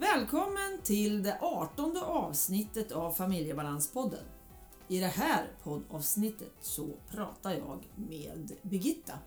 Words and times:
Välkommen 0.00 0.80
till 0.82 1.22
det 1.22 1.38
artonde 1.40 2.00
avsnittet 2.00 2.92
av 2.92 3.12
Familjebalanspodden. 3.12 4.24
I 4.88 4.98
det 5.00 5.06
här 5.06 5.46
poddavsnittet 5.62 6.52
så 6.60 6.88
pratar 7.10 7.52
jag 7.52 7.84
med 7.96 8.52
Birgitta. 8.62 9.18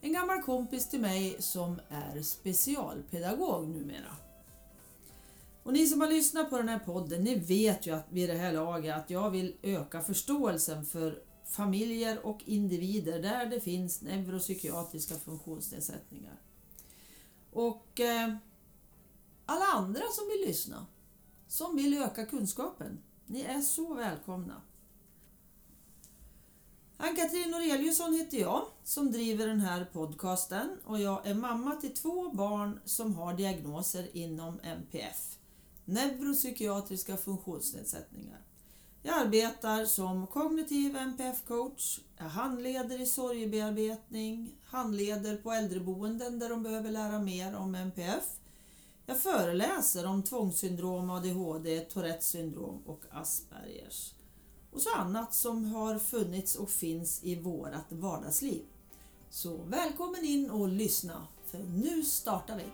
En 0.00 0.12
gammal 0.12 0.42
kompis 0.42 0.88
till 0.88 1.00
mig 1.00 1.36
som 1.38 1.80
är 1.88 2.22
specialpedagog 2.22 3.68
numera. 3.68 4.16
Och 5.62 5.72
ni 5.72 5.86
som 5.86 6.00
har 6.00 6.08
lyssnat 6.08 6.50
på 6.50 6.56
den 6.56 6.68
här 6.68 6.78
podden, 6.78 7.24
ni 7.24 7.34
vet 7.34 7.86
ju 7.86 7.94
att 7.94 8.06
vid 8.10 8.28
det 8.28 8.36
här 8.36 8.52
laget 8.52 8.96
att 8.96 9.10
jag 9.10 9.30
vill 9.30 9.54
öka 9.62 10.00
förståelsen 10.00 10.86
för 10.86 11.22
familjer 11.44 12.26
och 12.26 12.40
individer 12.44 13.22
där 13.22 13.46
det 13.46 13.60
finns 13.60 14.02
neuropsykiatriska 14.02 15.14
funktionsnedsättningar. 15.14 16.40
Och 17.52 18.00
eh, 18.00 18.34
alla 19.48 19.64
andra 19.64 20.02
som 20.12 20.28
vill 20.28 20.48
lyssna, 20.48 20.86
som 21.46 21.76
vill 21.76 22.02
öka 22.02 22.26
kunskapen, 22.26 22.98
ni 23.26 23.42
är 23.42 23.60
så 23.60 23.94
välkomna. 23.94 24.62
Ann-Katrin 26.96 27.50
Noreliusson 27.50 28.14
heter 28.14 28.38
jag 28.38 28.66
som 28.84 29.12
driver 29.12 29.46
den 29.46 29.60
här 29.60 29.84
podcasten 29.84 30.78
och 30.84 31.00
jag 31.00 31.26
är 31.26 31.34
mamma 31.34 31.74
till 31.74 31.94
två 31.94 32.30
barn 32.30 32.80
som 32.84 33.14
har 33.14 33.34
diagnoser 33.34 34.16
inom 34.16 34.60
NPF, 34.62 35.38
neuropsykiatriska 35.84 37.16
funktionsnedsättningar. 37.16 38.40
Jag 39.02 39.18
arbetar 39.18 39.84
som 39.84 40.26
kognitiv 40.26 40.96
NPF-coach, 40.96 42.00
jag 42.16 42.24
handleder 42.24 43.00
i 43.00 43.06
sorgebearbetning, 43.06 44.54
handleder 44.64 45.36
på 45.36 45.52
äldreboenden 45.52 46.38
där 46.38 46.48
de 46.48 46.62
behöver 46.62 46.90
lära 46.90 47.18
mer 47.18 47.56
om 47.56 47.74
NPF. 47.74 48.24
Jag 49.08 49.20
föreläser 49.20 50.06
om 50.06 50.22
tvångssyndrom, 50.22 51.10
ADHD, 51.10 51.80
Tourettes 51.80 52.28
syndrom 52.28 52.82
och 52.86 53.00
Aspergers. 53.10 54.14
Och 54.70 54.80
så 54.80 54.94
annat 54.94 55.34
som 55.34 55.64
har 55.64 55.98
funnits 55.98 56.56
och 56.56 56.70
finns 56.70 57.24
i 57.24 57.40
vårat 57.40 57.86
vardagsliv. 57.88 58.62
Så 59.30 59.56
välkommen 59.56 60.24
in 60.24 60.50
och 60.50 60.68
lyssna, 60.68 61.26
för 61.44 61.58
nu 61.58 62.02
startar 62.02 62.56
vi! 62.56 62.64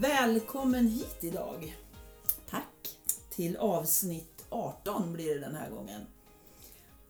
Välkommen 0.00 0.86
hit 0.86 1.18
idag! 1.20 1.83
Till 3.34 3.56
avsnitt 3.56 4.44
18 4.48 5.12
blir 5.12 5.34
det 5.34 5.40
den 5.40 5.54
här 5.54 5.70
gången. 5.70 6.00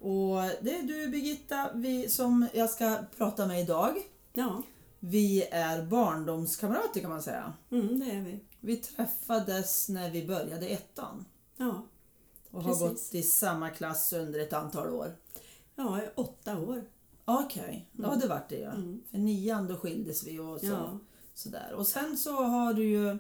Och 0.00 0.42
det 0.64 0.78
är 0.78 0.82
du 0.82 1.08
Birgitta 1.08 1.70
vi, 1.74 2.08
som 2.08 2.46
jag 2.54 2.70
ska 2.70 2.96
prata 3.16 3.46
med 3.46 3.60
idag. 3.60 3.94
Ja, 4.32 4.62
Vi 5.00 5.42
är 5.50 5.82
barndomskamrater 5.86 7.00
kan 7.00 7.10
man 7.10 7.22
säga. 7.22 7.52
mm, 7.70 8.00
det 8.00 8.10
är 8.10 8.20
vi. 8.20 8.40
Vi 8.60 8.76
träffades 8.76 9.88
när 9.88 10.10
vi 10.10 10.26
började 10.26 10.66
ettan 10.66 11.24
Ja, 11.56 11.82
och 12.50 12.62
har 12.62 12.70
Precis. 12.70 13.10
gått 13.10 13.14
i 13.14 13.22
samma 13.22 13.70
klass 13.70 14.12
under 14.12 14.40
ett 14.40 14.52
antal 14.52 14.88
år. 14.90 15.16
ja 15.76 16.00
åtta 16.14 16.58
år. 16.58 16.84
Okej, 17.24 17.88
då 17.92 18.08
har 18.08 18.16
det 18.16 18.26
varit 18.28 18.48
det 18.48 18.58
ja. 18.60 18.70
Mm. 18.70 19.02
För 19.10 19.18
nian 19.18 19.66
då 19.68 19.76
skildes 19.76 20.26
vi 20.26 20.38
och 20.38 20.60
så, 20.60 20.66
Ja. 20.66 20.98
sådär. 21.34 21.72
Och 21.76 21.86
sen 21.86 22.16
så 22.16 22.42
har 22.44 22.72
du 22.74 22.84
ju 22.84 23.18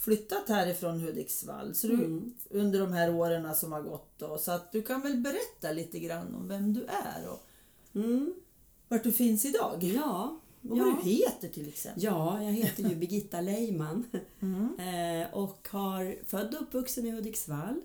flyttat 0.00 0.48
härifrån 0.48 1.00
Hudiksvall 1.00 1.74
så 1.74 1.86
du, 1.86 1.94
Mm. 1.94 2.34
under 2.50 2.80
de 2.80 2.92
här 2.92 3.14
åren 3.14 3.54
som 3.54 3.72
har 3.72 3.82
gått. 3.82 4.18
Då, 4.18 4.38
så 4.38 4.52
att 4.52 4.72
du 4.72 4.82
kan 4.82 5.00
väl 5.02 5.16
berätta 5.16 5.72
lite 5.72 5.98
grann 5.98 6.34
om 6.34 6.48
vem 6.48 6.72
du 6.74 6.84
är 6.84 7.28
och 7.28 7.46
Mm. 7.94 8.34
vart 8.88 9.02
du 9.04 9.12
finns 9.12 9.44
idag. 9.44 9.82
Ja, 9.82 10.40
Och 10.62 10.68
vad 10.68 10.78
ja. 10.78 10.98
du 11.04 11.10
heter 11.10 11.48
till 11.48 11.68
exempel. 11.68 12.02
ja, 12.04 12.42
jag 12.42 12.52
heter 12.52 12.82
ju 12.88 12.96
Birgitta 12.96 13.40
Leiman 13.50 14.04
Mm. 14.40 14.78
eh, 14.78 15.34
och 15.34 15.68
har 15.70 16.16
född 16.26 16.54
och 16.54 16.62
uppvuxen 16.62 17.06
i 17.06 17.10
Hudiksvall. 17.10 17.80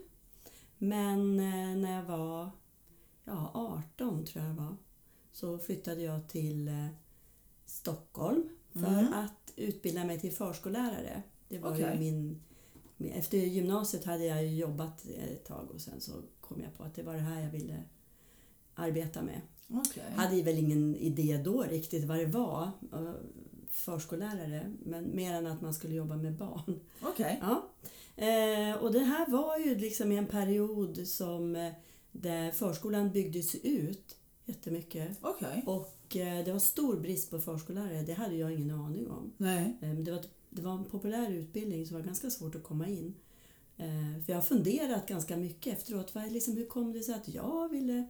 Men 0.77 1.39
eh, 1.39 1.77
när 1.77 1.95
jag 1.95 2.03
var 2.03 2.49
ja, 3.23 3.51
18 3.97 4.25
tror 4.25 4.45
jag 4.45 4.53
var 4.53 4.75
så 5.31 5.57
flyttade 5.57 6.01
jag 6.01 6.29
till 6.29 6.67
eh, 6.67 6.87
Stockholm 7.65 8.49
för 8.73 8.79
Mm. 8.99 9.13
att 9.13 9.53
utbilda 9.55 10.03
mig 10.03 10.19
till 10.19 10.31
förskollärare. 10.33 11.23
Det 11.50 11.59
var 11.59 11.75
ju 11.75 12.00
min. 12.00 12.41
Efter 13.00 13.38
gymnasiet 13.38 14.06
hade 14.06 14.25
jag 14.25 14.47
jobbat 14.47 15.06
ett 15.06 15.45
tag 15.45 15.72
och 15.73 15.81
sen 15.81 16.01
så 16.01 16.11
kom 16.41 16.61
jag 16.61 16.78
på 16.78 16.83
att 16.83 16.95
det 16.95 17.03
var 17.03 17.13
det 17.13 17.19
här 17.19 17.41
jag 17.41 17.50
ville 17.50 17.83
arbeta 18.75 19.22
med. 19.22 19.41
Okej. 19.67 20.03
hade 20.16 20.41
väl 20.41 20.57
ingen 20.57 20.95
idé 20.95 21.41
då 21.45 21.63
riktigt 21.63 22.03
vad 22.03 22.17
det 22.17 22.25
var, 22.25 22.72
eh, 22.94 23.13
förskollärare, 23.69 24.73
men 24.84 25.16
mer 25.16 25.34
än 25.34 25.47
att 25.47 25.61
man 25.61 25.73
skulle 25.73 25.95
jobba 25.95 26.16
med 26.16 26.34
barn. 26.34 26.79
Okej. 27.01 27.41
Ja. 27.41 27.69
Eh, 28.16 28.75
och 28.84 28.91
det 28.91 29.00
här 29.00 29.31
var 29.31 29.57
ju 29.57 29.75
liksom 29.75 30.11
en 30.11 30.28
period 30.28 31.07
som 31.07 31.55
eh, 31.55 31.72
där 32.11 32.51
förskolan 32.51 33.11
byggdes 33.11 33.55
ut 33.55 34.17
jättemycket. 34.45 35.17
Okej. 35.22 35.63
Och 35.66 35.91
det 36.09 36.51
var 36.51 36.59
stor 36.59 36.97
brist 36.97 37.31
på 37.31 37.39
förskollärare, 37.39 38.01
det 38.01 38.13
hade 38.13 38.35
jag 38.35 38.53
ingen 38.53 38.72
aning 38.72 39.09
om. 39.09 39.34
Nej. 39.38 39.78
Eh, 39.81 39.94
det, 39.94 40.11
var, 40.11 40.22
det 40.55 40.61
var 40.61 40.71
en 40.73 40.85
populär 40.85 41.29
utbildning 41.31 41.85
så 41.85 41.93
det 41.93 41.99
var 41.99 42.05
ganska 42.05 42.29
svårt 42.29 42.55
att 42.55 42.63
komma 42.63 42.88
in. 42.88 43.16
Eh, 43.77 44.23
för 44.25 44.33
jag 44.33 44.38
har 44.38 44.41
funderat 44.41 45.07
ganska 45.07 45.38
mycket 45.38 45.73
efteråt, 45.73 46.16
vad, 46.16 46.31
liksom, 46.31 46.57
hur 46.57 46.66
kom 46.66 46.93
det 46.93 47.03
sig 47.03 47.16
att 47.16 47.27
jag 47.27 47.69
ville 47.69 48.07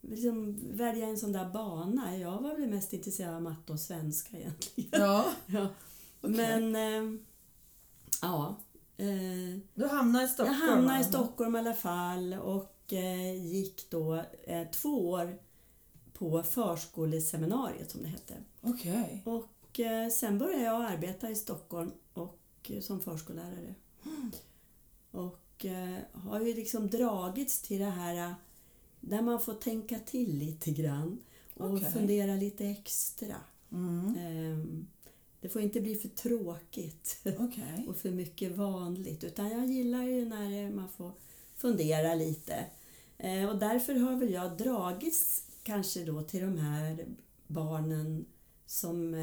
liksom, 0.00 0.60
välja 0.72 1.06
en 1.06 1.18
sån 1.18 1.32
där 1.32 1.48
bana? 1.50 2.16
Jag 2.18 2.42
var 2.42 2.56
väl 2.56 2.70
mest 2.70 2.92
intresserad 2.92 3.34
av 3.34 3.42
matte 3.42 3.72
och 3.72 3.80
svenska 3.80 4.36
egentligen. 4.38 4.90
Ja. 4.92 5.24
Ja. 5.46 5.68
Okej. 6.20 6.36
Men, 6.36 6.76
eh, 6.76 7.20
ja. 8.22 8.56
Eh, 8.96 9.58
Du 9.74 9.86
hamnade 9.86 10.24
i 10.24 10.28
Stockholm. 10.28 10.60
jag 10.60 10.66
hamnade 10.68 11.00
i? 11.00 11.04
Stockholm 11.04 11.56
i 11.56 11.58
alla 11.58 11.74
fall 11.74 12.34
och 12.34 12.92
eh, 12.92 13.46
gick 13.46 13.90
då 13.90 14.22
två 14.72 15.10
år 15.10 15.38
på 16.12 16.42
förskoleseminariet 16.42 17.90
som 17.90 18.02
det 18.02 18.08
hette. 18.08 18.34
Okej. 18.60 19.22
Och 19.24 19.48
eh, 19.80 20.08
sen 20.08 20.38
började 20.38 20.64
jag 20.64 20.84
arbeta 20.84 21.30
i 21.30 21.34
Stockholm 21.34 21.92
och, 22.12 22.40
eh, 22.68 22.80
som 22.80 23.00
förskollärare. 23.00 23.74
Och 25.10 25.64
eh, 25.64 25.98
har 26.12 26.40
ju 26.40 26.54
liksom 26.54 26.90
dragits 26.90 27.62
till 27.62 27.78
det 27.78 27.90
här 27.90 28.34
där 29.00 29.22
man 29.22 29.40
får 29.40 29.54
tänka 29.54 29.98
till 29.98 30.38
lite 30.38 30.70
grann 30.70 31.18
och 31.54 31.74
Okej. 31.74 31.92
fundera 31.92 32.34
lite 32.34 32.66
extra. 32.66 33.36
Mm. 33.72 34.16
Ehm, 34.18 34.86
det 35.40 35.48
får 35.48 35.62
inte 35.62 35.80
bli 35.80 35.94
för 35.94 36.08
tråkigt 36.08 37.20
Okej. 37.38 37.84
och 37.88 37.96
för 37.96 38.10
mycket 38.10 38.56
vanligt 38.56 39.24
utan 39.24 39.50
jag 39.50 39.66
gillar 39.66 40.02
ju 40.02 40.24
när 40.24 40.70
man 40.70 40.88
får 40.88 41.12
fundera 41.54 42.14
lite. 42.14 42.64
Eh, 43.18 43.48
och 43.48 43.58
därför 43.58 43.94
har 43.94 44.16
väl 44.16 44.32
jag 44.32 44.56
dragits 44.56 45.42
kanske 45.62 46.04
då 46.04 46.22
till 46.22 46.40
de 46.40 46.58
här 46.58 47.06
barnen 47.46 48.26
som 48.66 49.14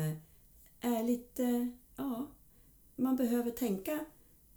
är 0.83 1.03
lite, 1.03 1.71
ja, 1.95 2.27
man 2.95 3.15
behöver 3.15 3.51
tänka 3.51 4.05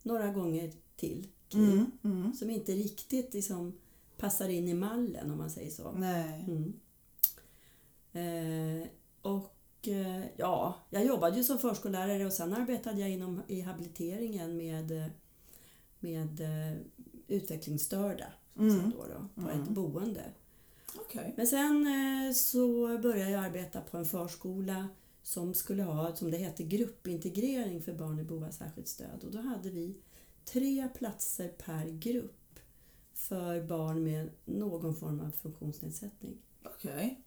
några 0.03 0.33
gånger 0.33 0.73
till. 0.97 1.27
Mm. 1.55 1.91
Mm. 2.05 2.33
Som 2.35 2.51
inte 2.51 2.73
riktigt 2.73 3.35
liksom 3.35 3.79
passar 4.17 4.49
in 4.49 4.69
i 4.69 4.75
mallen 4.75 5.31
om 5.31 5.39
man 5.39 5.51
säger 5.51 5.71
så. 5.71 5.93
Nej. 5.93 6.45
Mm. 6.49 6.73
Eh, 8.13 8.89
och 9.23 9.89
eh, 9.89 10.25
ja, 10.37 10.75
jag 10.91 11.07
jobbade 11.07 11.37
ju 11.37 11.45
som 11.45 11.59
förskollärare 11.59 12.27
och 12.27 12.33
sen 12.33 12.55
arbetade 12.55 13.01
jag 13.01 13.11
inom 13.11 13.43
i 13.49 13.61
habiliteringen 13.61 14.57
med, 14.57 15.11
med 16.01 16.41
eh, 16.41 16.79
utvecklingsstörda 17.29 18.27
Mm. 18.59 18.91
då, 18.91 19.05
då, 19.07 19.43
på 19.43 19.51
Mm. 19.51 19.63
ett 19.63 19.69
boende. 19.69 20.25
Okej. 20.99 21.35
Men 21.37 21.47
sen 21.47 21.87
eh, 21.87 22.33
så 22.33 22.99
började 22.99 23.31
jag 23.31 23.45
arbeta 23.45 23.81
på 23.81 23.97
en 23.97 24.05
förskola 24.05 24.89
som 25.27 25.55
skulle 25.55 25.83
ha, 25.83 26.17
som 26.17 26.31
det 26.31 26.37
hette, 26.37 26.63
gruppintegrering 26.63 27.83
för 27.83 27.93
barn 27.93 28.19
i 28.19 28.25
behov 28.25 28.45
av 28.45 28.51
särskilt 28.51 28.89
stöd. 28.89 29.25
Och 29.25 29.31
då 29.31 29.41
hade 29.41 29.71
vi 29.71 29.97
tre 30.45 30.89
platser 30.99 31.49
per 31.49 31.89
grupp 31.89 32.59
för 33.15 33.63
barn 33.63 34.05
med 34.05 34.31
någon 34.45 34.97
form 34.97 35.21
av 35.21 35.31
funktionsnedsättning. 35.31 36.39
Okej. 36.65 37.21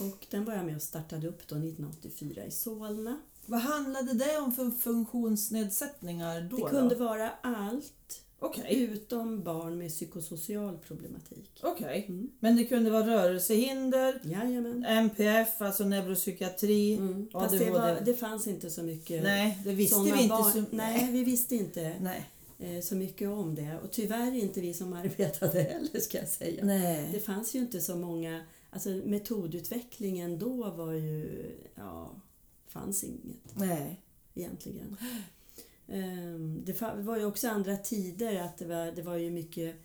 Och 0.00 0.26
den 0.30 0.44
var 0.44 0.54
jag 0.54 0.66
med 0.66 0.76
och 0.76 0.82
startade 0.82 1.28
upp 1.28 1.48
då 1.48 1.56
1984 1.56 2.44
i 2.44 2.50
Solna. 2.50 3.20
Vad 3.46 3.60
handlade 3.60 4.12
det 4.12 4.38
om 4.38 4.52
för 4.52 4.70
funktionsnedsättningar 4.70 6.48
då? 6.50 6.56
Det 6.56 6.70
kunde 6.70 6.94
då? 6.94 7.04
vara 7.04 7.30
allt 7.30 8.24
Okej. 8.42 8.82
utom 8.82 9.42
barn 9.42 9.78
med 9.78 9.90
psykosocial 9.90 10.78
problematik. 10.78 11.60
Okej. 11.62 12.04
Mm. 12.08 12.30
Men 12.40 12.56
det 12.56 12.64
kunde 12.64 12.90
vara 12.90 13.06
rörelsehinder, 13.06 14.20
Jajamän. 14.24 14.84
NPF, 14.84 15.62
alltså 15.62 15.84
neuropsykiatri. 15.84 16.94
Mm. 16.96 17.28
Fast 17.32 17.58
det 17.58 17.64
det, 17.64 17.70
var 17.70 17.88
det. 17.88 18.02
det 18.04 18.14
fanns 18.14 18.46
inte 18.46 18.70
så 18.70 18.82
mycket 18.82 19.22
Nej, 19.22 19.58
det 19.64 19.72
visste 19.72 20.00
vi 20.00 20.10
inte 20.10 20.28
barn. 20.28 20.52
så... 20.52 20.64
Nej, 20.70 21.08
vi 21.12 21.24
visste 21.24 21.54
inte. 21.56 21.94
Nej. 22.00 22.24
eh, 22.58 22.80
så 22.82 22.94
mycket 22.94 23.28
om 23.28 23.54
det. 23.54 23.78
Och 23.84 23.90
tyvärr 23.90 24.34
inte 24.34 24.60
vi 24.60 24.74
som 24.74 24.92
arbetade 25.02 25.62
heller 25.62 26.00
ska 26.00 26.18
jag 26.18 26.28
säga. 26.28 26.60
Det 26.60 26.66
Nej. 26.66 27.20
fanns 27.20 27.54
ju 27.54 27.58
inte 27.58 27.80
så 27.80 27.96
många, 27.96 28.44
alltså 28.70 28.88
metodutvecklingen 28.88 30.38
då 30.38 30.70
var 30.70 30.92
ju, 30.92 31.50
ja, 31.74 32.10
fanns 32.66 33.04
inget 33.04 33.54
Nej. 33.54 34.00
egentligen. 34.34 34.96
Ehm, 35.88 36.64
Det 36.64 36.82
var 36.82 37.18
ju 37.18 37.24
också 37.24 37.48
andra 37.48 37.76
tider, 37.76 38.40
att 38.42 38.58
det 38.58 38.64
var, 38.66 38.92
det 38.92 39.02
var 39.02 39.16
ju 39.16 39.30
mycket 39.30 39.76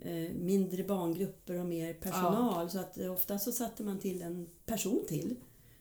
eh, 0.00 0.32
mindre 0.34 0.84
barngrupper 0.84 1.58
och 1.60 1.66
mer 1.66 1.94
personal. 1.94 2.70
Så 2.70 2.78
att 2.78 2.98
eh, 2.98 3.12
ofta 3.12 3.38
så 3.38 3.52
satte 3.52 3.82
man 3.82 3.98
till 3.98 4.22
en 4.22 4.48
person 4.66 5.04
till 5.08 5.36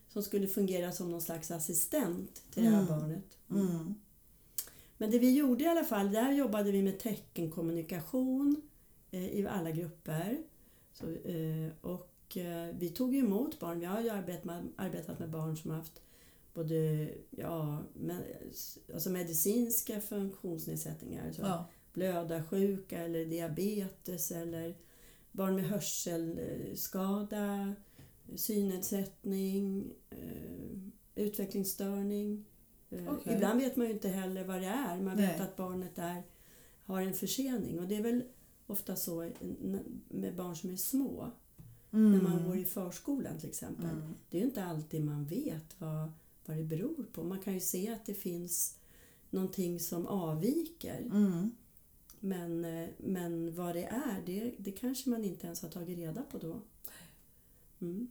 som 0.08 0.24
skulle 0.24 0.48
fungera 0.48 0.92
som 0.92 1.12
någon 1.12 1.22
slags 1.22 1.52
assistent 1.52 2.42
till 2.52 2.64
det 2.64 2.70
här 2.70 2.82
Mm. 2.82 2.88
barnet. 3.00 3.38
Mm. 3.52 3.96
Men 4.98 5.12
det 5.12 5.20
vi 5.20 5.36
gjorde 5.36 5.64
i 5.64 5.68
alla 5.68 5.84
fall, 5.84 6.12
där 6.12 6.32
jobbade 6.32 6.72
vi 6.72 6.82
med 6.82 7.00
teckenkommunikation 7.00 8.62
eh, 9.12 9.28
i 9.40 9.48
alla 9.48 9.72
grupper. 9.72 10.38
Så, 10.94 11.06
och 11.82 12.38
vi 12.74 12.90
tog 12.96 13.16
emot 13.16 13.60
barn. 13.60 13.80
Vi 13.80 13.86
har 13.86 14.02
ju 14.02 14.10
arbetat 14.10 14.44
med, 14.46 14.68
arbetat 14.76 15.20
med 15.20 15.30
barn 15.30 15.58
som 15.58 15.72
har 15.72 15.78
haft 15.78 16.02
både 16.54 17.10
ja, 17.30 17.84
men, 17.94 18.22
alltså 18.94 19.10
medicinska 19.10 20.02
funktionsnedsättningar. 20.02 21.32
Så 21.32 21.42
Ja. 21.42 21.66
blödarsjuka 21.94 23.00
eller 23.00 23.26
diabetes 23.26 24.32
eller 24.32 24.78
barn 25.32 25.56
med 25.56 25.70
hörselskada, 25.70 27.76
synnedsättning, 28.36 29.94
eh, 30.10 30.78
utvecklingsstörning. 31.16 32.46
Eh, 32.90 33.14
Okej. 33.14 33.34
Ibland 33.34 33.60
vet 33.62 33.76
man 33.76 33.88
ju 33.88 33.94
inte 33.94 34.10
heller 34.10 34.44
vad 34.44 34.62
det 34.62 34.68
är. 34.68 35.02
Man 35.02 35.18
vet 35.18 35.38
Nej. 35.38 35.40
att 35.40 35.56
barnet 35.56 35.98
är, 35.98 36.24
har 36.84 37.02
en 37.02 37.14
försening 37.14 37.80
och 37.80 37.88
det 37.88 37.96
är 37.96 38.04
väl 38.04 38.24
ofta 38.68 38.96
så 38.96 39.32
med 40.10 40.36
barn 40.36 40.56
som 40.56 40.70
är 40.70 40.76
små. 40.76 41.32
Mm. 41.92 42.12
När 42.12 42.22
man 42.22 42.46
går 42.46 42.58
i 42.58 42.66
förskolan 42.66 43.40
till 43.40 43.50
exempel. 43.50 43.86
Mm. 43.90 44.16
Det 44.30 44.38
är 44.38 44.42
ju 44.42 44.48
inte 44.48 44.64
alltid 44.64 45.06
man 45.06 45.26
vet 45.26 45.76
vad, 45.82 46.12
vad 46.50 46.58
det 46.58 46.64
beror 46.64 47.04
på. 47.14 47.24
Man 47.24 47.40
kan 47.40 47.54
ju 47.54 47.60
se 47.60 47.90
att 47.90 48.06
det 48.06 48.14
finns 48.14 48.76
någonting 49.30 49.80
som 49.80 50.08
avviker. 50.08 51.00
Mm. 51.00 51.52
Men, 52.20 52.66
eh, 52.66 52.90
men 52.98 53.56
vad 53.56 53.76
det 53.76 53.84
är, 53.84 54.24
det, 54.26 54.54
det 54.58 54.72
kanske 54.72 55.10
man 55.10 55.24
inte 55.24 55.46
ens 55.46 55.62
har 55.62 55.70
tagit 55.70 55.98
reda 55.98 56.22
på 56.22 56.38
då. 56.38 56.62
Mm. 57.82 58.08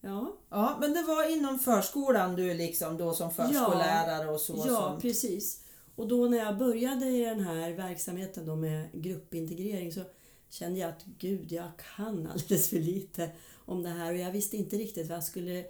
Ja, 0.00 0.36
Ja, 0.48 0.76
men 0.80 0.92
det 0.92 1.02
var 1.02 1.36
inom 1.36 1.58
förskolan 1.58 2.36
du 2.36 2.54
liksom 2.54 2.96
då 2.96 3.14
som 3.14 3.30
förskollärare 3.30 4.30
och 4.30 4.40
så? 4.40 4.64
ja 4.66 4.90
som... 4.90 5.00
precis. 5.00 5.64
Och 5.94 6.08
då 6.08 6.28
när 6.28 6.38
jag 6.38 6.58
började 6.58 7.06
i 7.06 7.24
den 7.24 7.40
här 7.40 7.72
verksamheten 7.72 8.46
då 8.46 8.56
med 8.56 8.88
gruppintegrering 8.92 9.92
så 9.92 10.00
kände 10.48 10.80
jag 10.80 10.90
att 10.90 11.04
gud, 11.18 11.52
jag 11.52 11.70
kan 11.96 12.26
alldeles 12.32 12.70
för 12.70 12.78
lite 12.78 13.30
om 13.54 13.82
det 13.82 13.88
här 13.88 14.12
och 14.12 14.18
jag 14.18 14.32
visste 14.32 14.56
inte 14.56 14.76
riktigt 14.76 15.08
vad 15.08 15.16
jag 15.16 15.24
skulle, 15.24 15.64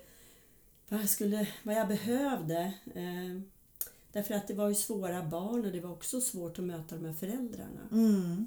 vad 0.89 1.01
jag, 1.01 1.09
skulle, 1.09 1.49
vad 1.63 1.75
jag 1.75 1.89
behövde. 1.89 2.75
Eh, 2.95 3.41
därför 4.13 4.35
att 4.35 4.49
det 4.49 4.55
var 4.55 4.69
ju 4.69 4.75
svåra 4.75 5.23
barn 5.23 5.65
och 5.65 5.73
det 5.73 5.81
var 5.81 5.93
också 5.93 6.21
svårt 6.21 6.59
att 6.59 6.65
möta 6.65 6.97
de 6.97 7.05
här 7.05 7.13
föräldrarna. 7.13 7.89
Mm. 7.93 8.47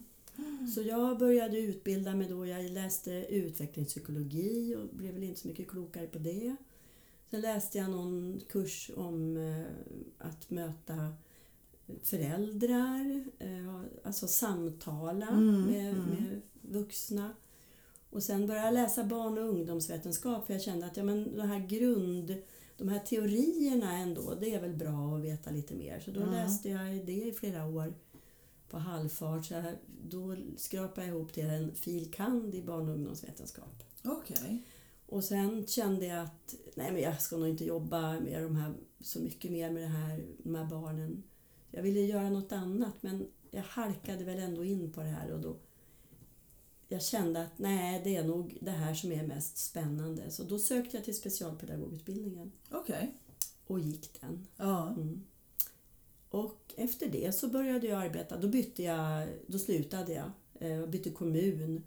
Så 0.75 0.81
jag 0.81 1.17
började 1.19 1.59
utbilda 1.59 2.15
mig 2.15 2.27
då. 2.27 2.45
Jag 2.45 2.71
läste 2.71 3.11
utvecklingspsykologi 3.29 4.75
och 4.75 4.97
blev 4.97 5.13
väl 5.13 5.23
inte 5.23 5.39
så 5.39 5.47
mycket 5.47 5.67
klokare 5.67 6.07
på 6.07 6.19
det. 6.19 6.55
Sen 7.29 7.41
läste 7.41 7.77
jag 7.77 7.89
någon 7.89 8.41
kurs 8.49 8.91
om 8.95 9.37
eh, 9.37 9.65
att 10.27 10.49
möta 10.49 11.13
föräldrar, 12.03 13.23
eh, 13.39 13.81
alltså 14.03 14.27
samtala 14.27 15.27
Mm, 15.27 15.61
med, 15.61 15.93
mm. 15.93 16.05
med 16.05 16.41
vuxna. 16.61 17.33
Och 18.09 18.23
sen 18.23 18.47
började 18.47 18.67
jag 18.67 18.73
läsa 18.73 19.03
barn 19.03 19.37
och 19.37 19.43
ungdomsvetenskap 19.49 20.45
för 20.45 20.53
jag 20.53 20.61
kände 20.61 20.85
att 20.85 20.97
ja, 20.97 21.03
men 21.03 21.35
den 21.37 21.47
här 21.49 21.67
grund, 21.67 22.35
de 22.77 22.87
här 22.89 22.99
teorierna 22.99 23.97
ändå, 23.97 24.33
det 24.39 24.53
är 24.53 24.61
väl 24.61 24.73
bra 24.73 25.15
att 25.15 25.23
veta 25.23 25.51
lite 25.51 25.75
mer. 25.75 25.99
Så 25.99 26.11
då 26.11 26.19
Mm. 26.21 26.33
läste 26.33 26.69
jag 26.69 27.05
det 27.05 27.23
i 27.27 27.31
flera 27.33 27.65
år 27.65 27.93
på 28.69 28.77
halvfart. 28.77 29.45
Så 29.45 29.53
jag, 29.53 29.63
då 30.03 30.35
skrapade 30.57 31.07
jag 31.07 31.15
ihop 31.15 31.33
till 31.33 31.45
en 31.49 31.75
fil. 31.75 32.11
kand. 32.13 32.55
i 32.55 32.61
barn 32.63 32.89
och 32.89 32.95
ungdomsvetenskap. 32.95 33.83
Okej. 34.03 34.63
Och 35.05 35.23
sen 35.23 35.67
kände 35.67 36.05
jag 36.05 36.23
att 36.23 36.55
nej, 36.75 36.91
men 36.91 37.01
jag 37.01 37.21
ska 37.21 37.37
nog 37.37 37.47
inte 37.49 37.65
jobba 37.65 38.19
med 38.19 38.43
de 38.43 38.55
här, 38.55 38.73
så 39.01 39.19
mycket 39.19 39.51
mer 39.51 39.71
med 39.71 39.83
det 39.83 39.87
här, 39.87 40.25
de 40.43 40.55
här 40.55 40.65
barnen. 40.65 41.23
Jag 41.71 41.83
ville 41.83 41.99
göra 42.01 42.29
något 42.29 42.51
annat 42.51 42.93
men 43.03 43.27
jag 43.51 43.63
halkade 43.63 44.23
väl 44.23 44.39
ändå 44.39 44.63
in 44.65 44.91
på 44.91 45.01
det 45.01 45.07
här 45.07 45.31
och 45.31 45.39
då 45.39 45.55
jag 46.87 47.01
kände 47.01 47.41
att 47.41 47.59
nej, 47.59 48.01
det 48.03 48.15
är 48.15 48.23
nog 48.23 48.57
det 48.61 48.71
här 48.71 48.93
som 48.93 49.11
är 49.11 49.27
mest 49.27 49.57
spännande. 49.57 50.31
Så 50.31 50.43
då 50.43 50.59
sökte 50.59 50.97
jag 50.97 51.03
till 51.05 51.15
specialpedagogutbildningen 51.15 52.51
Okej. 52.71 53.13
och 53.67 53.79
gick 53.79 54.21
den. 54.21 54.47
Ja. 54.57 54.87
Mm. 54.89 55.23
Och 56.29 56.73
efter 56.77 57.09
det 57.09 57.35
så 57.35 57.47
började 57.47 57.87
jag 57.87 58.01
arbeta. 58.01 58.37
Då 58.37 58.47
bytte 58.47 58.83
jag, 58.83 59.27
då 59.47 59.59
slutade 59.59 60.13
jag 60.13 60.31
eh, 60.59 60.81
och 60.81 60.89
bytte 60.89 61.09
kommun 61.09 61.83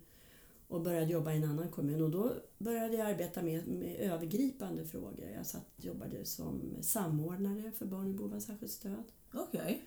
och 0.68 0.80
började 0.80 1.12
jobba 1.12 1.32
i 1.32 1.36
en 1.36 1.44
annan 1.44 1.68
kommun. 1.68 2.02
Och 2.02 2.10
då 2.10 2.34
började 2.58 2.96
jag 2.96 3.10
arbeta 3.10 3.42
med, 3.42 3.66
med 3.68 3.96
övergripande 3.96 4.84
frågor. 4.84 5.30
Jag 5.36 5.46
satt, 5.46 5.66
jobbade 5.76 6.24
som 6.24 6.76
samordnare 6.80 7.72
för 7.78 7.86
barn 7.86 8.10
i 8.10 8.12
behov 8.12 8.34
av 8.34 8.40
särskilt 8.40 8.72
stöd. 8.72 9.04
Okej. 9.34 9.82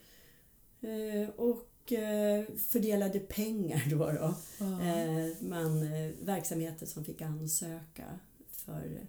Eh, 0.81 1.30
och 1.30 1.57
eh, 1.57 1.73
fördelade 2.57 3.19
pengar 3.19 3.83
då. 3.89 3.97
då. 3.97 4.35
Ja. 4.59 4.81
Eh, 4.81 5.27
man, 5.41 5.83
eh, 5.83 6.12
verksamheter 6.21 6.85
som 6.85 7.06
fick 7.06 7.21
ansöka 7.21 8.19
för, 8.47 9.00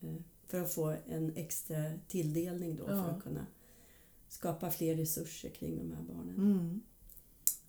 eh, 0.00 0.14
för 0.46 0.60
att 0.60 0.74
få 0.74 0.96
en 1.08 1.36
extra 1.36 1.76
tilldelning 2.08 2.76
då 2.76 2.84
Ja. 2.88 2.88
för 3.04 3.10
att 3.16 3.22
kunna 3.22 3.46
skapa 4.28 4.70
fler 4.70 4.94
resurser 4.96 5.48
kring 5.50 5.78
de 5.78 5.92
här 5.92 6.02
barnen. 6.02 6.34
Mm. 6.36 6.80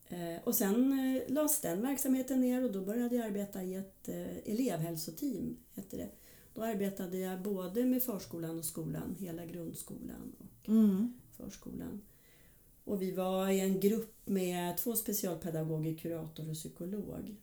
Eh, 0.08 0.42
och 0.44 0.56
sen 0.56 1.00
eh, 1.00 1.34
lades 1.34 1.62
den 1.62 1.82
verksamheten 1.82 2.42
ner 2.42 2.64
och 2.64 2.72
då 2.72 2.82
började 2.86 3.16
jag 3.16 3.26
arbeta 3.26 3.64
i 3.64 3.76
ett 3.76 4.08
eh, 4.10 4.38
elevhälsoteam. 4.52 5.58
Heter 5.74 5.98
det. 5.98 6.10
Då 6.54 6.64
arbetade 6.64 7.18
jag 7.18 7.42
både 7.42 7.86
med 7.86 8.04
förskolan 8.04 8.60
och 8.60 8.66
skolan, 8.66 9.16
hela 9.20 9.46
grundskolan 9.46 10.36
och 10.40 10.70
Mm. 10.70 11.14
förskolan. 11.38 12.02
Och 12.86 13.02
vi 13.02 13.12
var 13.12 13.50
i 13.50 13.60
en 13.60 13.80
grupp 13.80 14.16
med 14.26 14.78
två 14.78 14.96
specialpedagoger, 14.96 15.98
kurator 15.98 16.50
och 16.50 16.56
psykolog. 16.56 17.36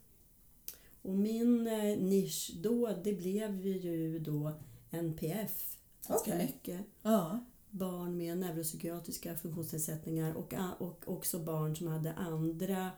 Och 1.02 1.14
min 1.14 1.66
eh, 1.66 1.98
nisch 1.98 2.50
då, 2.62 2.96
det 3.04 3.12
blev 3.12 3.66
ju 3.66 4.18
då 4.18 4.52
NPF. 4.90 5.76
Ganska 6.08 6.30
Okej. 6.30 6.46
mycket. 6.46 6.80
Ja. 7.02 7.44
Barn 7.70 8.16
med 8.16 8.38
neuropsykiatriska 8.38 9.36
funktionsnedsättningar 9.36 10.34
och, 10.34 10.54
och 10.78 11.02
också 11.06 11.38
barn 11.38 11.76
som 11.76 11.86
hade 11.86 12.12
andra 12.12 12.90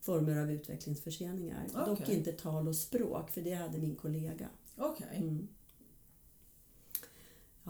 former 0.00 0.36
av 0.36 0.50
utvecklingsförseningar. 0.50 1.66
Dock 1.86 2.00
Okej. 2.00 2.16
inte 2.16 2.32
tal 2.32 2.68
och 2.68 2.76
språk, 2.76 3.30
för 3.30 3.40
det 3.40 3.54
hade 3.54 3.78
min 3.78 3.96
kollega. 3.96 4.48
Okej. 4.76 5.16
Mm. 5.16 5.48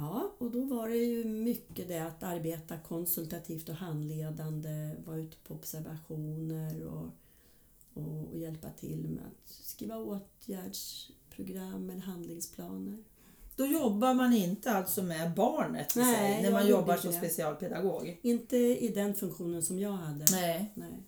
Ja, 0.01 0.33
och 0.39 0.51
då 0.51 0.65
var 0.65 0.89
det 0.89 0.97
ju 0.97 1.25
mycket 1.25 1.89
det 1.89 1.99
att 1.99 2.23
arbeta 2.23 2.79
konsultativt 2.79 3.69
och 3.69 3.75
handledande, 3.75 4.95
vara 5.05 5.17
ute 5.17 5.37
på 5.37 5.55
observationer 5.55 6.87
och, 6.87 7.09
och, 7.95 8.29
och 8.33 8.39
hjälpa 8.39 8.71
till 8.71 9.09
med 9.09 9.23
att 9.27 9.51
skriva 9.51 9.97
åtgärdsprogram 9.97 11.91
eller 11.91 12.01
handlingsplaner. 12.01 13.05
Då 13.57 13.67
jobbar 13.67 14.15
man 14.15 14.33
inte 14.33 14.71
alltså 14.71 15.03
med 15.03 15.35
barnet 15.35 15.97
Nej, 15.97 16.17
sig, 16.17 16.43
när 16.43 16.53
man 16.53 16.69
jobbar 16.69 16.97
som 16.97 17.11
det. 17.11 17.17
specialpedagog? 17.17 18.21
Inte 18.23 18.57
i 18.57 18.93
den 18.95 19.15
funktionen 19.15 19.63
som 19.63 19.79
jag 19.79 19.93
hade. 19.93 20.25
Nej. 20.33 20.73
Nej. 20.75 21.03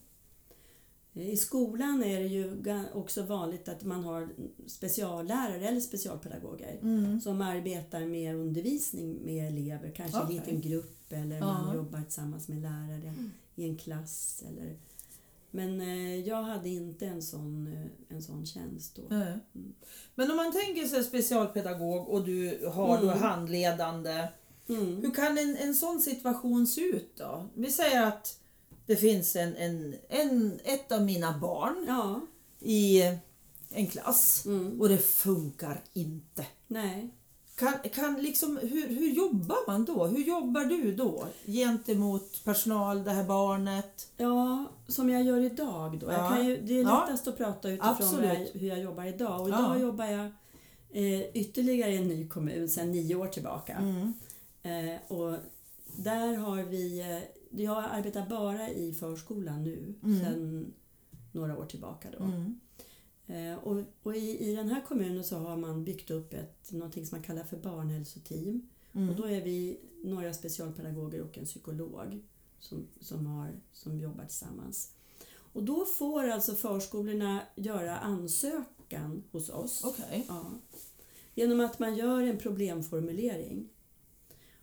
I 1.14 1.36
skolan 1.36 2.02
är 2.02 2.20
det 2.20 2.26
ju 2.26 2.62
också 2.94 3.22
vanligt 3.22 3.68
att 3.68 3.82
man 3.84 4.04
har 4.04 4.28
speciallärare 4.66 5.68
eller 5.68 5.80
specialpedagoger 5.80 6.78
Mm. 6.82 7.20
som 7.20 7.40
arbetar 7.40 8.00
med 8.00 8.36
undervisning 8.36 9.18
med 9.24 9.48
elever, 9.48 9.90
kanske 9.96 10.18
i 10.18 10.22
en 10.22 10.28
liten 10.32 10.60
grupp 10.60 11.12
eller 11.12 11.36
Ja. 11.38 11.44
man 11.62 11.76
jobbar 11.76 12.00
tillsammans 12.02 12.48
med 12.48 12.58
lärare 12.62 13.14
i 13.56 13.64
en 13.68 13.76
klass. 13.76 14.44
Eller... 14.48 14.76
Men 15.50 15.80
eh, 15.80 16.20
jag 16.28 16.42
hade 16.42 16.68
inte 16.68 17.06
en 17.06 17.22
sån, 17.22 17.66
eh, 17.66 18.16
en 18.16 18.22
sån 18.22 18.46
tjänst 18.46 18.96
då. 18.96 19.02
Nej. 19.16 19.38
Men 20.14 20.30
om 20.30 20.36
man 20.36 20.52
tänker 20.52 20.84
sig 20.86 21.04
specialpedagog 21.04 22.08
och 22.08 22.24
du 22.24 22.66
har 22.72 22.96
då 23.02 23.08
Mm. 23.08 23.18
handledande. 23.22 24.28
Mm. 24.68 24.96
Hur 24.96 25.14
kan 25.14 25.38
en, 25.38 25.56
en 25.56 25.74
sån 25.74 26.00
situation 26.00 26.66
se 26.66 26.80
ut 26.80 27.16
då? 27.16 27.46
Vi 27.54 27.70
säger 27.70 28.02
att 28.06 28.38
det 28.86 28.96
finns 28.96 29.36
en, 29.36 29.56
en, 29.56 29.94
en, 30.08 30.60
ett 30.64 30.92
av 30.92 31.02
mina 31.02 31.38
barn 31.38 31.84
Ja. 31.88 32.20
i 32.60 33.02
en 33.70 33.86
klass 33.86 34.42
Mm. 34.46 34.80
och 34.80 34.88
det 34.88 34.98
funkar 34.98 35.80
inte. 35.92 36.46
Nej. 36.66 37.10
Kan, 37.56 37.72
kan 37.94 38.22
liksom, 38.22 38.56
hur, 38.62 38.88
hur 38.88 39.08
jobbar 39.08 39.56
man 39.66 39.84
då? 39.84 40.06
Hur 40.06 40.22
jobbar 40.24 40.64
du 40.64 40.94
då 40.94 41.26
gentemot 41.46 42.44
personal, 42.44 43.04
det 43.04 43.10
här 43.10 43.24
barnet? 43.24 44.08
Ja, 44.16 44.64
som 44.88 45.10
jag 45.10 45.22
gör 45.22 45.40
idag 45.40 45.98
då. 45.98 46.12
Ja. 46.12 46.42
ju, 46.42 46.56
det 46.56 46.78
är 46.78 46.82
Ja. 46.82 47.04
lättast 47.06 47.28
att 47.28 47.36
prata 47.36 47.68
utifrån 47.70 48.24
jag, 48.24 48.34
hur 48.52 48.68
jag 48.68 48.80
jobbar 48.80 49.04
idag. 49.04 49.40
Och 49.40 49.48
Ja. 49.50 49.58
idag 49.58 49.80
jobbar 49.80 50.06
jag 50.06 50.26
eh, 50.90 51.20
ytterligare 51.34 51.90
i 51.90 51.96
en 51.96 52.08
ny 52.08 52.28
kommun 52.28 52.68
sedan 52.68 52.92
nio 52.92 53.14
år 53.14 53.26
tillbaka. 53.28 53.72
Mm. 53.72 54.12
Eh, 54.62 55.00
och 55.12 55.36
där 55.96 56.36
har 56.36 56.62
vi... 56.62 57.00
Eh, 57.00 57.18
jag 57.56 57.84
arbetar 57.90 58.26
bara 58.28 58.70
i 58.70 58.92
förskolan 58.94 59.62
nu 59.64 59.94
Mm. 60.02 60.20
sedan 60.20 60.72
några 61.32 61.58
år 61.58 61.66
tillbaka. 61.66 62.08
Då. 62.18 62.24
Mm. 62.24 62.60
Eh, 63.26 63.58
och 63.58 63.82
och 64.02 64.16
i, 64.16 64.50
i 64.50 64.54
den 64.56 64.68
här 64.68 64.80
kommunen 64.88 65.24
så 65.24 65.36
har 65.38 65.56
man 65.56 65.84
byggt 65.84 66.10
upp 66.10 66.34
ett, 66.34 66.72
någonting 66.72 67.06
som 67.06 67.16
man 67.18 67.24
kallar 67.24 67.44
för 67.44 67.56
barnhälsoteam. 67.56 68.68
Och 68.92 68.96
Mm. 68.96 69.16
då 69.16 69.24
är 69.24 69.40
vi 69.44 69.80
några 70.04 70.32
specialpedagoger 70.34 71.22
och 71.22 71.38
en 71.38 71.44
psykolog 71.44 72.22
som, 72.58 72.86
som, 73.00 73.26
har, 73.26 73.50
som 73.72 73.98
jobbar 74.00 74.24
tillsammans. 74.24 74.92
Och 75.54 75.62
då 75.64 75.84
får 75.84 76.28
alltså 76.28 76.54
förskolorna 76.54 77.42
göra 77.56 77.96
ansökan 77.98 79.22
hos 79.32 79.48
oss. 79.50 79.84
Okej. 79.84 80.24
Ja. 80.28 80.50
Genom 81.34 81.60
att 81.60 81.78
man 81.78 81.96
gör 81.96 82.22
en 82.22 82.38
problemformulering. 82.38 83.68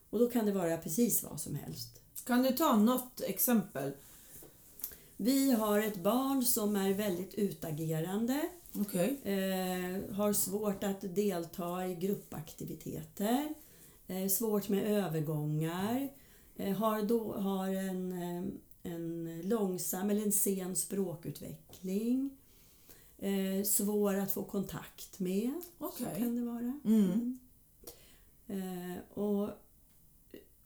Och 0.10 0.20
då 0.20 0.30
kan 0.30 0.46
det 0.46 0.52
vara 0.52 0.78
precis 0.78 1.24
vad 1.24 1.42
som 1.42 1.56
helst. 1.56 2.02
Kan 2.30 2.44
du 2.44 2.52
ta 2.52 2.76
något 2.76 3.22
exempel? 3.22 3.92
Vi 5.18 5.52
har 5.52 5.80
ett 5.80 6.04
barn 6.04 6.44
som 6.44 6.76
är 6.76 6.94
väldigt 6.94 7.34
utagerande, 7.34 8.50
Okej. 8.76 9.20
eh, 9.24 10.16
har 10.16 10.34
svårt 10.34 10.84
att 10.84 11.16
delta 11.16 11.88
i 11.88 11.96
gruppaktiviteter, 11.96 13.54
eh, 14.08 14.28
svårt 14.28 14.70
med 14.70 14.84
övergångar, 14.84 16.10
eh, 16.56 16.78
har, 16.78 17.02
då, 17.02 17.34
har 17.34 17.68
en, 17.68 18.12
eh, 18.12 18.44
en 18.94 19.42
långsam 19.44 20.10
eller 20.10 20.22
en 20.22 20.32
sen 20.32 20.76
språkutveckling, 20.76 22.30
eh, 23.18 23.64
svår 23.66 24.16
att 24.16 24.32
få 24.32 24.44
kontakt 24.44 25.20
med. 25.20 25.52
Så 25.80 25.86
Okej. 25.86 26.16
kan 26.18 26.36
det 26.36 26.52
vara. 26.52 26.80
Mm. 26.86 27.40
Eh, 28.48 29.18
och 29.20 29.50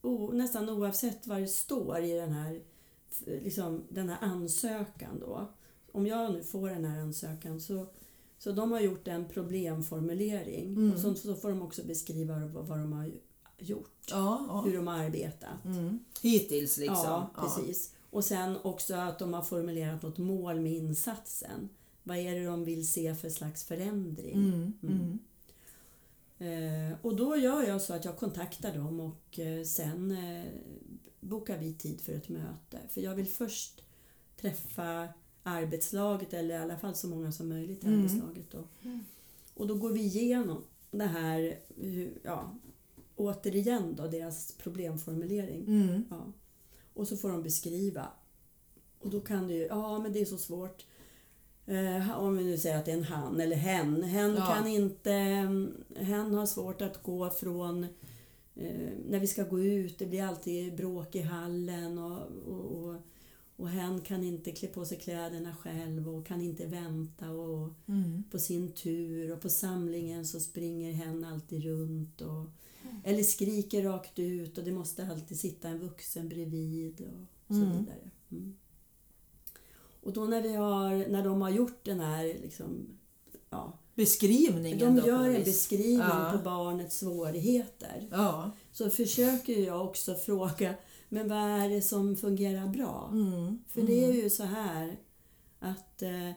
o, 0.04 0.32
nästan 0.34 0.70
oavsett 0.70 1.28
vad 1.28 1.42
det 1.42 1.48
står 1.48 2.00
i 2.04 2.12
den 2.14 2.32
här, 2.32 2.62
liksom, 3.26 3.84
den 3.90 4.10
här 4.10 4.18
ansökan 4.22 5.20
då. 5.20 5.48
Om 5.92 6.08
jag 6.08 6.34
nu 6.34 6.44
får 6.44 6.70
den 6.70 6.86
här 6.86 7.00
ansökan 7.02 7.62
så, 7.62 7.86
så 8.40 8.52
de 8.52 8.72
har 8.72 8.80
gjort 8.80 9.08
en 9.08 9.26
problemformulering 9.28 10.66
Mm. 10.76 10.94
och 10.94 11.00
så, 11.00 11.16
så 11.16 11.36
får 11.36 11.50
de 11.50 11.62
också 11.62 11.84
beskriva 11.86 12.40
vad, 12.48 12.66
vad 12.68 12.80
de 12.80 12.94
har 12.94 13.12
gjort, 13.60 13.90
Ja, 14.10 14.46
ja. 14.48 14.62
hur 14.66 14.76
de 14.78 14.88
har 14.88 14.98
arbetat. 15.04 15.66
Mm. 15.66 16.00
Hittills 16.22 16.78
liksom. 16.78 16.96
Ja, 17.04 17.30
precis. 17.36 17.94
Och 18.10 18.24
sen 18.26 18.58
också 18.64 18.96
att 18.96 19.20
de 19.20 19.34
har 19.34 19.42
formulerat 19.42 20.02
något 20.02 20.18
mål 20.18 20.60
med 20.60 20.72
insatsen. 20.74 21.70
Vad 22.04 22.18
är 22.18 22.36
det 22.40 22.46
de 22.46 22.64
vill 22.66 22.88
se 22.88 23.16
för 23.16 23.30
slags 23.30 23.64
förändring? 23.64 24.34
Mm. 24.84 25.20
Mm. 26.44 26.92
Eh, 26.92 26.98
och 27.02 27.16
då 27.16 27.36
gör 27.38 27.64
jag 27.64 27.82
så 27.82 27.94
att 27.94 28.06
jag 28.06 28.18
kontaktar 28.18 28.74
dem 28.78 29.00
och 29.00 29.40
eh, 29.40 29.64
sen 29.64 30.12
eh, 30.12 30.46
bokar 31.20 31.58
vi 31.58 31.74
tid 31.74 32.02
för 32.02 32.14
ett 32.14 32.30
möte. 32.30 32.80
För 32.90 33.02
jag 33.02 33.16
vill 33.16 33.28
först 33.28 33.84
träffa 34.38 35.08
arbetslaget 35.44 36.34
eller 36.34 36.56
i 36.56 36.58
alla 36.58 36.78
fall 36.78 36.96
så 36.96 37.08
många 37.08 37.32
som 37.32 37.50
möjligt 37.50 37.84
i 37.84 37.88
Mm. 37.88 38.00
arbetslaget. 38.00 38.52
Då. 38.52 38.68
Och 39.54 39.68
då 39.68 39.76
går 39.76 39.92
vi 39.92 40.00
igenom 40.02 40.64
det 40.92 41.06
här, 41.06 41.60
ja, 42.24 42.56
återigen 43.16 43.96
då, 43.96 44.08
deras 44.08 44.52
problemformulering. 44.52 45.68
Mm. 45.68 46.04
Ja. 46.10 46.34
Och 46.94 47.08
så 47.08 47.18
får 47.18 47.30
de 47.30 47.44
beskriva. 47.44 48.08
Och 49.00 49.10
då 49.10 49.20
kan 49.22 49.48
det 49.48 49.54
ju, 49.54 49.66
ja 49.66 50.00
men 50.00 50.14
det 50.14 50.22
är 50.22 50.26
så 50.26 50.38
svårt. 50.38 50.86
Eh, 51.66 52.20
om 52.20 52.38
vi 52.38 52.44
nu 52.44 52.58
säger 52.58 52.78
att 52.78 52.86
det 52.86 52.92
är 52.92 52.98
en 52.98 53.04
han 53.04 53.42
eller 53.42 53.56
hen. 53.56 54.04
Hen 54.04 54.36
Ja. 54.36 54.46
kan 54.46 54.68
inte, 54.68 55.12
hen 55.96 56.34
har 56.34 56.46
svårt 56.46 56.82
att 56.82 57.04
gå 57.04 57.30
från 57.30 57.84
eh, 58.56 58.90
när 59.10 59.20
vi 59.20 59.28
ska 59.28 59.44
gå 59.44 59.60
ut, 59.60 60.00
det 60.00 60.06
blir 60.06 60.24
alltid 60.24 60.76
bråk 60.76 61.16
i 61.16 61.22
hallen 61.22 61.98
och, 61.98 62.22
och, 62.48 62.66
och, 62.84 62.96
och 63.56 63.70
hen 63.70 64.02
kan 64.02 64.24
inte 64.24 64.52
klä 64.52 64.68
på 64.68 64.86
sig 64.86 64.98
kläderna 65.00 65.56
själv 65.56 66.10
och 66.10 66.26
kan 66.28 66.42
inte 66.42 66.66
vänta 66.66 67.30
och, 67.32 67.70
Mm. 67.88 68.24
på 68.32 68.40
sin 68.40 68.72
tur 68.72 69.32
och 69.34 69.42
på 69.42 69.50
samlingen 69.50 70.26
så 70.26 70.40
springer 70.40 70.92
hen 70.92 71.24
alltid 71.24 71.64
runt 71.64 72.22
och, 72.22 72.46
eller 73.04 73.24
skriker 73.24 73.84
rakt 73.84 74.20
ut 74.20 74.58
och 74.58 74.64
det 74.64 74.72
måste 74.72 75.08
alltid 75.08 75.40
sitta 75.40 75.68
en 75.68 75.80
vuxen 75.80 76.30
bredvid 76.30 77.02
och 77.02 77.56
så 77.56 77.62
Mm. 77.62 77.78
vidare. 77.78 78.10
Mm. 80.04 80.08
Och 80.08 80.14
då 80.14 80.26
när, 80.26 80.42
vi 80.42 80.54
har, 80.56 81.10
när 81.10 81.24
de 81.24 81.42
har 81.42 81.50
gjort 81.50 81.86
den 81.86 82.00
här 82.00 82.26
liksom, 82.26 82.88
ja, 83.50 83.80
Beskrivningen 83.96 84.96
de 84.96 85.02
då 85.02 85.08
gör 85.08 85.30
en 85.30 85.44
beskrivning 85.44 85.98
Ja. 85.98 86.32
på 86.38 86.44
barnets 86.44 87.00
svårigheter 87.00 88.08
Ja. 88.12 88.52
så 88.72 88.90
försöker 88.90 89.54
jag 89.66 89.86
också 89.86 90.16
fråga 90.26 90.74
men 91.10 91.30
vad 91.30 91.38
är 91.40 91.70
det 91.70 91.82
som 91.82 92.16
fungerar 92.16 92.68
bra? 92.68 93.10
Mm. 93.12 93.64
För 93.68 93.82
det 93.82 94.06
är 94.06 94.14
ju 94.14 94.30
så 94.30 94.44
här 94.44 94.98
att 95.60 96.02
eh, 96.02 96.32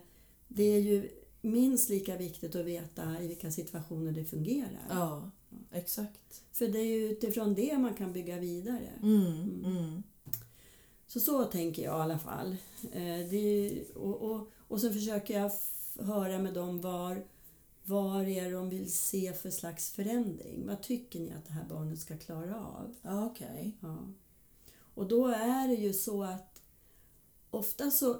det 0.49 0.63
är 0.65 0.81
ju 0.81 1.09
minst 1.43 1.89
lika 1.91 2.17
viktigt 2.17 2.57
att 2.57 2.65
veta 2.67 3.23
i 3.23 3.29
vilka 3.29 3.51
situationer 3.51 4.13
det 4.13 4.25
fungerar. 4.25 4.87
Ja, 4.91 5.31
exakt. 5.73 6.43
För 6.53 6.69
det 6.69 6.79
är 6.79 6.85
ju 6.85 7.11
utifrån 7.11 7.55
det 7.55 7.79
man 7.79 7.95
kan 7.95 8.13
bygga 8.13 8.39
vidare. 8.39 8.93
Mm. 9.03 10.03
Så 11.07 11.21
så 11.21 11.45
tänker 11.45 11.83
jag 11.83 11.99
i 11.99 12.03
alla 12.03 12.19
fall. 12.19 12.57
Eh, 12.93 13.35
ju- 13.35 13.85
och, 13.95 14.31
och, 14.31 14.51
och 14.69 14.81
så 14.81 14.93
försöker 14.93 15.41
jag 15.41 15.51
höra 16.07 16.39
med 16.39 16.55
dem 16.55 16.81
var, 16.81 17.25
var 17.85 18.23
är 18.25 18.53
de 18.53 18.69
vill 18.71 18.93
se 18.93 19.33
för 19.33 19.51
slags 19.51 19.91
förändring. 19.91 20.67
Vad 20.67 20.83
tycker 20.83 21.21
ni 21.21 21.33
att 21.33 21.47
det 21.47 21.53
här 21.53 21.65
barnet 21.69 21.99
ska 21.99 22.19
klara 22.19 22.57
av? 22.57 22.95
Okej. 23.27 23.77
Ja. 23.81 23.99
Och 24.95 25.09
då 25.09 25.27
är 25.27 25.69
det 25.69 25.75
ju 25.75 25.93
så 25.93 26.23
att 26.23 26.63
ofta 27.51 27.91
så 27.91 28.17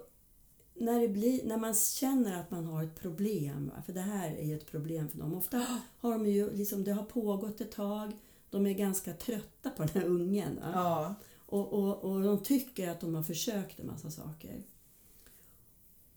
när, 0.75 1.01
det 1.01 1.09
blir, 1.09 1.45
när 1.45 1.57
man 1.57 1.75
känner 1.75 2.41
att 2.41 2.51
man 2.51 2.65
har 2.65 2.83
ett 2.85 3.01
problem, 3.01 3.71
för 3.87 3.93
det 3.93 4.01
här 4.01 4.31
är 4.37 4.45
ju 4.45 4.57
ett 4.57 4.71
problem 4.71 5.09
för 5.09 5.19
dem. 5.19 5.35
Ofta 5.35 5.67
har 6.01 6.11
de 6.13 6.27
ju 6.27 6.53
liksom, 6.53 6.85
det 6.85 6.93
har 6.93 7.05
pågått 7.05 7.61
ett 7.61 7.73
tag, 7.73 8.13
de 8.51 8.67
är 8.67 8.73
ganska 8.73 9.13
trötta 9.13 9.71
på 9.71 9.83
den 9.85 9.91
här 9.95 10.05
ungen. 10.05 10.57
Va? 10.61 10.71
Ja. 10.75 11.15
Och, 11.47 11.73
och, 11.73 12.05
och 12.05 12.23
de 12.23 12.43
tycker 12.43 12.91
att 12.91 13.01
de 13.01 13.15
har 13.15 13.23
försökt 13.23 13.81
en 13.81 13.87
massa 13.87 14.11
saker. 14.11 14.63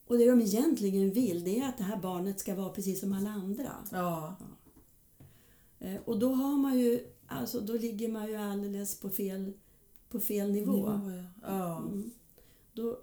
Och 0.05 0.17
det 0.17 0.29
de 0.29 0.41
egentligen 0.41 1.11
vill, 1.11 1.43
det 1.43 1.59
är 1.59 1.69
att 1.69 1.77
det 1.77 1.83
här 1.83 1.97
barnet 1.97 2.39
ska 2.39 2.55
vara 2.55 2.69
precis 2.69 2.99
som 2.99 3.13
alla 3.13 3.29
andra. 3.29 3.71
Ja. 3.91 4.35
Eh, 5.79 5.95
Och 6.05 6.19
då 6.19 6.33
har 6.33 6.57
man 6.57 6.79
ju, 6.79 7.07
alltså 7.27 7.59
då 7.61 7.73
ligger 7.73 8.07
man 8.09 8.27
ju 8.27 8.35
alldeles 8.35 8.99
på 8.99 9.09
fel, 9.09 9.53
på 10.09 10.19
fel 10.19 10.51
nivå. 10.51 10.71
Nivå, 10.97 11.11
ja. 11.41 11.47
Ja. 11.47 11.77
Mm. 11.77 12.11
Då, 12.73 12.99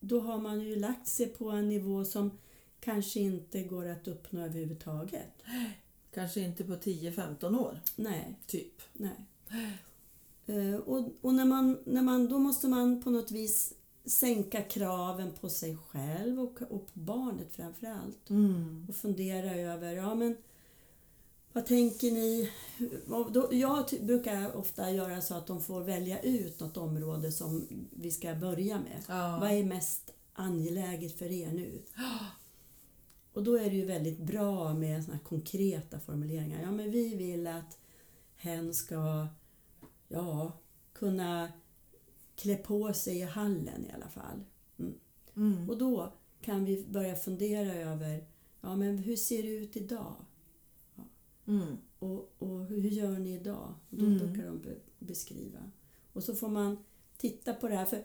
då 0.00 0.20
har 0.20 0.38
man 0.38 0.60
ju 0.60 0.76
lagt 0.76 1.08
sig 1.08 1.26
på 1.26 1.50
en 1.50 1.68
nivå 1.68 2.04
som 2.04 2.30
kanske 2.80 3.20
inte 3.20 3.62
går 3.62 3.86
att 3.88 4.08
uppnå 4.08 4.40
överhuvudtaget. 4.40 5.42
Kanske 6.14 6.40
inte 6.40 6.64
på 6.64 6.72
10-15 6.72 7.58
år, 7.58 7.80
Nej, 7.96 8.38
typ. 8.46 8.82
nej. 8.92 9.16
Eh, 10.46 10.74
Och, 10.74 11.08
och 11.20 11.34
när 11.34 11.44
man, 11.44 11.78
när 11.84 12.02
man, 12.02 12.28
då 12.28 12.38
måste 12.38 12.68
man 12.68 13.02
på 13.02 13.10
något 13.10 13.30
vis 13.30 13.72
sänka 14.04 14.62
kraven 14.62 15.32
på 15.40 15.48
sig 15.48 15.76
själv 15.76 16.40
och, 16.40 16.62
och 16.62 16.86
på 16.86 16.98
barnet 16.98 17.52
framför 17.52 17.86
allt. 17.86 18.30
Mm. 18.30 18.86
Och 18.88 18.94
fundera 18.94 19.54
över, 19.54 19.92
ja 19.92 20.14
men 20.14 20.36
vad 21.52 21.66
tänker 21.66 22.10
ni? 22.10 22.50
Då, 23.32 23.48
jag 23.52 23.84
brukar 24.00 24.56
ofta 24.56 24.90
göra 24.90 25.20
så 25.20 25.34
att 25.34 25.46
de 25.46 25.60
får 25.62 25.80
välja 25.80 26.20
ut 26.20 26.60
något 26.60 26.76
område 26.76 27.32
som 27.32 27.66
vi 27.90 28.10
ska 28.10 28.34
börja 28.34 28.78
med. 28.78 29.02
Ja. 29.08 29.38
Vad 29.40 29.50
är 29.50 29.64
mest 29.64 30.10
angeläget 30.32 31.18
för 31.18 31.32
er 31.32 31.52
nu? 31.52 31.82
Och 33.32 33.42
då 33.44 33.58
är 33.58 33.70
det 33.70 33.76
ju 33.76 33.84
väldigt 33.86 34.18
bra 34.18 34.74
med 34.74 35.04
såna 35.04 35.18
konkreta 35.18 36.00
formuleringar. 36.00 36.62
Ja, 36.62 36.70
men 36.70 36.90
vi 36.90 37.14
vill 37.14 37.46
att 37.46 37.78
hen 38.36 38.74
ska 38.74 39.26
ja, 40.14 40.52
kunna 40.92 41.52
klä 42.36 42.56
på 42.56 42.92
sig 42.92 43.18
i 43.18 43.22
hallen 43.22 43.86
i 43.86 43.92
alla 43.92 44.08
fall. 44.08 44.44
Mm. 45.36 45.70
Och 45.70 45.78
då 45.78 46.12
kan 46.40 46.64
vi 46.64 46.84
börja 46.88 47.16
fundera 47.16 47.74
över 47.74 48.26
ja, 48.60 48.76
men 48.76 48.98
hur 48.98 49.16
ser 49.16 49.42
det 49.42 49.48
ut 49.48 49.76
idag? 49.76 50.14
Mm. 51.46 51.76
Och, 51.98 52.34
och 52.38 52.64
hur 52.66 52.90
gör 52.90 53.18
ni 53.18 53.34
idag? 53.34 53.74
Och 53.90 53.96
då 53.96 54.04
Mm. 54.06 54.18
brukar 54.18 54.46
de 54.46 54.60
be, 54.60 54.76
beskriva. 54.98 55.70
Och 56.12 56.24
så 56.24 56.34
får 56.34 56.48
man 56.48 56.76
titta 57.16 57.54
på 57.54 57.68
det 57.68 57.76
här. 57.76 57.84
För, 57.86 58.04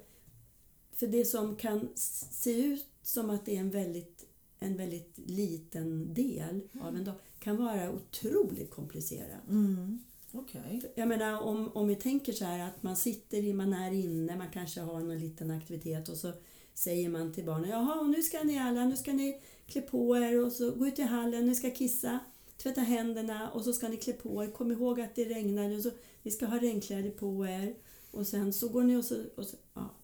för 0.91 1.07
det 1.07 1.25
som 1.25 1.55
kan 1.55 1.89
se 1.95 2.65
ut 2.65 2.87
som 3.01 3.29
att 3.29 3.45
det 3.45 3.55
är 3.55 3.59
en 3.59 3.69
väldigt 3.69 4.25
en 4.59 4.77
väldigt 4.77 5.17
liten 5.17 6.13
del 6.13 6.61
av 6.81 6.95
en 6.95 7.03
dag 7.03 7.15
kan 7.39 7.57
vara 7.57 7.91
otroligt 7.91 8.71
komplicerat. 8.71 9.47
Mm. 9.49 10.03
Okay. 10.33 10.81
Jag 10.95 11.07
menar 11.07 11.41
om, 11.41 11.71
om 11.73 11.87
vi 11.87 11.95
tänker 11.95 12.33
så 12.33 12.45
här 12.45 12.67
att 12.67 12.83
man 12.83 12.95
sitter, 12.95 13.37
i, 13.37 13.53
man 13.53 13.73
är 13.73 13.91
inne, 13.91 14.37
man 14.37 14.51
kanske 14.51 14.81
har 14.81 14.99
någon 14.99 15.19
liten 15.19 15.51
aktivitet 15.51 16.09
och 16.09 16.17
så 16.17 16.31
säger 16.73 17.09
man 17.09 17.33
till 17.33 17.45
barnen 17.45 17.69
Jaha, 17.69 18.03
nu 18.03 18.23
ska 18.23 18.43
ni 18.43 18.59
alla, 18.59 18.85
nu 18.85 18.97
ska 18.97 19.13
ni 19.13 19.41
klä 19.67 19.81
på 19.81 20.17
er 20.17 20.45
och 20.45 20.51
så 20.51 20.71
gå 20.71 20.87
ut 20.87 20.99
i 20.99 21.01
hallen, 21.01 21.45
ni 21.45 21.55
ska 21.55 21.71
kissa, 21.71 22.19
tvätta 22.57 22.81
händerna 22.81 23.49
och 23.49 23.63
så 23.63 23.73
ska 23.73 23.87
ni 23.87 23.97
klä 23.97 24.13
på 24.13 24.43
er. 24.43 24.51
Kom 24.51 24.71
ihåg 24.71 25.01
att 25.01 25.15
det 25.15 25.25
regnar, 25.25 25.77
och 25.77 25.83
så, 25.83 25.91
ni 26.23 26.31
ska 26.31 26.45
ha 26.45 26.59
regnkläder 26.59 27.11
på 27.11 27.47
er. 27.47 27.75
Och 28.11 28.27
sen 28.27 28.53
så 28.53 28.69
går 28.69 28.83
ni 28.83 28.95
och 28.95 29.05
så... 29.05 29.23
Och, 29.35 29.45
så, 29.45 29.57
ja. 29.73 29.95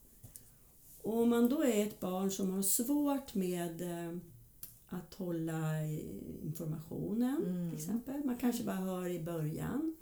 och 1.02 1.22
om 1.22 1.30
man 1.30 1.50
då 1.50 1.64
är 1.64 1.84
ett 1.84 2.00
barn 2.00 2.32
som 2.32 2.52
har 2.52 2.62
svårt 2.62 3.36
med 3.36 3.82
eh, 3.82 4.18
att 4.96 5.14
hålla 5.14 5.84
informationen 6.44 7.44
Mm. 7.48 7.70
till 7.70 7.80
exempel. 7.80 8.24
Man 8.26 8.38
kanske 8.38 8.64
bara 8.64 8.76
hör 8.76 9.08
i 9.10 9.24
början. 9.24 9.96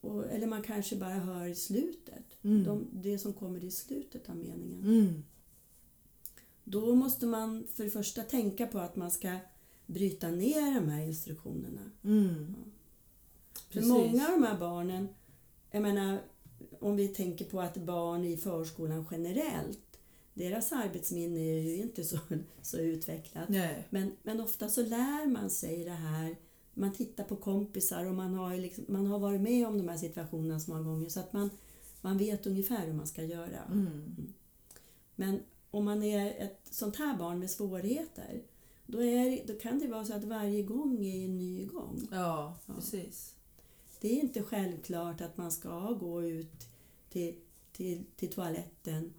Och, 0.00 0.26
eller 0.26 0.46
man 0.46 0.62
kanske 0.62 0.96
bara 0.96 1.14
hör 1.14 1.46
i 1.46 1.54
slutet. 1.54 2.44
Mm. 2.44 2.64
De, 2.64 2.86
det 2.92 3.18
som 3.18 3.32
kommer 3.32 3.64
i 3.64 3.70
slutet 3.70 4.28
av 4.28 4.36
meningen. 4.36 4.82
Mm. 4.84 5.22
Då 6.64 6.94
måste 6.94 7.26
man 7.26 7.66
för 7.74 7.84
det 7.84 7.90
första 7.90 8.22
tänka 8.22 8.66
på 8.66 8.78
att 8.78 8.96
man 8.96 9.10
ska 9.10 9.36
bryta 9.86 10.28
ner 10.28 10.74
de 10.80 10.88
här 10.88 11.02
instruktionerna. 11.02 11.90
Mm. 12.04 12.54
För 13.54 13.72
Precis. 13.72 13.88
många 13.88 14.26
av 14.26 14.32
de 14.40 14.42
här 14.42 14.58
barnen, 14.58 15.08
jag 15.70 15.82
menar 15.82 16.18
om 16.80 16.96
vi 16.96 17.08
tänker 17.08 17.44
på 17.44 17.60
att 17.60 17.76
barn 17.76 18.24
i 18.24 18.36
förskolan 18.36 19.06
generellt, 19.10 19.91
deras 20.34 20.72
arbetsminne 20.72 21.40
är 21.40 21.62
ju 21.62 21.76
inte 21.82 22.04
så, 22.04 22.18
så 22.62 22.78
utvecklat. 22.78 23.48
Nej. 23.48 23.86
Men, 23.90 24.12
men 24.22 24.40
ofta 24.40 24.68
så 24.68 24.82
lär 24.82 25.26
man 25.26 25.50
sig 25.50 25.84
det 25.84 25.90
här. 25.90 26.36
Man 26.74 26.92
tittar 26.92 27.24
på 27.24 27.36
kompisar 27.36 28.06
och 28.06 28.14
man 28.14 28.34
har, 28.34 28.56
liksom, 28.56 28.84
man 28.88 29.06
har 29.06 29.18
varit 29.18 29.40
med 29.40 29.66
om 29.66 29.78
de 29.78 29.88
här 29.88 29.96
situationerna 29.96 30.60
så 30.60 30.70
många 30.70 30.82
gånger 30.82 31.08
så 31.08 31.20
att 31.20 31.32
man, 31.32 31.50
man 32.00 32.18
vet 32.18 32.46
ungefär 32.46 32.86
hur 32.86 32.92
man 32.92 33.06
ska 33.06 33.22
göra. 33.22 33.58
Mm. 33.72 34.32
Men 35.14 35.40
om 35.70 35.84
man 35.84 36.02
är 36.02 36.44
ett 36.44 36.60
sånt 36.70 36.96
här 36.96 37.16
barn 37.18 37.38
med 37.38 37.50
svårigheter 37.50 38.42
då, 38.86 39.02
är, 39.02 39.46
då 39.46 39.54
kan 39.54 39.78
det 39.78 39.86
vara 39.86 40.04
så 40.04 40.14
att 40.14 40.24
varje 40.24 40.62
gång 40.62 41.04
är 41.04 41.24
en 41.24 41.38
ny 41.38 41.66
gång. 41.66 42.08
Ja, 42.10 42.56
Ja. 42.66 42.74
precis. 42.74 43.34
Det 44.00 44.18
är 44.18 44.20
inte 44.20 44.42
självklart 44.42 45.20
att 45.20 45.36
man 45.36 45.52
ska 45.52 45.92
gå 45.92 46.22
ut 46.22 46.66
till, 47.10 47.34
till, 47.72 48.04
till 48.16 48.32
toaletten 48.32 49.12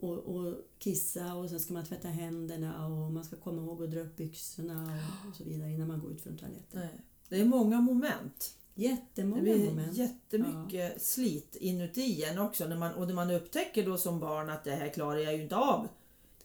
och, 0.00 0.18
och 0.18 0.54
kissa 0.78 1.34
och 1.34 1.50
sen 1.50 1.60
ska 1.60 1.72
man 1.74 1.84
tvätta 1.84 2.08
händerna 2.08 2.86
och 2.86 3.12
man 3.12 3.24
ska 3.24 3.36
komma 3.36 3.62
ihåg 3.62 3.82
att 3.84 3.90
dra 3.90 4.00
upp 4.00 4.16
byxorna 4.16 4.98
och, 5.30 5.36
så 5.36 5.44
vidare 5.44 5.70
innan 5.72 5.88
man 5.88 6.00
går 6.00 6.12
ut 6.12 6.20
från 6.22 6.36
toaletten. 6.36 6.80
Nej. 6.80 7.00
Det 7.28 7.40
är 7.40 7.44
många 7.44 7.80
moment. 7.80 8.54
Det 8.74 8.82
Jättemånga 8.82 9.42
blir 9.42 9.70
moment. 9.70 9.96
jättemycket 9.96 11.02
slit 11.02 11.56
inuti 11.56 12.24
en 12.24 12.38
också. 12.38 12.66
När 12.66 12.76
man, 12.78 12.94
och 12.94 13.06
när 13.06 13.14
man 13.14 13.30
upptäcker 13.30 13.86
då 13.86 13.98
som 13.98 14.20
barn 14.20 14.50
att 14.50 14.64
det 14.64 14.70
här 14.70 14.88
klarar 14.88 15.18
jag 15.18 15.36
ju 15.36 15.42
inte 15.42 15.56
av. 15.56 15.88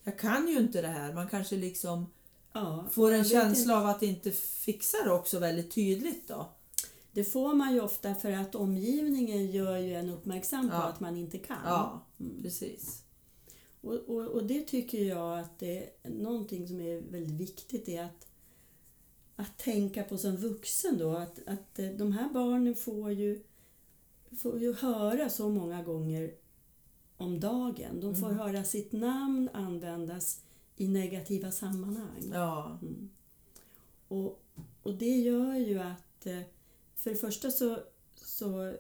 Jag 0.04 0.20
kan 0.20 0.48
ju 0.48 0.58
inte 0.60 0.82
det 0.82 0.88
här. 0.88 1.14
Man 1.14 1.28
kanske 1.30 1.56
liksom 1.58 2.06
Ja, 2.54 2.86
får 2.92 3.12
en 3.12 3.26
känsla 3.26 3.78
av 3.80 3.86
att 3.86 4.04
inte 4.04 4.32
fixa 4.32 4.98
det 5.06 5.12
också 5.12 5.40
väldigt 5.40 5.72
tydligt 5.76 6.28
då. 6.28 6.50
Det 7.12 7.24
får 7.24 7.54
man 7.54 7.74
ju 7.74 7.82
ofta 7.82 8.16
för 8.16 8.32
att 8.32 8.56
omgivningen 8.56 9.52
gör 9.52 9.78
ju 9.78 9.94
en 9.94 10.10
uppmärksam 10.10 10.70
på 10.70 10.76
Ja. 10.76 10.84
att 10.84 11.00
man 11.00 11.18
inte 11.18 11.38
kan. 11.38 11.58
Ja, 11.66 12.02
Mm. 12.20 12.42
precis. 12.44 13.02
Och, 13.86 13.94
och, 13.94 14.26
och 14.28 14.46
det 14.46 14.62
tycker 14.62 15.04
jag 15.06 15.40
att 15.40 15.60
det 15.60 15.90
är 16.04 16.10
någonting 16.10 16.68
som 16.68 16.82
är 16.82 17.02
väldigt 17.02 17.40
viktigt 17.40 17.90
är 17.90 18.04
att, 18.04 18.28
att 19.36 19.58
tänka 19.58 20.04
på 20.04 20.18
som 20.18 20.36
vuxen 20.38 20.98
då 20.98 21.10
att, 21.16 21.40
att 21.48 21.80
eh, 21.80 21.90
de 21.90 22.12
här 22.12 22.30
barnen 22.34 22.76
får 22.76 23.12
ju, 23.12 23.44
får 24.38 24.60
ju 24.60 24.74
höra 24.74 25.30
så 25.30 25.50
många 25.50 25.84
gånger 25.84 26.34
om 27.18 27.40
dagen. 27.40 28.00
De 28.00 28.16
får 28.16 28.28
Mm. 28.28 28.40
höra 28.40 28.64
sitt 28.64 28.92
namn 28.92 29.50
användas 29.54 30.42
i 30.76 30.88
negativa 30.88 31.52
sammanhang. 31.52 32.32
Ja. 32.34 32.80
Mm. 32.82 33.10
Och, 34.08 34.44
och 34.84 34.94
det 34.96 35.18
gör 35.18 35.56
ju 35.56 35.80
att 35.80 36.26
eh, 36.26 36.42
för 36.96 37.10
det 37.10 37.16
första 37.16 37.52
så, 37.52 37.80
så 38.16 38.76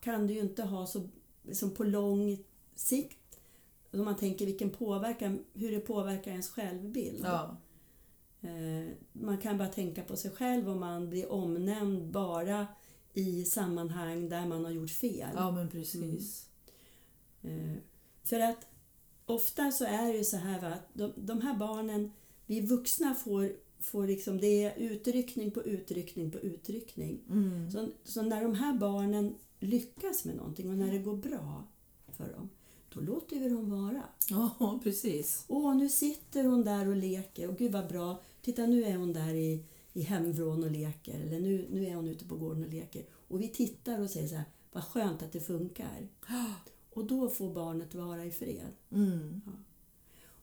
kan 0.00 0.26
du 0.26 0.34
ju 0.34 0.40
inte 0.40 0.62
ha 0.62 0.86
så 0.86 1.08
liksom 1.42 1.70
på 1.70 1.84
lång 1.84 2.44
sikt 2.74 3.23
om 3.98 4.04
man 4.04 4.16
tänker 4.16 4.46
vilken 4.46 4.70
påverkan, 4.70 5.44
hur 5.54 5.70
det 5.72 5.80
påverkar 5.80 6.30
ens 6.30 6.48
självbild. 6.48 7.20
Ja. 7.24 7.56
Eh, 8.40 8.88
Man 9.12 9.38
kan 9.38 9.58
bara 9.58 9.68
tänka 9.68 10.02
på 10.02 10.16
sig 10.16 10.30
själv 10.30 10.68
om 10.70 10.80
man 10.80 11.10
blir 11.10 11.32
omnämnd 11.32 12.10
bara 12.10 12.66
i 13.14 13.44
sammanhang 13.44 14.28
där 14.28 14.46
man 14.46 14.64
har 14.64 14.72
gjort 14.72 14.90
fel. 14.90 15.30
ja, 15.34 15.50
men 15.50 15.68
precis. 15.68 16.48
Eh, 17.42 17.72
För 18.22 18.40
att 18.40 18.66
ofta 19.26 19.70
så 19.72 19.84
är 19.84 20.12
det 20.12 20.18
ju 20.18 20.24
så 20.24 20.36
här 20.36 20.60
va, 20.60 20.66
att 20.68 20.88
de, 20.92 21.12
de 21.16 21.40
här 21.40 21.54
barnen, 21.58 22.12
vi 22.46 22.60
vuxna 22.60 23.14
får, 23.14 23.52
får 23.80 24.06
liksom, 24.06 24.40
det 24.40 24.64
är 24.64 24.74
utryckning 24.78 25.50
på 25.50 25.62
utryckning 25.62 26.30
på 26.30 26.38
utryckning. 26.38 27.20
Mm. 27.30 27.70
Så, 27.70 27.88
så 28.04 28.22
när 28.22 28.42
de 28.42 28.54
här 28.54 28.74
barnen 28.78 29.34
lyckas 29.60 30.24
med 30.24 30.36
någonting 30.36 30.70
och 30.70 30.76
när 30.78 30.92
det 30.92 30.98
går 30.98 31.16
bra 31.16 31.64
för 32.12 32.32
dem, 32.32 32.50
då 32.94 33.00
låter 33.00 33.38
vi 33.40 33.48
dem 33.48 33.70
vara. 33.70 34.02
Ja, 34.30 34.80
precis. 34.82 35.44
Åh, 35.48 35.76
nu 35.76 35.88
sitter 35.88 36.44
hon 36.44 36.64
där 36.64 36.88
och 36.88 36.96
leker 36.96 37.48
och 37.48 37.56
gud 37.58 37.72
vad 37.72 37.88
bra. 37.88 38.22
Titta, 38.42 38.66
nu 38.66 38.84
är 38.84 38.96
hon 38.96 39.12
där 39.12 39.34
i, 39.34 39.64
i 39.92 40.02
hemvrån 40.02 40.64
och 40.64 40.70
leker. 40.70 41.20
Eller 41.20 41.40
nu, 41.40 41.66
nu 41.70 41.86
är 41.86 41.94
hon 41.94 42.08
ute 42.08 42.24
på 42.24 42.36
gården 42.36 42.64
och 42.64 42.70
leker. 42.70 43.04
Och 43.28 43.40
vi 43.40 43.48
tittar 43.48 44.00
och 44.00 44.10
säger 44.10 44.28
så 44.28 44.34
här, 44.34 44.44
vad 44.72 44.84
skönt 44.84 45.22
att 45.22 45.32
det 45.32 45.40
funkar. 45.40 46.08
Och 46.94 47.04
då 47.04 47.28
får 47.28 47.54
barnet 47.54 47.94
vara 47.94 48.24
i 48.24 48.30
fred. 48.30 48.72
Mm. 48.92 49.40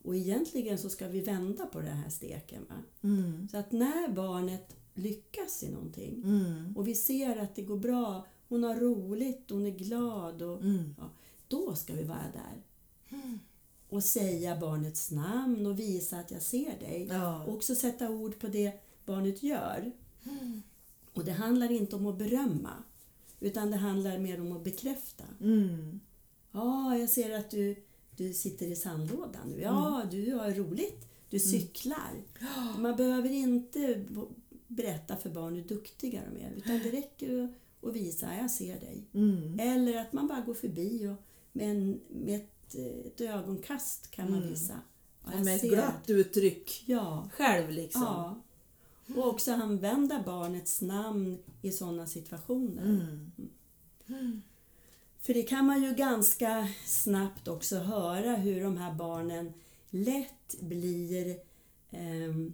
Och 0.03 0.15
egentligen 0.15 0.77
så 0.77 0.89
ska 0.89 1.07
vi 1.07 1.21
vända 1.21 1.65
på 1.65 1.79
den 1.79 1.97
här 1.97 2.09
steken. 2.09 2.65
Mm. 3.01 3.47
Så 3.51 3.57
att 3.57 3.71
när 3.71 4.13
barnet 4.13 4.75
lyckas 4.93 5.63
i 5.63 5.69
någonting 5.71 6.23
Mm. 6.25 6.77
och 6.77 6.87
vi 6.87 6.95
ser 6.95 7.37
att 7.37 7.55
det 7.55 7.61
går 7.61 7.77
bra, 7.77 8.25
hon 8.47 8.63
har 8.63 8.75
roligt, 8.75 9.49
hon 9.49 9.65
är 9.65 9.71
glad, 9.71 10.41
och, 10.41 10.61
Mm. 10.61 10.95
Då 11.51 11.75
ska 11.75 11.93
vi 11.93 12.03
vara 12.03 12.31
där. 12.33 12.63
Och 13.89 14.03
säga 14.03 14.59
barnets 14.59 15.11
namn 15.11 15.65
och 15.65 15.79
visa 15.79 16.19
att 16.19 16.31
jag 16.31 16.41
ser 16.41 16.79
dig. 16.79 17.07
Ja. 17.09 17.43
Och 17.43 17.53
också 17.53 17.75
sätta 17.75 18.09
ord 18.09 18.39
på 18.39 18.47
det 18.47 18.73
barnet 19.05 19.43
gör. 19.43 19.91
Och 21.13 21.25
det 21.25 21.31
handlar 21.31 21.71
inte 21.71 21.95
om 21.95 22.07
att 22.07 22.17
berömma, 22.17 22.83
utan 23.39 23.71
det 23.71 23.77
handlar 23.77 24.17
mer 24.17 24.41
om 24.41 24.51
att 24.51 24.63
bekräfta. 24.63 25.23
Mm. 25.41 25.99
Ja, 26.51 26.97
jag 26.97 27.09
ser 27.09 27.39
att 27.39 27.51
du, 27.51 27.75
du 28.17 28.33
sitter 28.33 28.67
i 28.67 28.75
sandlådan 28.75 29.49
nu. 29.49 29.61
Ja, 29.61 30.03
du 30.11 30.33
har 30.33 30.51
roligt. 30.51 31.07
Du 31.29 31.39
cyklar. 31.39 32.23
Man 32.79 32.95
behöver 32.95 33.29
inte 33.29 34.05
berätta 34.67 35.17
för 35.17 35.29
barn 35.29 35.55
hur 35.55 35.63
duktiga 35.63 36.21
de 36.31 36.41
är, 36.45 36.51
utan 36.51 36.79
det 36.79 36.91
räcker 36.91 37.43
att, 37.43 37.49
att 37.89 37.95
visa 37.95 38.35
jag 38.35 38.51
ser 38.51 38.79
dig. 38.79 39.03
Mm. 39.13 39.59
Eller 39.59 40.01
att 40.01 40.13
man 40.13 40.27
bara 40.27 40.41
går 40.41 40.53
förbi 40.53 41.07
och 41.07 41.30
med, 41.51 41.69
en, 41.71 41.99
med 42.09 42.35
ett, 42.35 42.75
ett 43.05 43.21
ögonkast 43.21 44.11
kan 44.11 44.29
man 44.31 44.37
Mm. 44.39 44.49
visa. 44.49 44.79
Ja, 45.25 45.29
jag 45.33 45.45
Med 45.45 45.55
ett 45.55 45.61
glatt 45.61 46.09
uttryck 46.09 46.83
Ja, 46.85 47.29
själv 47.33 47.69
liksom. 47.69 48.01
ja. 48.01 48.41
Och 49.15 49.27
också 49.27 49.51
använda 49.51 50.23
barnets 50.25 50.81
namn 50.81 51.37
i 51.61 51.71
sådana 51.71 52.07
situationer. 52.07 52.83
Mm. 54.07 54.41
För 55.19 55.33
det 55.33 55.43
kan 55.43 55.65
man 55.65 55.83
ju 55.83 55.93
ganska 55.93 56.67
snabbt 56.85 57.47
också 57.47 57.77
höra 57.77 58.35
hur 58.35 58.63
de 58.63 58.77
här 58.77 58.93
barnen 58.93 59.53
lätt 59.89 60.59
blir 60.59 61.39
ehm, 61.91 62.53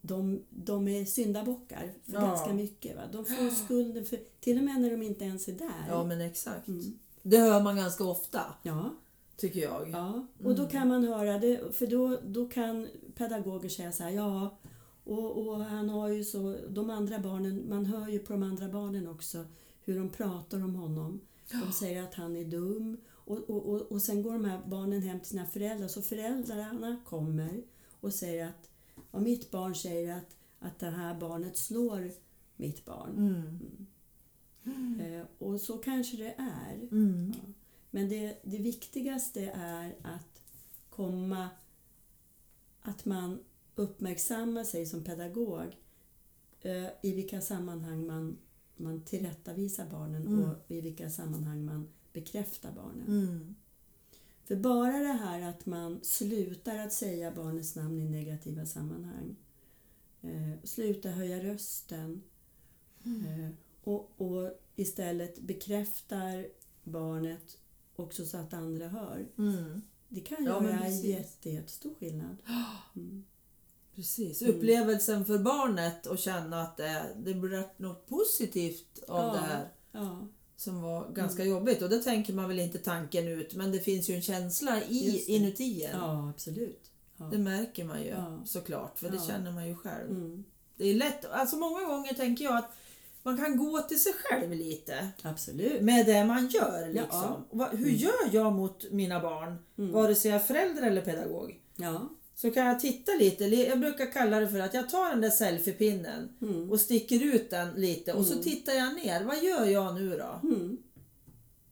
de, 0.00 0.42
de 0.50 0.88
är 0.88 1.04
syndabockar 1.04 1.92
för 2.04 2.12
Ja. 2.12 2.20
ganska 2.20 2.52
mycket. 2.54 2.96
Va? 2.96 3.02
De 3.12 3.24
får 3.24 3.50
skulden 3.64 4.04
för, 4.04 4.20
till 4.40 4.58
och 4.58 4.64
med 4.64 4.80
när 4.80 4.90
de 4.90 5.02
inte 5.02 5.24
ens 5.24 5.48
är 5.48 5.52
där. 5.52 5.84
Ja, 5.88 6.04
men 6.04 6.20
exakt. 6.20 6.68
Mm. 6.68 6.98
Det 7.22 7.38
hör 7.38 7.62
man 7.62 7.76
ganska 7.76 8.04
ofta, 8.04 8.40
ja, 8.62 8.94
tycker 9.36 9.60
jag. 9.60 9.90
ja. 9.90 10.26
Och 10.44 10.54
då 10.54 10.66
kan 10.66 10.88
man 10.88 11.04
höra 11.04 11.38
det, 11.38 11.76
för 11.76 11.86
då, 11.86 12.18
då 12.24 12.48
kan 12.48 12.88
pedagoger 13.14 13.68
säga 13.68 13.92
så 13.92 14.02
här, 14.02 14.10
ja, 14.10 14.58
och, 15.04 15.48
och 15.48 15.64
han 15.64 15.88
har 15.88 16.08
ju 16.08 16.24
så, 16.24 16.56
de 16.68 16.90
andra 16.90 17.18
barnen, 17.18 17.68
man 17.68 17.86
hör 17.86 18.08
ju 18.08 18.18
på 18.18 18.32
de 18.32 18.42
andra 18.42 18.68
barnen 18.68 19.08
också 19.08 19.44
hur 19.84 19.98
de 19.98 20.08
pratar 20.08 20.64
om 20.64 20.74
honom. 20.74 21.20
De 21.52 21.72
säger 21.72 22.02
att 22.02 22.14
han 22.14 22.36
är 22.36 22.44
dum. 22.44 22.96
Och, 23.08 23.50
och, 23.50 23.66
och, 23.66 23.82
och 23.92 24.02
sen 24.02 24.22
går 24.22 24.32
de 24.32 24.44
här 24.44 24.60
barnen 24.66 25.02
hem 25.02 25.20
till 25.20 25.28
sina 25.28 25.46
föräldrar. 25.46 25.88
Så 25.88 26.02
föräldrarna 26.02 27.00
kommer 27.06 27.62
och 28.00 28.14
säger 28.14 28.46
att 28.46 28.70
ja, 29.10 29.18
mitt 29.18 29.50
barn 29.50 29.74
säger 29.74 30.16
att, 30.16 30.36
att 30.58 30.78
det 30.78 30.90
här 30.90 31.20
barnet 31.20 31.56
slår 31.56 32.10
mitt 32.56 32.84
barn. 32.84 33.10
Mm. 33.16 33.86
Eh, 35.00 35.26
och 35.38 35.60
så 35.60 35.78
kanske 35.78 36.16
det 36.16 36.34
är. 36.38 36.74
Mm. 36.74 37.32
Ja. 37.36 37.52
Men 37.90 38.08
det, 38.08 38.38
det 38.42 38.58
viktigaste 38.58 39.52
är 39.54 39.96
att 40.02 40.42
komma 40.90 41.48
att 42.82 43.04
man 43.04 43.40
uppmärksammar 43.74 44.64
sig 44.64 44.86
som 44.86 45.04
pedagog 45.04 45.76
eh, 46.60 46.86
i 47.02 47.12
vilka 47.14 47.40
sammanhang 47.40 48.06
man, 48.06 48.38
man 48.76 49.00
tillrättavisar 49.04 49.90
barnen 49.90 50.26
Mm. 50.26 50.44
och 50.44 50.56
i 50.68 50.80
vilka 50.80 51.10
sammanhang 51.10 51.64
man 51.64 51.88
bekräftar 52.12 52.72
barnen. 52.72 53.06
Mm. 53.06 53.54
För 54.44 54.56
bara 54.56 54.98
det 54.98 55.12
här 55.12 55.40
att 55.48 55.66
man 55.66 56.00
slutar 56.02 56.78
att 56.78 56.92
säga 56.92 57.32
barnets 57.32 57.76
namn 57.76 58.00
i 58.00 58.04
negativa 58.04 58.66
sammanhang, 58.66 59.36
eh, 60.22 60.62
slutar 60.64 61.10
höja 61.10 61.44
rösten 61.44 62.22
eh, 63.04 63.50
och, 63.88 64.20
och 64.20 64.50
istället 64.76 65.38
bekräftar 65.40 66.46
barnet 66.84 67.58
också 67.96 68.26
så 68.26 68.36
att 68.36 68.52
andra 68.54 68.88
hör. 68.88 69.26
Mm. 69.38 69.82
Det 70.08 70.20
kan 70.20 70.44
Ja, 70.44 70.64
göra 70.64 70.78
precis. 70.78 71.04
jätte, 71.04 71.50
jättestor 71.50 71.94
skillnad. 72.00 72.36
Mm. 72.96 73.24
Precis. 73.94 74.42
Mm. 74.42 74.54
Upplevelsen 74.56 75.24
för 75.24 75.38
barnet 75.38 76.06
och 76.06 76.18
känna 76.18 76.62
att 76.62 76.76
det, 76.76 77.06
det 77.16 77.34
blir 77.34 77.64
något 77.76 78.06
positivt 78.06 78.98
av 79.08 79.26
Ja. 79.26 79.32
det 79.32 79.38
här 79.38 79.68
Ja, 79.92 80.28
som 80.56 80.82
var 80.82 81.08
ganska 81.12 81.42
Mm. 81.42 81.54
jobbigt. 81.56 81.82
Och 81.82 81.88
det 81.88 81.98
tänker 81.98 82.32
man 82.32 82.48
väl 82.48 82.58
inte 82.58 82.78
tanken 82.78 83.28
ut 83.28 83.54
men 83.54 83.72
det 83.72 83.78
finns 83.80 84.10
ju 84.10 84.14
en 84.14 84.22
känsla 84.22 84.82
i, 84.84 85.24
inuti 85.36 85.84
en. 85.84 85.98
ja 86.00 86.30
absolut. 86.30 86.90
Ja. 87.16 87.24
Det 87.24 87.38
märker 87.38 87.84
man 87.84 88.02
ju 88.02 88.14
såklart 88.44 88.98
för 88.98 89.10
det 89.10 89.20
känner 89.26 89.52
man 89.52 89.68
ju 89.68 89.74
själv. 89.76 90.10
Mm. 90.10 90.44
Det 90.76 90.84
är 90.86 90.94
lätt, 90.94 91.24
alltså 91.24 91.56
många 91.56 91.84
gånger 91.84 92.14
tänker 92.14 92.44
jag 92.44 92.56
att 92.56 92.70
man 93.28 93.36
kan 93.44 93.56
gå 93.56 93.78
till 93.80 94.00
sig 94.00 94.12
själv 94.24 94.52
lite 94.52 95.08
Absolut. 95.22 95.82
med 95.82 96.06
det 96.06 96.24
man 96.24 96.48
gör. 96.48 96.92
Ja. 96.94 97.02
Liksom. 97.02 97.44
Vad- 97.50 97.70
Hur 97.70 97.86
Mm. 97.88 97.96
gör 97.96 98.28
jag 98.32 98.52
mot 98.52 98.90
mina 98.90 99.20
barn, 99.20 99.56
Mm. 99.78 99.92
vare 99.92 100.14
sig 100.14 100.30
jag 100.30 100.40
är 100.40 100.44
förälder 100.44 100.82
eller 100.82 101.00
pedagog? 101.00 101.60
Ja. 101.76 102.08
Så 102.34 102.50
kan 102.50 102.66
jag 102.66 102.80
titta 102.80 103.12
lite, 103.12 103.44
jag 103.44 103.80
brukar 103.80 104.12
kalla 104.12 104.40
det 104.40 104.48
för 104.48 104.58
att 104.60 104.74
jag 104.74 104.90
tar 104.90 105.10
den 105.10 105.20
där 105.20 105.30
selfiepinnen 105.30 106.28
Mm. 106.42 106.70
och 106.70 106.80
sticker 106.80 107.24
ut 107.34 107.50
den 107.50 107.68
lite 107.74 108.12
och 108.12 108.26
så 108.26 108.32
Mm. 108.32 108.44
tittar 108.44 108.72
jag 108.72 108.94
ner. 108.94 109.24
Vad 109.24 109.42
gör 109.44 109.64
jag 109.64 109.94
nu 109.94 110.16
då? 110.18 110.48
Mm. 110.48 110.78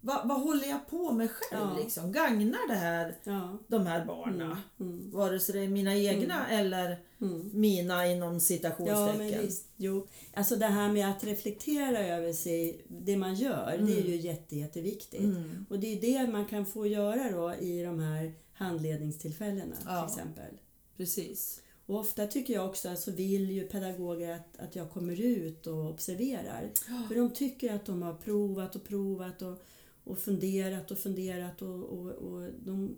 Vad, 0.06 0.28
vad 0.28 0.40
håller 0.40 0.68
jag 0.68 0.86
på 0.90 1.12
med 1.12 1.30
själv? 1.30 1.68
Ja. 1.74 1.78
Liksom? 1.82 2.12
Gagnar 2.12 2.68
det 2.68 2.74
här 2.74 3.14
Ja. 3.24 3.58
de 3.68 3.86
här 3.86 4.04
barnen? 4.04 4.40
Mm. 4.40 4.92
Mm. 4.92 5.10
Vare 5.10 5.40
sig 5.40 5.54
det 5.54 5.60
är 5.64 5.68
mina 5.68 5.94
egna 5.96 6.48
eller 6.48 6.98
Mm. 7.20 7.50
mina 7.52 8.06
inom 8.06 8.22
Ja, 8.26 8.30
men 8.30 8.40
citationstecken. 8.40 9.40
visst. 9.42 9.68
Jo. 9.76 10.06
Alltså 10.34 10.56
det 10.56 10.66
här 10.66 10.92
med 10.92 11.10
att 11.10 11.24
reflektera 11.24 11.98
över 12.06 12.32
sig, 12.32 12.84
det 12.88 13.16
man 13.16 13.34
gör, 13.34 13.78
det 13.86 13.92
är 14.00 14.04
ju 14.08 14.16
jätte, 14.16 14.56
jätteviktigt. 14.56 15.20
Mm. 15.20 15.66
Och 15.70 15.78
det 15.78 15.86
är 15.92 16.00
det 16.00 16.32
man 16.32 16.44
kan 16.46 16.66
få 16.66 16.86
göra 16.86 17.30
då 17.30 17.54
i 17.54 17.82
de 17.82 18.00
här 18.00 18.32
handledningstillfällena 18.52 19.76
Ja. 19.86 20.06
till 20.08 20.18
exempel. 20.18 20.54
Precis. 20.96 21.62
Och 21.86 21.98
ofta 21.98 22.26
tycker 22.26 22.54
jag 22.54 22.66
också 22.68 22.88
att 22.88 23.00
så 23.00 23.10
vill 23.10 23.50
ju 23.50 23.64
pedagoger 23.68 24.32
att, 24.34 24.58
att 24.58 24.76
jag 24.76 24.90
kommer 24.90 25.20
ut 25.20 25.66
och 25.66 25.90
observerar. 25.90 26.70
För 27.08 27.14
de 27.14 27.30
tycker 27.30 27.74
att 27.74 27.86
de 27.86 28.02
har 28.02 28.14
provat 28.14 28.76
och 28.76 28.84
provat 28.84 29.42
och, 29.42 29.62
och 30.06 30.18
funderat 30.18 30.90
och 30.90 30.98
funderat 30.98 31.62
och, 31.62 31.82
och, 31.84 32.10
och 32.10 32.48
de, 32.64 32.96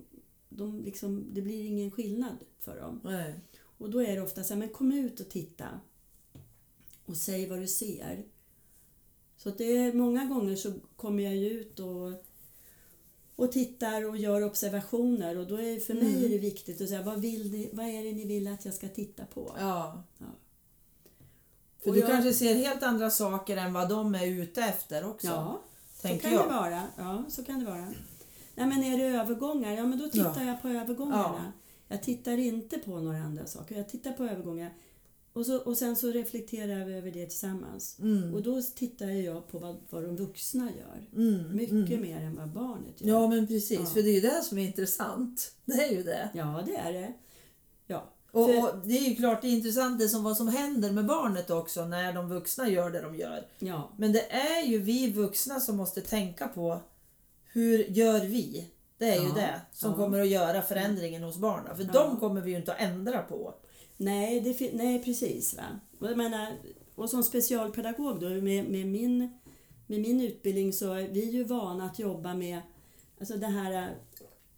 de 0.48 0.80
liksom, 0.84 1.26
det 1.34 1.42
blir 1.42 1.64
ingen 1.64 1.90
skillnad 1.90 2.36
för 2.58 2.80
dem. 2.80 3.00
Nej. 3.04 3.40
Och 3.60 3.90
då 3.90 4.02
är 4.02 4.16
det 4.16 4.22
ofta 4.22 4.44
så 4.44 4.54
här, 4.54 4.58
men 4.58 4.68
kom 4.68 4.92
ut 4.92 5.20
och 5.20 5.28
titta. 5.28 5.66
Och 7.04 7.16
säg 7.16 7.46
vad 7.48 7.60
du 7.60 7.66
ser. 7.66 8.24
Så 9.36 9.48
att 9.48 9.58
det 9.58 9.76
är 9.76 9.92
många 9.92 10.24
gånger 10.24 10.56
så 10.56 10.72
kommer 10.96 11.22
jag 11.22 11.36
ju 11.36 11.50
ut 11.50 11.80
och, 11.80 12.12
och 13.36 13.52
tittar 13.52 14.08
och 14.08 14.16
gör 14.16 14.44
observationer 14.44 15.38
och 15.38 15.46
då 15.46 15.56
är 15.56 15.80
för 15.80 15.94
mig 15.94 16.12
Mm. 16.12 16.24
är 16.24 16.28
det 16.28 16.38
viktigt 16.38 16.80
att 16.80 16.88
säga 16.88 17.02
vad, 17.02 17.20
vill 17.20 17.52
ni, 17.52 17.70
vad 17.72 17.86
är 17.86 18.04
det 18.04 18.12
ni 18.12 18.24
vill 18.26 18.48
att 18.48 18.64
jag 18.64 18.74
ska 18.74 18.88
titta 18.88 19.24
på? 19.26 19.54
Ja. 19.58 20.02
Ja. 20.18 20.26
För 21.78 21.88
Och 21.90 21.94
du 21.94 22.00
jag- 22.00 22.08
kanske 22.10 22.32
ser 22.32 22.54
helt 22.54 22.82
andra 22.82 23.10
saker 23.10 23.56
än 23.56 23.72
vad 23.72 23.88
de 23.88 24.14
är 24.14 24.26
ute 24.26 24.62
efter 24.62 25.06
också. 25.10 25.26
Ja, 25.26 25.62
så 25.98 26.08
tänker 26.08 26.28
kan 26.28 26.32
jag. 26.32 26.48
det 26.48 26.54
vara. 26.54 26.82
Ja, 26.96 27.24
så 27.28 27.44
kan 27.44 27.58
det 27.58 27.64
vara. 27.64 27.94
Nej, 28.54 28.66
men 28.66 28.84
är 28.84 28.98
det 28.98 29.04
övergångar? 29.04 29.72
Ja, 29.72 29.86
men 29.86 29.98
då 29.98 30.08
tittar 30.08 30.44
jag 30.44 30.62
på 30.62 30.68
övergångarna. 30.68 31.52
Jag 31.88 32.02
tittar 32.02 32.38
inte 32.38 32.78
på 32.78 33.00
några 33.00 33.18
andra 33.18 33.46
saker. 33.46 33.76
Jag 33.76 33.88
tittar 33.88 34.12
på 34.12 34.24
övergångar. 34.24 34.74
Och, 35.32 35.46
så, 35.46 35.58
och 35.58 35.76
sen 35.76 35.96
så 35.96 36.10
reflekterar 36.10 36.84
vi 36.84 36.94
över 36.94 37.10
det 37.10 37.26
tillsammans. 37.26 37.98
Mm. 37.98 38.34
Och 38.34 38.42
då 38.42 38.62
tittar 38.62 39.06
jag 39.06 39.48
på 39.48 39.58
vad, 39.58 39.76
vad 39.90 40.02
de 40.02 40.16
vuxna 40.16 40.70
gör. 40.70 41.22
Mm. 41.22 41.56
Mycket 41.56 41.98
mm. 41.98 42.00
mer 42.00 42.20
än 42.20 42.36
vad 42.36 42.48
barnet 42.48 43.00
gör. 43.00 43.08
Ja 43.08 43.28
men 43.28 43.46
precis, 43.46 43.80
Ja. 43.80 43.86
för 43.86 44.02
det 44.02 44.08
är 44.08 44.14
ju 44.14 44.20
det 44.20 44.42
som 44.42 44.58
är 44.58 44.66
intressant. 44.66 45.54
Det 45.64 45.72
är 45.72 45.92
ju 45.92 46.02
det. 46.02 46.30
Ja, 46.34 46.62
det 46.66 46.76
är 46.76 46.92
det. 46.92 47.12
Ja, 47.86 48.12
Och, 48.32 48.46
För- 48.50 48.62
och 48.62 48.86
det 48.88 48.98
är 48.98 49.08
ju 49.08 49.14
klart 49.16 49.42
det 49.42 49.48
är 49.48 49.52
intressant 49.52 49.98
det 49.98 50.08
som, 50.08 50.24
vad 50.24 50.36
som 50.36 50.48
händer 50.48 50.92
med 50.92 51.06
barnet 51.06 51.50
också 51.50 51.84
när 51.84 52.12
de 52.12 52.28
vuxna 52.28 52.68
gör 52.68 52.90
det 52.90 53.00
de 53.00 53.16
gör. 53.16 53.46
ja, 53.58 53.90
Men 53.96 54.12
det 54.12 54.32
är 54.32 54.66
ju 54.66 54.78
vi 54.78 55.10
vuxna 55.12 55.60
som 55.60 55.76
måste 55.76 56.00
tänka 56.00 56.48
på 56.48 56.80
hur 57.52 57.78
gör 57.78 58.20
vi? 58.20 58.68
Det 58.98 59.08
är 59.10 59.20
ju 59.20 59.28
Ja, 59.28 59.34
det 59.34 59.60
som 59.72 59.90
ja. 59.90 59.96
kommer 59.96 60.20
att 60.20 60.28
göra 60.28 60.62
förändringen 60.62 61.22
hos 61.22 61.36
barnen. 61.36 61.76
För 61.76 61.84
Ja. 61.84 61.92
de 61.92 62.16
kommer 62.20 62.40
vi 62.40 62.50
ju 62.50 62.56
inte 62.56 62.72
att 62.72 62.80
ändra 62.80 63.22
på. 63.22 63.54
Nej, 63.96 64.40
det, 64.40 64.72
nej 64.72 65.02
precis. 65.04 65.56
Va? 65.56 65.62
Och, 66.00 66.06
jag 66.10 66.16
menar, 66.16 66.52
och 66.94 67.10
som 67.10 67.22
specialpedagog 67.22 68.20
då, 68.20 68.28
med, 68.28 68.42
med, 68.64 68.86
min, 68.86 69.18
med 69.86 70.00
min 70.00 70.20
utbildning 70.20 70.72
så 70.72 70.92
är 70.92 71.08
vi 71.08 71.24
ju 71.30 71.44
vana 71.44 71.84
att 71.84 71.98
jobba 71.98 72.34
med 72.34 72.60
alltså 73.20 73.36
det 73.36 73.46
här, 73.46 73.94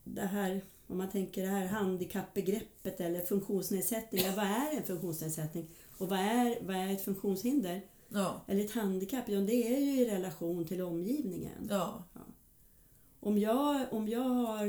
det 0.05 0.21
här 0.27 0.61
om 0.91 0.99
man 0.99 1.11
tänker 1.11 1.43
det 1.43 1.49
här 1.49 1.67
handikappbegreppet 1.67 3.01
eller 3.01 3.21
funktionsnedsättning. 3.21 4.23
Ja, 4.25 4.33
vad 4.37 4.45
är 4.47 4.77
en 4.77 4.83
funktionsnedsättning? 4.83 5.69
Och 5.99 6.09
vad 6.09 6.19
är, 6.19 6.59
vad 6.67 6.77
är 6.77 6.89
ett 6.93 7.05
funktionshinder? 7.05 7.81
Ja, 8.09 8.41
Eller 8.47 8.65
ett 8.65 8.71
handikapp? 8.71 9.29
Ja, 9.29 9.41
det 9.41 9.75
är 9.77 9.81
ju 9.81 10.01
i 10.01 10.11
relation 10.11 10.65
till 10.65 10.81
omgivningen. 10.83 11.67
ja, 11.71 12.05
Om 13.21 13.39
jag, 13.39 13.87
om 13.91 14.09
jag, 14.09 14.21
har, 14.29 14.67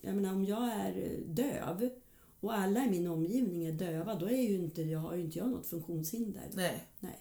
jag 0.00 0.14
menar, 0.14 0.32
om 0.34 0.44
jag 0.44 0.62
är 0.72 1.18
döv 1.26 1.90
och 2.40 2.54
alla 2.54 2.84
i 2.84 2.90
min 2.90 3.06
omgivning 3.06 3.64
är 3.66 3.72
döva, 3.72 4.14
då 4.14 4.26
är 4.26 4.42
ju 4.42 4.54
inte, 4.58 4.82
jag, 4.82 4.98
har 5.00 5.14
ju 5.14 5.22
inte 5.24 5.38
jag 5.38 5.48
något 5.48 5.66
funktionshinder. 5.66 6.42
nej, 6.54 6.84
Nej. 7.00 7.18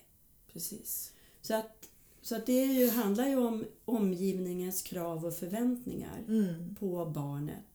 precis. 0.54 1.14
Så, 1.42 1.56
att, 1.56 1.90
så 2.22 2.36
att 2.36 2.46
det 2.46 2.54
är 2.64 2.74
ju, 2.74 2.90
handlar 2.90 3.28
ju 3.28 3.38
om 3.38 3.66
omgivningens 3.86 4.82
krav 4.82 5.26
och 5.26 5.34
förväntningar 5.34 6.24
Mm. 6.28 6.76
på 6.80 7.06
barnet 7.06 7.67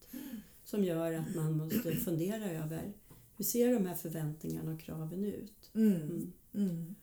som 0.72 0.84
gör 0.84 1.12
att 1.12 1.34
man 1.34 1.56
måste 1.56 1.92
fundera 1.92 2.50
över 2.50 2.92
hur 3.36 3.44
ser 3.44 3.74
de 3.74 3.86
här 3.86 3.94
förväntningarna 3.94 4.72
och 4.72 4.80
kraven 4.80 5.24
ut? 5.24 5.70
Mm. 5.74 5.92
Mm. 5.92 6.32
Mm. 6.54 6.94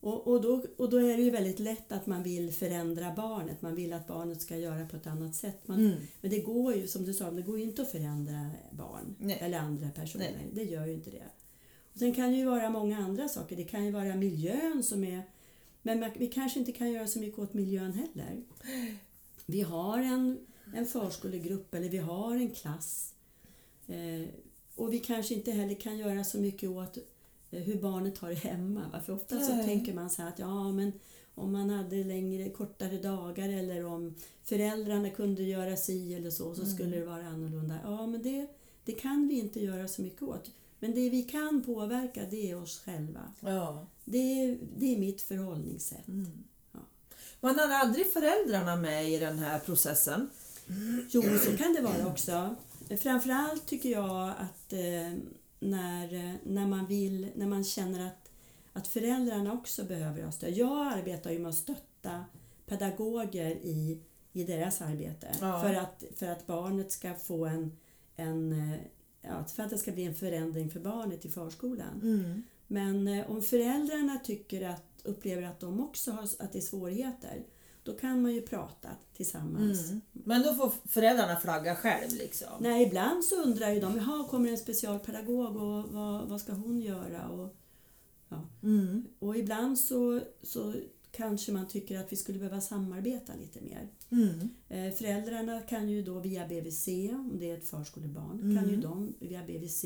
Och, 0.00 0.26
och, 0.26 0.42
då, 0.42 0.64
och 0.76 0.90
då 0.90 0.96
är 0.96 1.16
det 1.16 1.22
ju 1.22 1.30
väldigt 1.30 1.58
lätt 1.58 1.92
att 1.92 2.06
man 2.06 2.22
vill 2.22 2.52
förändra 2.52 3.14
barnet. 3.14 3.62
Man 3.62 3.74
vill 3.74 3.92
att 3.92 4.06
barnet 4.06 4.42
ska 4.42 4.56
göra 4.56 4.86
på 4.86 4.96
ett 4.96 5.06
annat 5.06 5.34
sätt. 5.34 5.68
Man, 5.68 5.78
Mm. 5.78 6.00
Men 6.20 6.30
det 6.30 6.38
går 6.38 6.74
ju, 6.74 6.86
som 6.86 7.04
du 7.04 7.14
sa, 7.14 7.30
det 7.30 7.42
går 7.42 7.58
ju 7.58 7.64
inte 7.64 7.82
att 7.82 7.90
förändra 7.90 8.50
barn 8.70 9.16
Nej. 9.18 9.38
eller 9.40 9.58
andra 9.58 9.90
personer. 9.90 10.30
Nej. 10.36 10.50
Det 10.52 10.64
gör 10.64 10.86
ju 10.86 10.92
inte 10.92 11.10
det. 11.10 11.28
Och 11.92 11.98
sen 11.98 12.14
kan 12.14 12.30
det 12.30 12.36
ju 12.36 12.44
vara 12.44 12.70
många 12.70 12.98
andra 12.98 13.28
saker. 13.28 13.56
Det 13.56 13.64
kan 13.64 13.84
ju 13.84 13.90
vara 13.90 14.16
miljön 14.16 14.82
som 14.82 15.04
är... 15.04 15.22
Men 15.82 16.04
vi 16.16 16.26
kanske 16.26 16.58
inte 16.58 16.72
kan 16.72 16.92
göra 16.92 17.06
så 17.06 17.18
mycket 17.18 17.38
åt 17.38 17.54
miljön 17.54 17.92
heller. 17.92 18.42
Vi 19.46 19.62
har 19.62 19.98
en, 19.98 20.38
en 20.74 20.86
förskolegrupp 20.86 21.74
eller 21.74 21.88
vi 21.88 21.98
har 21.98 22.34
en 22.36 22.50
klass. 22.50 23.14
Eh, 23.86 24.28
och 24.76 24.92
vi 24.92 24.98
kanske 24.98 25.34
inte 25.34 25.50
heller 25.50 25.74
kan 25.74 25.98
göra 25.98 26.24
så 26.24 26.38
mycket 26.38 26.70
åt 26.70 26.96
eh, 27.50 27.62
hur 27.62 27.80
barnet 27.80 28.18
har 28.18 28.28
det 28.28 28.34
hemma. 28.34 28.82
Va? 28.92 29.00
För 29.00 29.12
ofta 29.12 29.40
så 29.40 29.52
tänker 29.52 29.94
man 29.94 30.10
så 30.10 30.22
att 30.22 30.38
ja, 30.38 30.72
men 30.72 30.92
om 31.34 31.52
man 31.52 31.70
hade 31.70 32.04
längre, 32.04 32.50
kortare 32.50 32.98
dagar 32.98 33.48
eller 33.48 33.84
om 33.84 34.14
föräldrarna 34.44 35.10
kunde 35.10 35.42
göra 35.42 35.76
si 35.76 36.14
eller 36.14 36.30
så, 36.30 36.54
så 36.54 36.62
Mm. 36.62 36.74
skulle 36.74 36.96
det 36.96 37.04
vara 37.04 37.26
annorlunda. 37.26 37.78
Ja, 37.84 38.06
men 38.06 38.22
det, 38.22 38.46
det 38.84 38.92
kan 38.92 39.28
vi 39.28 39.38
inte 39.38 39.60
göra 39.60 39.88
så 39.88 40.02
mycket 40.02 40.22
åt. 40.22 40.50
Men 40.78 40.94
det 40.94 41.10
vi 41.10 41.22
kan 41.22 41.62
påverka, 41.62 42.22
det 42.30 42.50
är 42.50 42.62
oss 42.62 42.78
själva. 42.84 43.20
Ja. 43.40 43.86
Det 44.04 44.56
det 44.76 44.94
är 44.94 44.98
mitt 44.98 45.22
förhållningssätt. 45.22 46.08
Mm. 46.08 46.44
Ja. 46.72 46.78
Man 47.40 47.58
har 47.58 47.68
aldrig 47.68 48.06
föräldrarna 48.12 48.76
med 48.76 49.10
i 49.12 49.18
den 49.18 49.38
här 49.38 49.58
processen. 49.58 50.30
Jo, 51.10 51.22
så 51.22 51.56
kan 51.56 51.72
det 51.72 51.80
vara 51.80 52.06
också. 52.06 52.54
Framförallt 52.98 53.66
tycker 53.66 53.88
jag 53.88 54.28
att 54.28 54.72
eh, 54.72 55.12
när, 55.60 56.38
när, 56.44 56.66
man 56.66 56.86
vill, 56.86 57.28
när 57.34 57.46
man 57.46 57.64
känner 57.64 58.06
att, 58.06 58.30
att 58.72 58.88
föräldrarna 58.88 59.52
också 59.52 59.84
behöver 59.84 60.22
ha 60.22 60.32
stöd. 60.32 60.52
Jag 60.52 60.86
arbetar 60.92 61.30
ju 61.30 61.38
med 61.38 61.48
att 61.48 61.54
stötta 61.54 62.24
pedagoger 62.66 63.50
i, 63.50 64.00
i 64.32 64.44
deras 64.44 64.80
arbete 64.80 65.28
Ja. 65.40 65.60
för, 65.60 65.74
att, 65.74 66.04
för 66.16 66.26
att 66.26 66.46
barnet 66.46 66.92
ska 66.92 67.14
få 67.14 67.46
en, 67.46 67.76
en 68.16 68.52
eh, 68.52 68.78
ja, 69.22 69.44
för 69.44 69.62
att 69.62 69.70
det 69.70 69.78
ska 69.78 69.92
bli 69.92 70.04
en 70.04 70.14
förändring 70.14 70.70
för 70.70 70.80
barnet 70.80 71.24
i 71.24 71.28
förskolan. 71.28 72.00
Mm. 72.02 72.42
Men 72.66 73.08
eh, 73.08 73.30
om 73.30 73.42
föräldrarna 73.42 74.18
tycker 74.24 74.68
att, 74.68 75.00
upplever 75.02 75.42
att 75.42 75.60
de 75.60 75.80
också 75.80 76.12
har 76.12 76.22
att 76.22 76.52
det 76.52 76.58
är 76.58 76.62
svårigheter, 76.62 77.42
Då 77.84 77.92
kan 77.92 78.22
man 78.22 78.34
ju 78.34 78.42
prata 78.42 78.88
tillsammans. 79.16 79.88
Mm. 79.90 80.00
Men 80.12 80.42
då 80.42 80.54
får 80.54 80.72
föräldrarna 80.88 81.36
flagga 81.40 81.76
själv 81.76 82.12
liksom? 82.12 82.48
Nej, 82.60 82.86
ibland 82.86 83.24
så 83.24 83.42
undrar 83.42 83.70
ju 83.70 83.80
de, 83.80 83.96
jaha, 83.96 84.28
kommer 84.28 84.48
en 84.50 84.58
specialpedagog 84.58 85.56
och 85.56 85.92
vad, 85.92 86.28
vad 86.28 86.40
ska 86.40 86.52
hon 86.52 86.80
göra? 86.80 87.28
Och, 87.28 87.56
ja. 88.28 88.48
Mm. 88.62 89.06
och 89.18 89.36
ibland 89.36 89.78
så, 89.78 90.20
så 90.42 90.74
kanske 91.10 91.52
man 91.52 91.68
tycker 91.68 91.98
att 92.00 92.12
vi 92.12 92.16
skulle 92.16 92.38
behöva 92.38 92.60
samarbeta 92.60 93.32
lite 93.40 93.60
mer. 93.60 93.88
Mm. 94.10 94.48
Eh, 94.68 94.94
föräldrarna 94.94 95.60
kan 95.60 95.88
ju 95.88 96.02
då 96.02 96.20
via 96.20 96.46
BVC, 96.48 96.88
om 97.12 97.36
det 97.38 97.50
är 97.50 97.58
ett 97.58 97.68
förskolebarn, 97.68 98.40
Mm. 98.40 98.56
kan 98.56 98.70
ju 98.70 98.76
de 98.76 99.14
via 99.18 99.42
BVC 99.46 99.84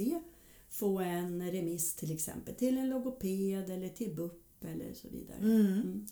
få 0.71 0.99
en 0.99 1.51
remiss 1.51 1.95
till 1.95 2.15
exempel 2.15 2.55
till 2.55 2.79
en 2.79 2.89
logoped 2.89 3.71
eller 3.71 3.89
till 3.89 4.15
BUP 4.15 4.65
eller 4.65 4.95
så 4.95 5.09
vidare. 5.09 5.39
Mm. 5.39 6.07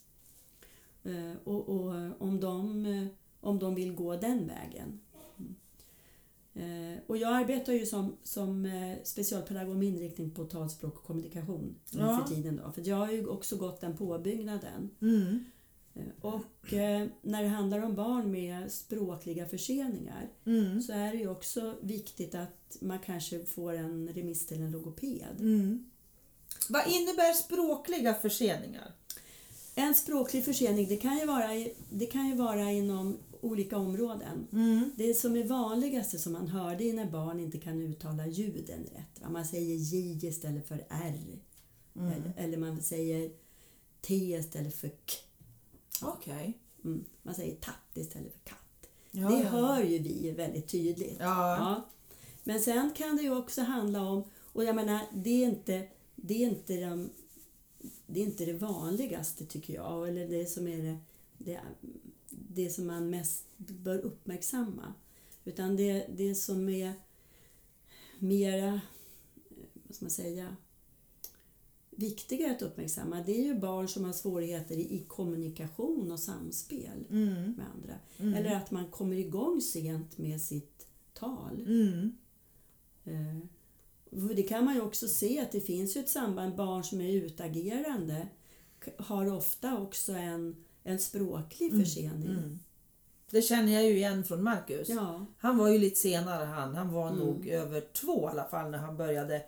Eh, 1.07 1.33
och, 1.45 1.69
och 1.69 1.95
om, 2.19 2.41
de, 2.41 2.87
eh, 2.87 3.07
om 3.41 3.59
de 3.59 3.75
vill 3.75 3.95
gå 3.95 4.17
den 4.17 4.47
vägen. 4.47 5.01
Mm. 5.39 6.93
Eh, 6.95 6.99
och 7.07 7.17
jag 7.17 7.33
arbetar 7.33 7.73
ju 7.73 7.87
som, 7.87 8.17
som 8.23 8.71
specialpedagog 9.05 9.77
med 9.77 9.89
inriktning 9.89 10.31
på 10.31 10.45
talspråk 10.45 10.97
och 10.99 11.05
kommunikation 11.05 11.75
nu 11.93 12.01
Ja. 12.01 12.25
för 12.27 12.35
tiden. 12.35 12.57
Då. 12.65 12.73
För 12.73 12.89
jag 12.89 12.97
har 12.97 13.13
ju 13.13 13.27
också 13.27 13.57
gått 13.57 13.81
den 13.81 13.97
påbyggnaden. 13.97 14.91
Mm. 15.01 15.45
Och 16.21 16.45
när 17.23 17.43
det 17.43 17.49
handlar 17.49 17.83
om 17.85 17.95
barn 17.95 18.31
med 18.31 18.73
språkliga 18.73 19.47
förseningar 19.47 20.29
Mm. 20.47 20.83
så 20.83 20.93
är 20.93 21.13
det 21.13 21.19
ju 21.19 21.29
också 21.29 21.75
viktigt 21.81 22.35
att 22.35 22.77
man 22.81 22.99
kanske 22.99 23.45
får 23.45 23.73
en 23.73 24.09
remiss 24.09 24.47
till 24.47 24.63
en 24.63 24.71
logoped. 24.71 25.37
Mm. 25.41 25.91
Vad 26.69 26.83
innebär 26.87 27.33
språkliga 27.33 28.15
förseningar? 28.15 28.93
En 29.79 29.95
språklig 29.95 30.45
försening 30.45 30.89
det 30.89 30.97
kan 30.97 31.19
ju 31.19 31.27
vara, 31.27 31.49
det 31.91 32.07
kan 32.07 32.29
ju 32.29 32.35
vara 32.35 32.71
inom 32.71 33.19
olika 33.41 33.79
områden. 33.79 34.47
Mm. 34.53 34.91
Det 34.97 35.15
som 35.15 35.37
är 35.37 35.45
vanligaste 35.45 36.19
som 36.19 36.33
man 36.33 36.49
hör 36.49 36.77
det 36.77 36.91
är 36.91 36.95
när 36.95 37.11
barn 37.11 37.41
inte 37.41 37.59
kan 37.59 37.81
uttala 37.81 38.27
ljuden 38.27 38.85
rätt. 38.95 39.21
va? 39.23 39.29
Man 39.31 39.45
säger 39.45 39.77
J 39.77 40.27
istället 40.27 40.69
för 40.69 40.87
R. 40.89 41.39
Mm. 41.97 42.13
Eller, 42.13 42.33
eller 42.37 42.59
man 42.59 42.83
säger 42.83 43.31
T 44.01 44.15
istället 44.15 44.75
för 44.77 44.89
K. 44.89 44.95
Okej. 46.03 46.59
Mm. 46.85 47.05
Man 47.23 47.35
säger 47.35 47.57
tatt 47.57 47.97
istället 47.97 48.33
för 48.33 48.41
katt. 48.41 48.89
Ja, 49.11 49.29
det 49.29 49.43
ja. 49.43 49.49
hör 49.49 49.83
ju 49.83 49.99
vi 49.99 50.31
väldigt 50.31 50.69
tydligt. 50.69 51.17
Ja. 51.19 51.57
Ja. 51.57 51.89
Men 52.45 52.61
sen 52.61 52.91
kan 52.97 53.17
det 53.17 53.23
ju 53.23 53.37
också 53.37 53.63
handla 53.63 54.03
om, 54.03 54.25
och 54.53 54.65
jag 54.65 54.77
menar 54.77 55.01
det 55.15 55.45
är 55.45 55.49
inte 55.49 55.89
det, 56.15 56.45
är 56.45 56.49
inte 56.49 56.81
de, 56.81 57.11
det, 58.07 58.21
är 58.21 58.25
inte 58.25 58.45
det 58.45 58.53
vanligaste 58.53 59.47
tycker 59.47 59.75
jag, 59.75 60.09
eller 60.09 60.29
det 60.29 60.47
som 60.47 60.69
är 60.69 60.83
det, 60.83 60.99
det, 61.39 61.61
det 62.31 62.71
som 62.71 62.87
man 62.87 63.11
mest 63.11 63.45
bör 63.57 63.99
uppmärksamma. 63.99 64.95
Utan 65.45 65.77
det, 65.77 66.07
det 66.17 66.35
som 66.35 66.69
är 66.69 66.93
mera, 68.19 68.67
eh, 68.67 68.81
vad 69.87 69.95
ska 69.97 70.05
man 70.05 70.11
säga, 70.11 70.57
viktigare 71.91 72.53
att 72.53 72.63
uppmärksamma 72.63 73.23
det 73.23 73.41
är 73.41 73.45
ju 73.45 73.59
barn 73.59 73.89
som 73.89 74.05
har 74.05 74.13
svårigheter 74.13 74.77
i, 74.77 74.95
i 74.95 75.05
kommunikation 75.09 76.13
och 76.13 76.21
samspel 76.21 77.05
Mm. 77.11 77.53
med 77.53 77.67
andra. 77.75 77.95
Mm. 78.17 78.35
Eller 78.35 78.57
att 78.57 78.71
man 78.71 78.91
kommer 78.91 79.17
igång 79.17 79.61
sent 79.61 80.19
med 80.19 80.41
sitt 80.41 80.87
tal. 81.13 81.61
Mm. 81.67 82.17
Det 84.11 84.43
kan 84.43 84.65
man 84.65 84.75
ju 84.75 84.81
också 84.81 85.09
se 85.09 85.41
att 85.41 85.53
det 85.53 85.61
finns 85.61 85.97
ju 85.97 86.01
ett 86.01 86.09
samband. 86.09 86.57
Barn 86.57 86.85
som 86.85 87.01
är 87.01 87.13
utagerande 87.13 88.29
har 88.99 89.33
ofta 89.33 89.79
också 89.79 90.13
en, 90.13 90.57
en 90.85 90.99
språklig 90.99 91.71
Mm, 91.73 91.85
försening. 91.85 92.29
Mm. 92.31 92.59
Det 93.31 93.43
känner 93.43 93.73
jag 93.73 93.85
ju 93.85 93.97
igen 93.97 94.25
från 94.25 94.43
Marcus. 94.43 94.89
Ja, 94.89 95.27
Han 95.39 95.59
var 95.59 95.69
ju 95.69 95.79
lite 95.79 95.97
senare 96.01 96.45
han. 96.45 96.75
Han 96.75 96.93
var 96.93 97.09
Mm. 97.09 97.19
nog 97.27 97.47
över 97.49 97.81
två 97.93 98.27
i 98.29 98.31
alla 98.31 98.45
fall 98.45 98.71
när 98.71 98.79
han 98.79 98.97
började 98.97 99.43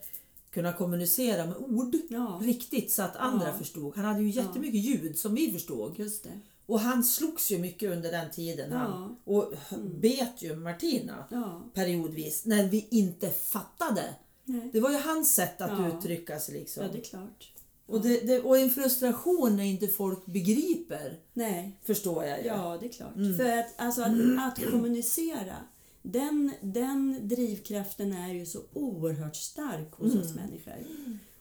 kunna 0.51 0.73
kommunicera 0.73 1.47
med 1.47 1.57
ord. 1.57 1.95
ja, 2.09 2.41
Riktigt 2.43 2.93
så 2.93 3.03
att 3.03 3.17
andra 3.17 3.47
Ja. 3.49 3.55
förstod. 3.59 3.97
Han 3.97 4.05
hade 4.05 4.23
ju 4.23 4.31
jättemycket 4.31 4.81
ljud 4.81 5.19
som 5.19 5.35
vi 5.35 5.53
förstod. 5.53 5.99
just 5.99 6.25
det. 6.25 6.41
Och 6.67 6.81
han 6.81 7.05
slogs 7.05 7.51
ju 7.51 7.59
mycket 7.59 7.91
under 7.93 8.13
den 8.13 8.31
tiden. 8.31 8.73
Han, 8.73 8.91
Ja. 9.25 9.33
och 9.33 9.53
Mm. 9.73 10.01
bet 10.01 10.43
ju 10.43 10.57
Martina 10.57 11.25
Ja, 11.31 11.63
periodvis 11.75 12.45
när 12.45 12.69
vi 12.69 12.87
inte 12.91 13.31
fattade. 13.31 14.15
Nej. 14.49 14.71
Det 14.73 14.81
var 14.81 14.91
ju 14.91 14.97
hans 14.99 15.35
sätt 15.35 15.61
att 15.61 15.71
Ja. 15.71 15.99
uttrycka 15.99 16.39
sig. 16.41 16.55
Liksom. 16.55 16.83
ja, 16.83 16.89
det 16.93 16.99
är 16.99 17.03
klart. 17.03 17.53
och, 17.87 18.01
det, 18.01 18.21
det, 18.21 18.41
och 18.41 18.59
en 18.59 18.71
frustration 18.71 19.57
när 19.57 19.65
inte 19.65 19.89
folk 19.89 20.27
begriper, 20.27 21.19
Nej, 21.33 21.79
förstår 21.85 22.25
jag 22.25 22.39
ju. 22.41 22.47
ja 22.47 22.77
det 22.81 22.87
är 22.87 22.93
klart. 22.93 23.17
Mm. 23.17 23.37
För 23.39 23.59
att, 23.59 23.75
alltså, 23.77 24.03
att, 24.03 24.13
att 24.59 24.71
kommunicera, 24.71 25.57
den, 26.03 26.53
den 26.61 27.29
drivkraften 27.29 28.13
är 28.13 28.35
ju 28.35 28.47
så 28.47 28.61
oerhört 28.73 29.37
stark 29.37 29.93
hos 29.93 30.15
oss 30.15 30.31
Mm. 30.33 30.45
människor. 30.45 30.75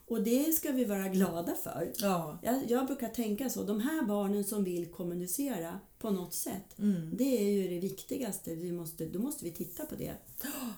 Och 0.07 0.23
det 0.23 0.53
ska 0.55 0.71
vi 0.71 0.85
vara 0.85 1.07
glada 1.07 1.55
för. 1.63 1.91
Ja. 1.99 2.39
Jag, 2.43 2.71
jag 2.71 2.87
brukar 2.87 3.09
tänka 3.09 3.49
så, 3.49 3.63
de 3.63 3.79
här 3.79 4.05
barnen 4.05 4.43
som 4.43 4.63
vill 4.63 4.85
kommunicera 4.91 5.79
på 5.99 6.09
något 6.09 6.33
sätt, 6.33 6.79
Mm. 6.79 7.17
det 7.17 7.23
är 7.23 7.51
ju 7.51 7.67
det 7.67 7.79
viktigaste. 7.79 8.55
Vi 8.55 8.71
måste, 8.71 9.05
då 9.05 9.19
måste 9.19 9.45
vi 9.45 9.51
titta 9.51 9.85
på 9.85 9.95
det. 9.95 10.13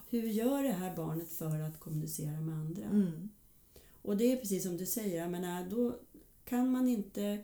Hur 0.09 0.23
gör 0.27 0.63
det 0.63 0.71
här 0.71 0.95
barnet 0.95 1.29
för 1.31 1.59
att 1.59 1.79
kommunicera 1.79 2.39
med 2.41 2.55
andra? 2.55 2.83
Mm. 2.83 3.29
Och 4.01 4.17
det 4.17 4.31
är 4.31 4.37
precis 4.37 4.63
som 4.63 4.77
du 4.77 4.85
säger, 4.85 5.21
jag 5.21 5.31
menar, 5.31 5.69
då 5.69 5.99
kan 6.45 6.71
man 6.71 6.87
inte 6.87 7.43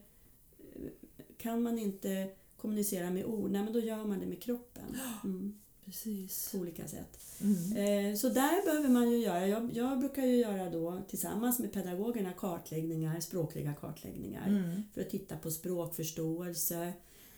kan 1.37 1.63
man 1.63 1.79
inte 1.79 2.29
kommunicera 2.57 3.09
med 3.09 3.25
ord, 3.25 3.51
nej 3.51 3.63
men 3.63 3.73
då 3.73 3.79
gör 3.79 4.05
man 4.05 4.19
det 4.19 4.25
med 4.25 4.41
kroppen. 4.41 4.97
Mm, 5.23 5.59
Precis. 5.85 6.51
på 6.51 6.57
olika 6.57 6.87
sätt. 6.87 7.19
Mm. 7.41 8.11
Eh, 8.11 8.15
Så 8.15 8.29
där 8.29 8.65
behöver 8.65 8.89
man 8.89 9.11
ju 9.11 9.17
göra. 9.17 9.47
Jag, 9.47 9.69
jag 9.73 9.99
brukar 9.99 10.25
ju 10.25 10.35
göra 10.37 10.69
då 10.69 11.01
tillsammans 11.07 11.59
med 11.59 11.71
pedagogerna 11.73 12.31
kartläggningar, 12.33 13.19
språkliga 13.19 13.73
kartläggningar. 13.73 14.47
Mm. 14.47 14.83
för 14.93 15.01
att 15.01 15.09
titta 15.09 15.37
på 15.37 15.51
språkförståelse, 15.51 16.93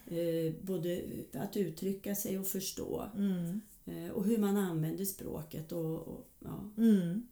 eh, 0.08 0.54
både 0.62 1.02
att 1.34 1.58
uttrycka 1.58 2.16
sig 2.16 2.40
och 2.40 2.48
förstå 2.48 3.04
Mm. 3.16 3.62
eh, 3.86 4.12
och 4.12 4.26
hur 4.26 4.38
man 4.38 4.58
använder 4.58 5.06
språket. 5.06 5.72
Och, 5.72 5.96
och, 6.08 6.28
ja. 6.40 6.70
Mm. 6.78 7.28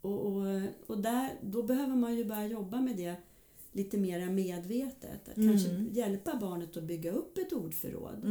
och, 0.00 0.26
och, 0.26 0.62
och 0.86 0.98
där, 0.98 1.30
då 1.42 1.62
behöver 1.62 1.96
man 1.96 2.16
ju 2.16 2.24
börja 2.24 2.46
jobba 2.46 2.80
med 2.80 2.96
det 2.96 3.14
lite 3.72 3.98
mer 3.98 4.30
medvetet. 4.30 5.28
Att 5.28 5.36
Mm. 5.36 5.48
kanske 5.50 6.00
hjälpa 6.00 6.36
barnet 6.40 6.76
att 6.76 6.82
bygga 6.84 7.12
upp 7.12 7.38
ett 7.38 7.52
ordförråd. 7.52 8.24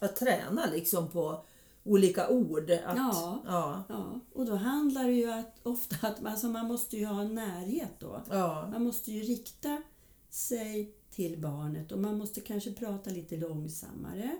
Mm. 0.00 0.10
Att 0.10 0.16
träna 0.16 0.66
liksom 0.66 1.08
på 1.10 1.44
olika 1.84 2.28
ord. 2.28 2.70
Att, 2.70 2.96
Ja. 2.96 3.42
Ja. 3.46 3.84
Ja, 3.88 4.20
och 4.32 4.46
då 4.46 4.54
handlar 4.54 5.04
det 5.04 5.12
ju 5.12 5.32
att, 5.32 5.60
ofta 5.62 6.08
att 6.08 6.24
alltså 6.24 6.48
man 6.48 6.66
måste 6.66 6.96
ju 6.96 7.06
ha 7.06 7.22
en 7.22 7.34
närhet 7.34 7.92
då. 7.98 8.22
Ja. 8.30 8.68
Man 8.72 8.82
måste 8.82 9.12
ju 9.12 9.22
rikta 9.22 9.82
sig 10.30 10.94
till 11.10 11.40
barnet 11.40 11.92
och 11.92 11.98
man 11.98 12.18
måste 12.18 12.40
kanske 12.40 12.72
prata 12.72 13.10
lite 13.10 13.36
långsammare. 13.36 14.38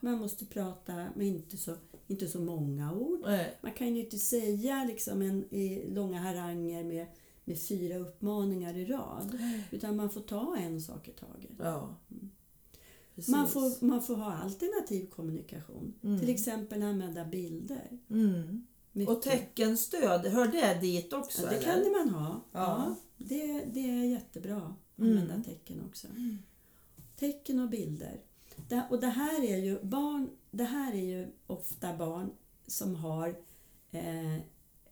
Man 0.00 0.18
måste 0.18 0.46
prata 0.46 0.94
med 1.14 1.26
inte 1.26 1.56
så, 1.56 1.74
inte 2.06 2.28
så 2.28 2.40
många 2.40 2.92
ord. 2.92 3.20
Nej. 3.24 3.58
Man 3.60 3.72
kan 3.72 3.94
ju 3.94 4.04
inte 4.04 4.18
säga 4.18 4.84
liksom 4.84 5.22
en, 5.22 5.44
långa 5.94 6.20
haranger 6.20 6.84
med, 6.84 7.06
med 7.44 7.62
fyra 7.62 7.96
uppmaningar 7.96 8.76
i 8.76 8.84
rad. 8.84 9.38
Utan 9.70 9.96
man 9.96 10.10
får 10.10 10.20
ta 10.20 10.56
en 10.56 10.80
sak 10.80 11.08
i 11.08 11.12
taget. 11.12 11.50
Ja. 11.58 11.94
Precis. 13.18 13.32
Man 13.34 13.48
får, 13.48 13.84
man 13.84 14.02
får 14.02 14.14
ha 14.16 14.32
alternativ 14.32 15.06
kommunikation. 15.10 15.94
Mm. 16.02 16.20
Till 16.20 16.28
exempel 16.28 16.82
använda 16.82 17.24
bilder. 17.24 17.98
Mm. 18.10 18.66
Och 19.08 19.22
teckenstöd, 19.22 20.26
hör 20.26 20.46
det 20.46 20.80
dit 20.80 21.12
också? 21.12 21.42
Ja, 21.42 21.48
det 21.50 21.56
eller? 21.56 21.84
kan 21.84 21.92
man 21.92 22.14
ha. 22.14 22.40
Ja. 22.52 22.60
Ja. 22.60 22.94
det, 23.16 23.64
det 23.72 23.90
är 23.90 24.04
jättebra 24.04 24.56
att 24.56 24.98
Mm. 25.02 25.18
använda 25.18 25.44
tecken 25.44 25.82
också. 25.88 26.06
Tecken 27.16 27.58
och 27.60 27.68
bilder. 27.70 28.20
Det, 28.68 28.82
och 28.90 29.00
det 29.00 29.06
här 29.06 29.42
är 29.44 29.56
ju 29.56 29.82
barn, 29.82 30.30
det 30.50 30.64
här 30.64 30.92
är 30.94 31.04
ju 31.18 31.26
ofta 31.46 31.96
barn 31.96 32.30
som 32.66 32.94
har 32.94 33.28
eh, 33.90 34.36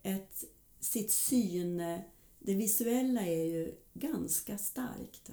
ett, 0.02 0.44
sitt 0.80 1.10
syn, 1.10 1.76
det 2.38 2.54
visuella 2.54 3.20
är 3.26 3.44
ju 3.44 3.74
ganska 3.94 4.58
starkt. 4.58 5.30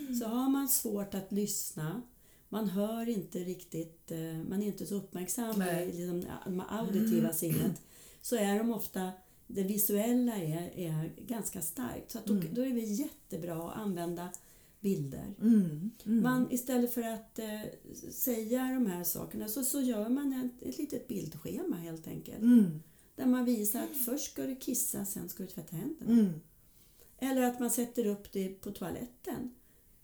Mm. 0.00 0.14
Så 0.14 0.26
har 0.26 0.48
man 0.50 0.68
svårt 0.68 1.14
att 1.14 1.32
lyssna, 1.32 2.02
man 2.48 2.68
hör 2.68 3.08
inte 3.08 3.38
riktigt, 3.38 4.10
eh, 4.10 4.38
man 4.48 4.62
är 4.62 4.66
inte 4.66 4.86
så 4.86 4.94
uppmärksam 4.94 5.58
Nej. 5.58 5.88
i 5.88 5.92
liksom, 5.92 6.20
det 6.20 6.64
auditiva 6.68 7.32
sinnet, 7.32 7.82
så 8.20 8.36
är 8.36 8.58
de 8.58 8.72
ofta, 8.72 9.12
det 9.46 9.62
visuella 9.62 10.36
är, 10.36 10.78
är 10.78 11.12
ganska 11.26 11.60
starkt. 11.60 12.10
Så 12.10 12.18
att 12.18 12.26
då, 12.26 12.32
Mm. 12.32 12.54
då 12.54 12.62
är 12.64 12.70
det 12.70 12.80
jättebra 12.80 13.68
att 13.70 13.76
använda 13.76 14.28
bilder. 14.80 15.34
Mm. 15.40 15.90
Mm. 16.06 16.22
Man, 16.22 16.52
istället 16.52 16.94
för 16.94 17.02
att 17.02 17.38
eh, 17.38 17.60
säga 18.10 18.62
de 18.62 18.86
här 18.86 19.04
sakerna 19.04 19.48
så, 19.48 19.64
så 19.64 19.80
gör 19.80 20.08
man 20.08 20.32
ett, 20.32 20.68
ett 20.68 20.78
litet 20.78 21.08
bildschema 21.08 21.76
helt 21.76 22.06
enkelt. 22.08 22.42
Mm. 22.42 22.82
Där 23.16 23.26
man 23.26 23.44
visar 23.44 23.82
att 23.82 23.96
först 23.96 24.32
ska 24.32 24.46
du 24.46 24.56
kissa, 24.56 25.04
sen 25.04 25.28
ska 25.28 25.42
du 25.42 25.48
tvätta 25.48 25.76
händerna. 25.76 26.12
Mm. 26.12 26.32
Eller 27.18 27.42
att 27.42 27.60
man 27.60 27.70
sätter 27.70 28.06
upp 28.06 28.32
det 28.32 28.48
på 28.48 28.70
toaletten. 28.70 29.50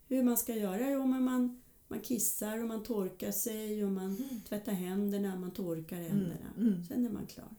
Hur 0.09 0.23
man 0.23 0.37
ska 0.37 0.55
göra. 0.55 0.89
Jo, 0.91 1.05
men 1.05 1.23
man, 1.23 1.61
man 1.87 1.99
kissar 1.99 2.57
och 2.61 2.67
man 2.67 2.83
torkar 2.83 3.31
sig 3.31 3.85
och 3.85 3.91
man 3.91 4.17
tvättar 4.49 4.71
händerna, 4.71 5.35
man 5.35 5.51
torkar 5.51 5.95
händerna. 5.97 6.53
mm. 6.57 6.83
Sen 6.87 7.05
är 7.05 7.09
man 7.09 7.27
klar. 7.27 7.49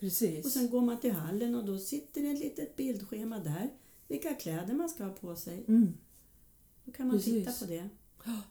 Precis. 0.00 0.44
Och 0.44 0.50
sen 0.50 0.70
går 0.70 0.80
man 0.80 1.00
till 1.00 1.12
hallen 1.12 1.54
och 1.54 1.64
då 1.64 1.78
sitter 1.78 2.22
det 2.22 2.30
ett 2.30 2.38
litet 2.40 2.76
bildschema 2.76 3.38
där. 3.38 3.70
Vilka 4.08 4.34
kläder 4.34 4.74
man 4.74 4.88
ska 4.88 5.04
ha 5.04 5.12
på 5.12 5.36
sig. 5.36 5.64
Mm. 5.68 5.92
Då 6.84 6.92
kan 6.92 7.06
man 7.06 7.16
Precis. 7.16 7.32
titta 7.46 7.52
på 7.66 7.72
det. 7.72 7.88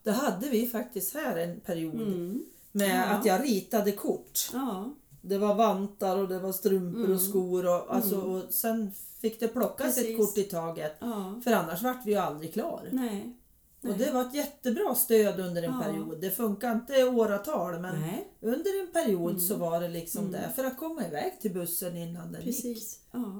Det 0.04 0.12
hade 0.12 0.50
vi 0.50 0.67
faktiskt 0.67 1.13
här 1.13 1.38
en 1.38 1.60
period 1.60 2.02
Mm. 2.02 2.46
med 2.72 2.89
Ja. 2.89 3.04
att 3.04 3.26
jag 3.26 3.43
ritade 3.43 3.91
kort. 3.91 4.50
Ja, 4.54 4.96
Det 5.25 5.38
var 5.38 5.55
vantar 5.55 6.17
och 6.17 6.27
det 6.27 6.39
var 6.39 6.51
strumpor 6.51 6.99
Mm. 6.99 7.12
och 7.13 7.21
skor 7.21 7.65
och, 7.65 7.95
alltså, 7.95 8.15
Mm. 8.15 8.29
och 8.29 8.53
sen 8.53 8.91
fick 9.21 9.39
det 9.39 9.47
plockas 9.47 9.88
ett 9.97 10.03
Precis. 10.03 10.17
kort 10.17 10.38
i 10.38 10.43
taget. 10.43 10.93
ja, 10.99 11.41
För 11.43 11.51
annars 11.51 11.81
vart 11.83 12.05
vi 12.05 12.12
ju 12.12 12.17
aldrig 12.17 12.53
klar. 12.53 12.89
nej. 12.91 13.38
Och 13.81 13.89
nej. 13.89 13.97
det 13.97 14.12
var 14.12 14.21
ett 14.21 14.33
jättebra 14.33 14.95
stöd 14.95 15.39
under 15.39 15.63
en 15.63 15.71
Ja. 15.73 15.81
period. 15.83 16.21
Det 16.21 16.31
funkar 16.31 16.71
inte 16.75 17.03
åratal 17.03 17.79
men 17.79 18.01
Nej, 18.01 18.27
under 18.41 18.81
en 18.81 18.91
period 18.93 19.29
Mm. 19.31 19.41
så 19.41 19.55
var 19.55 19.81
det 19.81 19.89
liksom 19.89 20.21
Mm. 20.27 20.31
det 20.41 20.51
för 20.55 20.63
att 20.63 20.77
komma 20.77 21.07
iväg 21.07 21.41
till 21.41 21.53
bussen 21.53 21.97
innan 21.97 22.31
den 22.31 22.41
gick. 22.45 22.55
precis. 22.63 22.99
Ja, 23.12 23.39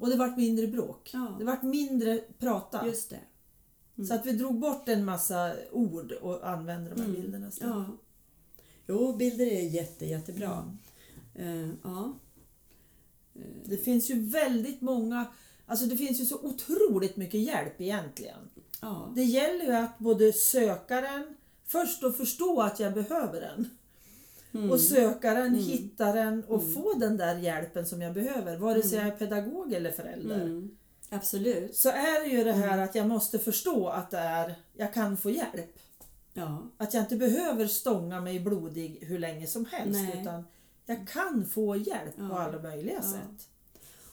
Och 0.00 0.08
det 0.10 0.16
vart 0.16 0.36
mindre 0.36 0.66
bråk. 0.66 1.10
Ja. 1.12 1.34
Det 1.38 1.44
vart 1.44 1.62
mindre 1.62 2.20
prata. 2.38 2.86
just 2.86 3.10
det. 3.10 3.20
Mm. 3.96 4.06
Så 4.08 4.14
att 4.14 4.26
vi 4.26 4.32
drog 4.32 4.58
bort 4.58 4.88
en 4.88 5.04
massa 5.04 5.52
ord 5.72 6.12
och 6.12 6.48
använde 6.48 6.90
de 6.90 7.00
här 7.00 7.08
Mm. 7.08 7.20
bilderna 7.22 7.48
istället. 7.48 7.74
Ja. 7.76 7.84
Jo, 8.88 9.16
bilder 9.16 9.46
är 9.46 9.60
jätte, 9.60 10.06
jättebra. 10.06 10.52
Mm. 10.52 10.78
Eh, 11.38 11.68
ja. 11.84 12.12
Det 13.64 13.76
finns 13.76 14.10
ju 14.10 14.20
väldigt 14.20 14.80
många, 14.80 15.26
alltså 15.66 15.86
det 15.86 15.96
finns 15.96 16.20
ju 16.20 16.24
så 16.26 16.38
otroligt 16.42 17.16
mycket 17.16 17.40
hjälp 17.40 17.80
egentligen. 17.80 18.38
Ja. 18.82 19.12
Det 19.14 19.22
gäller 19.24 19.64
ju 19.64 19.72
att 19.72 19.98
både 19.98 20.32
söka 20.32 21.00
den, 21.00 21.36
först 21.66 22.04
att 22.04 22.16
förstå 22.16 22.60
att 22.62 22.80
jag 22.80 22.94
behöver 22.94 23.40
den. 23.40 23.68
Mm. 24.54 24.70
Och 24.70 24.80
söka 24.80 25.34
den, 25.34 25.46
Mm. 25.46 25.58
hitta 25.60 26.12
den 26.12 26.44
och 26.44 26.60
Mm. 26.62 26.74
få 26.74 26.94
den 26.98 27.16
där 27.16 27.38
hjälpen 27.38 27.86
som 27.86 28.02
jag 28.02 28.14
behöver. 28.14 28.56
Vare 28.56 28.82
sig 28.82 28.98
Mm. 28.98 29.06
jag 29.08 29.14
är 29.14 29.18
pedagog 29.18 29.72
eller 29.72 29.90
förälder. 29.92 30.40
Mm. 30.40 30.76
Absolut. 31.10 31.76
Så 31.76 31.88
är 31.88 32.20
det 32.28 32.36
ju 32.36 32.44
det 32.44 32.52
här 32.52 32.72
Mm. 32.72 32.84
att 32.84 32.94
jag 32.94 33.06
måste 33.08 33.38
förstå 33.38 33.88
att 33.88 34.10
det 34.10 34.18
är, 34.18 34.54
jag 34.76 34.94
kan 34.94 35.16
få 35.16 35.30
hjälp. 35.30 35.78
Ja. 36.34 36.62
Att 36.76 36.94
jag 36.94 37.02
inte 37.02 37.16
behöver 37.16 37.66
stånga 37.66 38.20
mig 38.20 38.40
blodig 38.40 38.98
hur 39.02 39.18
länge 39.18 39.46
som 39.46 39.64
helst. 39.64 40.00
Nej. 40.00 40.20
Utan 40.20 40.44
jag 40.86 41.08
kan 41.08 41.46
få 41.46 41.76
hjälp 41.76 42.16
på 42.16 42.22
Ja. 42.22 42.38
alla 42.38 42.62
möjliga 42.62 43.02
sätt. 43.02 43.48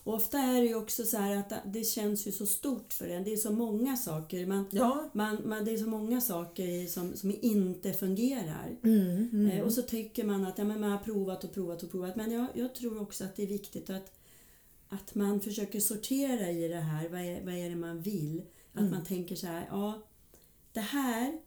Och 0.05 0.13
ofta 0.13 0.39
är 0.39 0.61
det 0.61 0.67
ju 0.67 0.75
också 0.75 1.03
så 1.03 1.17
att 1.17 1.53
det 1.65 1.83
känns 1.83 2.27
ju 2.27 2.31
så 2.31 2.45
stort 2.45 2.93
för 2.93 3.07
en. 3.07 3.23
Det 3.23 3.33
är 3.33 3.37
så 3.37 3.51
många 3.51 3.97
saker. 3.97 4.45
Man, 4.45 4.65
Ja. 4.71 5.09
man, 5.13 5.37
man, 5.45 5.65
det 5.65 5.71
är 5.73 5.77
så 5.77 5.87
många 5.89 6.21
saker 6.21 6.87
som, 6.87 7.15
som 7.15 7.33
inte 7.41 7.93
fungerar. 7.93 8.75
Mm, 8.83 9.29
mm. 9.33 9.47
Eh, 9.51 9.63
och 9.63 9.73
så 9.73 9.81
tycker 9.81 10.23
man 10.23 10.45
att 10.45 10.57
ja, 10.57 10.63
men 10.63 10.79
man 10.81 10.91
har 10.91 10.97
provat 10.97 11.43
och 11.43 11.53
provat 11.53 11.83
och 11.83 11.91
provat. 11.91 12.15
Men 12.15 12.31
jag, 12.31 12.45
jag 12.53 12.75
tror 12.75 13.01
också 13.01 13.23
att 13.23 13.35
det 13.35 13.43
är 13.43 13.47
viktigt 13.47 13.89
att, 13.89 14.11
att 14.89 15.15
man 15.15 15.39
försöker 15.41 15.79
sortera 15.79 16.49
i 16.51 16.67
det 16.67 16.75
här. 16.79 17.09
Vad 17.09 17.21
är, 17.21 17.45
vad 17.45 17.53
är 17.53 17.69
det 17.69 17.75
man 17.75 18.01
vill? 18.01 18.41
Att 18.73 18.79
Mm. 18.79 18.91
man 18.91 19.03
tänker 19.05 19.35
så 19.35 19.47
här, 19.47 19.67
ja, 19.71 20.01
det 20.73 20.79
här, 20.79 21.39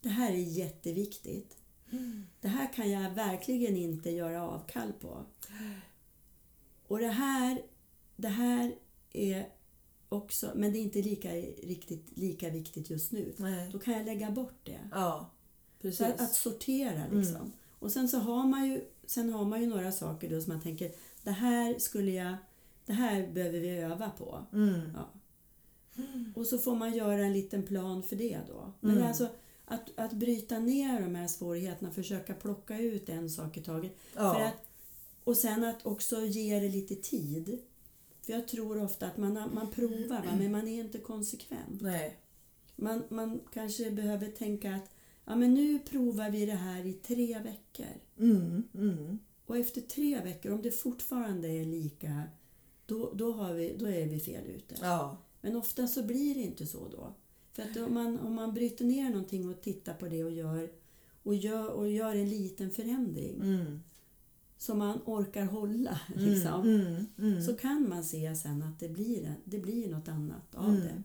det 0.00 0.08
här 0.08 0.30
är 0.32 0.36
jätteviktigt. 0.38 1.56
Det 2.40 2.48
här 2.48 2.72
kan 2.72 2.90
jag 2.90 3.10
verkligen 3.10 3.76
inte 3.76 4.10
göra 4.10 4.42
avkall 4.48 4.92
på. 5.00 5.24
Och 6.86 6.98
det 6.98 7.08
här, 7.08 7.62
det 8.16 8.28
här 8.28 8.74
är 9.12 9.48
också, 10.08 10.52
men 10.54 10.72
det 10.72 10.78
är 10.78 10.82
inte 10.82 11.02
lika, 11.02 11.32
riktigt 11.62 12.18
lika 12.18 12.50
viktigt 12.50 12.90
just 12.90 13.12
nu. 13.12 13.34
Nej. 13.36 13.68
Då 13.72 13.78
kan 13.78 13.94
jag 13.94 14.04
lägga 14.06 14.30
bort 14.30 14.58
det. 14.64 14.80
Ja, 14.92 15.30
precis. 15.80 16.00
Att, 16.00 16.20
att 16.20 16.34
sortera 16.34 17.02
liksom. 17.12 17.36
Mm. 17.36 17.52
Och 17.78 17.92
sen 17.92 18.08
så 18.08 18.18
har 18.18 18.46
man 18.46 18.66
ju, 18.70 18.84
sen 19.06 19.32
har 19.32 19.44
man 19.44 19.60
ju 19.60 19.66
några 19.66 19.92
saker 19.92 20.30
då 20.30 20.40
som 20.40 20.52
man 20.52 20.62
tänker, 20.62 20.92
det 21.22 21.30
här 21.30 21.78
skulle 21.78 22.10
jag, 22.10 22.36
det 22.86 22.92
här 22.92 23.26
behöver 23.32 23.58
vi 23.60 23.68
öva 23.78 24.10
på. 24.10 24.46
Mm. 24.52 24.80
Ja. 24.94 25.10
Och 26.34 26.46
så 26.46 26.58
får 26.58 26.74
man 26.74 26.94
göra 26.94 27.24
en 27.24 27.32
liten 27.32 27.62
plan 27.62 28.02
för 28.02 28.16
det 28.16 28.40
då. 28.48 28.72
Men 28.80 28.90
Mm. 28.96 29.06
alltså 29.08 29.28
att, 29.64 29.98
att 29.98 30.12
bryta 30.12 30.58
ner 30.58 31.00
de 31.00 31.14
här 31.14 31.28
svårigheterna, 31.28 31.90
försöka 31.90 32.34
plocka 32.34 32.78
ut 32.78 33.08
en 33.08 33.30
sak 33.30 33.56
i 33.56 33.62
taget. 33.62 33.96
Ja. 34.14 34.34
För 34.34 34.40
att, 34.40 34.66
och 35.24 35.36
sen 35.36 35.64
att 35.64 35.86
också 35.86 36.20
ge 36.20 36.60
det 36.60 36.68
lite 36.68 36.94
tid. 36.94 37.58
För 38.22 38.32
jag 38.32 38.48
tror 38.48 38.82
ofta 38.82 39.06
att 39.06 39.16
man, 39.16 39.32
man 39.54 39.70
provar 39.70 40.22
va? 40.22 40.36
men 40.38 40.52
man 40.52 40.68
är 40.68 40.80
inte 40.80 40.98
konsekvent. 40.98 41.80
Nej. 41.80 42.16
Man, 42.76 43.02
man 43.08 43.40
kanske 43.52 43.90
behöver 43.90 44.30
tänka 44.30 44.74
att 44.74 44.90
ja, 45.24 45.36
men 45.36 45.54
nu 45.54 45.78
provar 45.78 46.30
vi 46.30 46.46
det 46.46 46.52
här 46.52 46.86
i 46.86 46.92
tre 46.92 47.38
veckor. 47.38 48.00
Mm. 48.18 48.62
Mm. 48.74 49.18
Och 49.46 49.56
efter 49.56 49.80
tre 49.80 50.20
veckor, 50.20 50.52
om 50.52 50.62
det 50.62 50.70
fortfarande 50.70 51.48
är 51.48 51.64
lika, 51.64 52.22
då, 52.86 53.12
då, 53.14 53.32
har 53.32 53.54
vi, 53.54 53.76
då 53.78 53.86
är 53.86 54.06
vi 54.06 54.20
fel 54.20 54.46
ute. 54.46 54.74
Ja. 54.80 55.16
Men 55.40 55.56
ofta 55.56 55.86
så 55.86 56.02
blir 56.02 56.34
det 56.34 56.40
inte 56.40 56.66
så 56.66 56.88
då. 56.88 57.14
För 57.54 57.62
att 57.62 57.76
om 57.76 57.94
man, 57.94 58.18
om 58.18 58.34
man 58.34 58.54
bryter 58.54 58.84
ner 58.84 59.10
någonting 59.10 59.48
och 59.48 59.60
tittar 59.62 59.94
på 59.94 60.08
det 60.08 60.24
och 60.24 60.30
gör, 60.30 60.70
och 61.22 61.34
gör, 61.34 61.68
och 61.68 61.90
gör 61.90 62.14
en 62.14 62.28
liten 62.28 62.70
förändring 62.70 63.40
Mm. 63.42 63.80
som 64.58 64.78
man 64.78 64.98
orkar 65.04 65.44
hålla, 65.44 66.00
Mm. 66.14 66.24
liksom, 66.30 66.60
Mm. 66.62 67.06
Mm. 67.18 67.42
så 67.42 67.56
kan 67.56 67.88
man 67.88 68.04
se 68.04 68.36
sen 68.36 68.62
att 68.62 68.80
det 68.80 68.88
blir, 68.88 69.34
det 69.44 69.58
blir 69.58 69.88
något 69.90 70.08
annat 70.08 70.54
av 70.54 70.68
Mm. 70.68 70.80
det. 70.80 71.02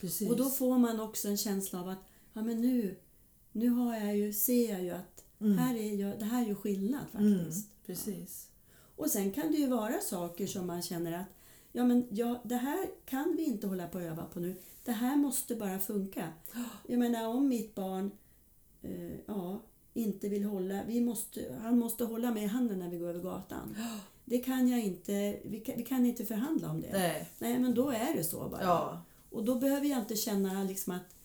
Precis. 0.00 0.30
Och 0.30 0.36
då 0.36 0.44
får 0.50 0.78
man 0.78 1.00
också 1.00 1.28
en 1.28 1.36
känsla 1.36 1.80
av 1.80 1.88
att 1.88 2.04
ja, 2.32 2.42
men 2.42 2.60
nu, 2.60 2.96
nu 3.52 3.68
har 3.68 3.96
jag 3.96 4.16
ju, 4.16 4.32
ser 4.32 4.70
jag 4.72 4.82
ju 4.82 4.90
att 4.90 5.24
Mm. 5.40 5.58
här 5.58 5.74
är 5.74 5.94
ju, 5.94 6.14
det 6.18 6.24
här 6.24 6.42
är 6.44 6.48
ju 6.48 6.54
skillnad 6.54 7.04
faktiskt. 7.12 7.70
Precis. 7.86 8.48
Och 8.96 9.10
sen 9.10 9.32
kan 9.32 9.52
det 9.52 9.58
ju 9.58 9.66
vara 9.66 10.00
saker 10.00 10.46
som 10.46 10.66
man 10.66 10.82
känner 10.82 11.12
att 11.12 11.26
ja, 11.72 11.84
men 11.84 12.06
ja, 12.10 12.40
det 12.44 12.56
här 12.56 12.86
kan 13.04 13.34
vi 13.36 13.44
inte 13.44 13.66
hålla 13.66 13.88
på 13.88 13.98
och 13.98 14.04
öva 14.04 14.24
på 14.24 14.40
nu. 14.40 14.56
Det 14.84 14.92
här 14.92 15.16
måste 15.16 15.54
bara 15.54 15.78
funka. 15.78 16.32
Jag 16.86 16.98
menar 16.98 17.28
om 17.28 17.48
mitt 17.48 17.74
barn 17.74 18.10
eh, 18.82 19.16
ja, 19.26 19.62
inte 19.94 20.28
vill 20.28 20.44
hålla, 20.44 20.84
vi 20.86 21.00
måste, 21.00 21.58
han 21.62 21.78
måste 21.78 22.04
hålla 22.04 22.30
mig 22.30 22.42
i 22.42 22.46
handen 22.46 22.78
när 22.78 22.88
vi 22.88 22.98
går 22.98 23.08
över 23.08 23.20
gatan. 23.20 23.76
Det 24.24 24.38
kan 24.38 24.68
jag 24.68 24.80
inte, 24.80 25.38
vi 25.44 25.60
kan, 25.60 25.76
vi 25.76 25.84
kan 25.84 26.06
inte 26.06 26.24
förhandla 26.24 26.70
om 26.70 26.80
det. 26.80 26.92
Nej. 26.92 27.28
Nej, 27.38 27.58
men 27.58 27.74
då 27.74 27.90
är 27.90 28.14
det 28.14 28.24
så 28.24 28.48
bara. 28.48 28.62
Ja. 28.62 29.02
Och 29.30 29.44
då 29.44 29.54
behöver 29.54 29.86
jag 29.86 29.98
inte 29.98 30.16
känna 30.16 30.62
liksom 30.62 30.92
att, 30.92 31.16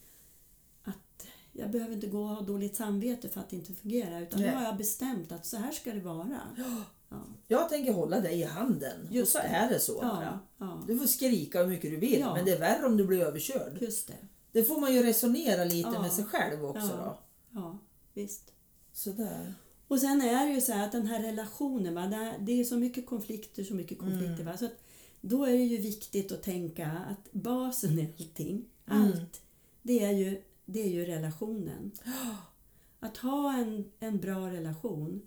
att 0.84 1.28
jag 1.52 1.72
behöver 1.72 1.94
inte 1.94 2.08
gå 2.08 2.22
och 2.22 2.28
ha 2.28 2.42
dåligt 2.42 2.76
samvete 2.76 3.30
för 3.30 3.40
att 3.40 3.50
det 3.50 3.56
inte 3.56 3.74
fungerar. 3.74 4.22
Utan 4.22 4.42
Nej. 4.42 4.50
nu 4.50 4.56
har 4.56 4.64
jag 4.64 4.78
bestämt 4.78 5.32
att 5.32 5.46
så 5.46 5.58
här 5.58 5.72
ska 5.72 5.94
det 5.94 6.00
vara. 6.00 6.40
Ja. 7.14 7.20
Jag 7.48 7.70
tänker 7.70 7.94
hålla 7.94 8.20
dig 8.20 8.40
i 8.40 8.44
handen. 8.44 9.08
Just 9.12 9.36
och 9.36 9.42
så 9.42 9.48
det. 9.48 9.54
är 9.54 9.70
det 9.70 9.80
så 9.80 10.00
Ja, 10.02 10.40
ja, 10.58 10.84
Du 10.88 11.00
får 11.00 11.06
skrika 11.08 11.60
hur 11.60 11.68
mycket 11.68 11.92
du 11.92 11.98
vill 11.98 12.20
men 12.36 12.46
det 12.46 12.52
är 12.52 12.60
värre 12.60 12.86
om 12.86 12.98
du 12.98 13.06
blir 13.06 13.22
överkörd. 13.22 13.78
just 13.82 14.08
det. 14.08 14.14
Det 14.52 14.64
får 14.64 14.82
man 14.82 14.94
ju 14.94 15.04
resonera 15.04 15.64
lite 15.64 15.90
med 15.90 16.12
sig 16.12 16.26
själv 16.26 16.66
också 16.66 16.82
Ja. 17.00 17.18
då. 17.52 17.60
Ja, 17.60 17.78
visst. 18.14 18.52
Sådär. 18.94 19.54
Och 19.88 20.00
sen 20.00 20.22
är 20.22 20.46
det 20.48 20.54
ju 20.54 20.62
så 20.62 20.74
att 20.74 20.92
den 20.92 21.08
här 21.08 21.22
relationen, 21.22 21.96
va, 21.96 22.02
det- 22.02 22.36
det 22.40 22.60
är 22.60 22.64
så 22.64 22.78
mycket 22.78 23.06
konflikter, 23.06 23.64
så 23.64 23.74
mycket 23.74 24.00
konflikter. 24.00 24.34
Mm. 24.34 24.46
Va, 24.46 24.58
så 24.58 24.66
att 24.66 24.84
då 25.22 25.44
är 25.46 25.52
det 25.52 25.64
ju 25.64 25.78
viktigt 25.78 26.32
att 26.32 26.44
tänka 26.44 26.92
att 26.92 27.32
basen 27.32 28.00
i 28.00 28.14
allting, 28.20 28.66
Mm. 28.92 29.02
allt, 29.04 29.42
det 29.82 30.04
är 30.04 30.12
ju, 30.12 30.42
det 30.66 30.82
är 30.82 30.90
ju 30.90 31.06
relationen. 31.06 31.92
Att 33.00 33.18
ha 33.18 33.54
en, 33.58 33.92
en 34.00 34.20
bra 34.20 34.50
relation. 34.52 35.22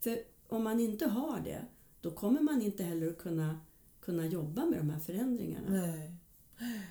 För 0.00 0.18
om 0.48 0.64
man 0.64 0.80
inte 0.80 1.06
har 1.06 1.40
det, 1.40 1.64
då 2.00 2.10
kommer 2.10 2.40
man 2.40 2.62
inte 2.62 2.84
heller 2.84 3.08
att 3.08 3.18
kunna, 3.18 3.60
kunna 4.00 4.26
jobba 4.26 4.64
med 4.66 4.78
de 4.78 4.90
här 4.90 5.00
förändringarna. 5.00 5.70
Nej. 5.70 6.12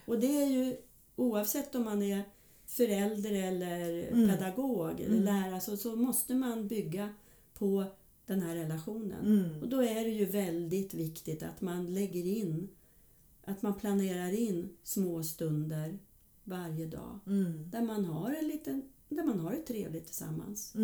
Och 0.05 0.19
det 0.19 0.41
är 0.43 0.45
ju 0.47 0.77
oavsett 1.15 1.75
om 1.75 1.83
man 1.83 2.01
är 2.01 2.23
förälder 2.65 3.31
eller 3.31 4.07
Mm. 4.11 4.29
pedagog 4.29 4.99
eller 4.99 5.17
Mm. 5.17 5.23
lärare 5.25 5.61
så, 5.61 5.77
så 5.77 5.95
måste 5.95 6.35
man 6.35 6.67
bygga 6.67 7.09
på 7.53 7.85
den 8.25 8.41
här 8.41 8.55
relationen. 8.55 9.25
Mm. 9.25 9.61
Och 9.61 9.69
då 9.69 9.83
är 9.83 10.03
det 10.03 10.09
ju 10.11 10.25
väldigt 10.25 10.93
viktigt 10.93 11.43
att 11.43 11.61
man 11.61 11.93
lägger 11.93 12.25
in, 12.25 12.67
att 13.43 13.61
man 13.61 13.73
planerar 13.73 14.31
in 14.31 14.69
små 14.83 15.23
stunder 15.23 15.99
varje 16.43 16.85
dag 16.87 17.19
Mm. 17.27 17.69
där 17.69 17.81
man 17.81 18.05
har, 18.05 18.31
en 18.31 18.47
liten, 18.47 18.81
där 19.09 19.23
man 19.23 19.39
har 19.39 19.51
det 19.51 19.61
trevligt 19.61 20.05
tillsammans. 20.05 20.75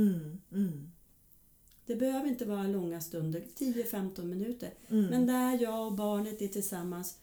Mm. 1.91 1.99
Mm. 1.99 1.99
Det 1.99 2.05
behöver 2.05 2.29
inte 2.29 2.45
vara 2.45 2.67
långa 2.67 3.01
stunder, 3.01 3.43
10-15 3.57 4.23
minuter. 4.23 4.73
Mm. 4.89 5.05
Men 5.05 5.27
där 5.27 5.61
jag 5.61 5.87
och 5.87 5.93
barnet 5.93 6.41
är 6.41 6.47
tillsammans 6.47 7.17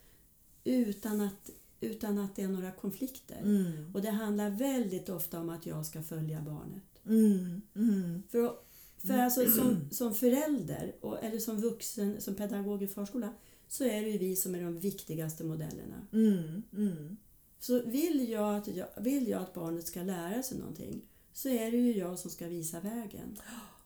utan 0.65 1.21
att, 1.21 1.51
utan 1.81 2.19
att 2.19 2.37
det 2.37 2.43
är 2.43 2.49
några 2.49 2.73
konflikter. 2.73 3.41
Mm. 3.43 3.95
Och 3.95 4.03
det 4.03 4.11
handlar 4.11 4.51
väldigt 4.51 5.09
ofta 5.09 5.41
om 5.41 5.51
att 5.51 5.67
jag 5.67 5.87
ska 5.87 6.03
följa 6.03 6.41
barnet. 6.41 6.83
Mm. 7.07 7.63
Mm. 7.75 8.23
För, 8.29 8.55
för 8.99 9.19
alltså 9.19 9.51
som, 9.51 9.91
som 9.91 10.15
förälder 10.15 10.95
och, 11.01 11.25
eller 11.25 11.39
som 11.39 11.61
vuxen, 11.61 12.21
som 12.21 12.35
pedagog 12.35 12.83
i 12.83 12.87
förskola 12.87 13.35
så 13.69 13.85
är 13.85 14.03
det 14.03 14.09
ju 14.09 14.19
vi 14.19 14.37
som 14.37 14.55
är 14.55 14.63
de 14.63 14.79
viktigaste 14.79 15.45
modellerna. 15.45 16.07
Mm. 16.13 16.63
Mm. 16.73 17.17
Så 17.59 17.83
vill 17.83 18.29
jag, 18.29 18.57
att 18.57 18.69
jag, 18.69 18.87
vill 19.01 19.29
jag 19.29 19.43
att 19.43 19.55
barnet 19.55 19.87
ska 19.87 20.03
lära 20.03 20.43
sig 20.43 20.59
någonting 20.59 21.03
så 21.33 21.49
är 21.49 21.71
det 21.71 21.77
ju 21.77 21.99
jag 21.99 22.19
som 22.19 22.31
ska 22.31 22.47
visa 22.47 22.81
vägen. 22.81 23.39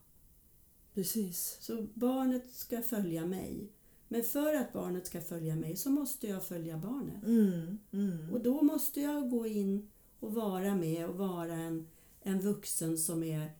Precis. 0.94 1.56
Så 1.60 1.86
barnet 1.94 2.52
ska 2.54 2.82
följa 2.82 3.26
mig. 3.26 3.72
Men 4.08 4.22
för 4.22 4.54
att 4.54 4.72
barnet 4.72 5.06
ska 5.06 5.20
följa 5.20 5.56
mig 5.56 5.76
så 5.76 5.90
måste 5.90 6.26
jag 6.28 6.44
följa 6.44 6.76
barnet. 6.78 7.24
Mm, 7.24 7.78
mm. 7.92 8.30
Och 8.32 8.42
då 8.42 8.62
måste 8.62 9.00
jag 9.00 9.30
gå 9.30 9.46
in 9.46 9.90
och 10.20 10.34
vara 10.34 10.74
med 10.74 11.08
och 11.08 11.18
vara 11.18 11.54
en, 11.54 11.88
en 12.22 12.40
vuxen 12.40 12.98
som 12.98 13.22
är 13.22 13.50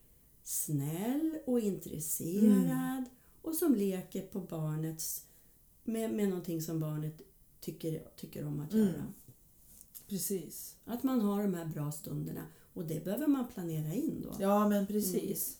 snäll 0.42 1.38
och 1.46 1.60
intresserad 1.60 3.04
och 3.42 3.54
som 3.54 3.74
leker 3.74 4.22
på 4.22 4.40
barnets 4.40 5.26
med, 5.84 6.10
med 6.14 6.28
någonting 6.28 6.62
som 6.62 6.80
barnet 6.80 7.20
tycker, 7.60 8.08
tycker 8.16 8.44
om 8.46 8.60
att 8.60 8.72
Mm. 8.72 8.86
göra. 8.86 9.12
Precis. 10.08 10.76
Att 10.84 11.02
man 11.02 11.20
har 11.20 11.42
de 11.42 11.54
här 11.54 11.64
bra 11.66 11.92
stunderna. 11.92 12.46
Och 12.74 12.84
det 12.86 13.04
behöver 13.04 13.26
man 13.26 13.46
planera 13.48 13.94
in 13.94 14.22
då. 14.22 14.36
Ja, 14.40 14.68
men 14.68 14.86
precis. 14.86 15.58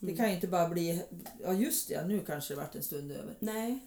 Det 0.00 0.06
Mm. 0.06 0.16
kan 0.16 0.28
ju 0.28 0.34
inte 0.34 0.48
bara 0.48 0.68
bli... 0.68 1.02
Ja, 1.42 1.52
just 1.52 1.88
det. 1.88 2.06
Nu 2.06 2.20
kanske 2.20 2.54
det 2.54 2.60
vart 2.60 2.74
en 2.74 2.82
stund 2.82 3.12
över. 3.12 3.36
Nej. 3.40 3.78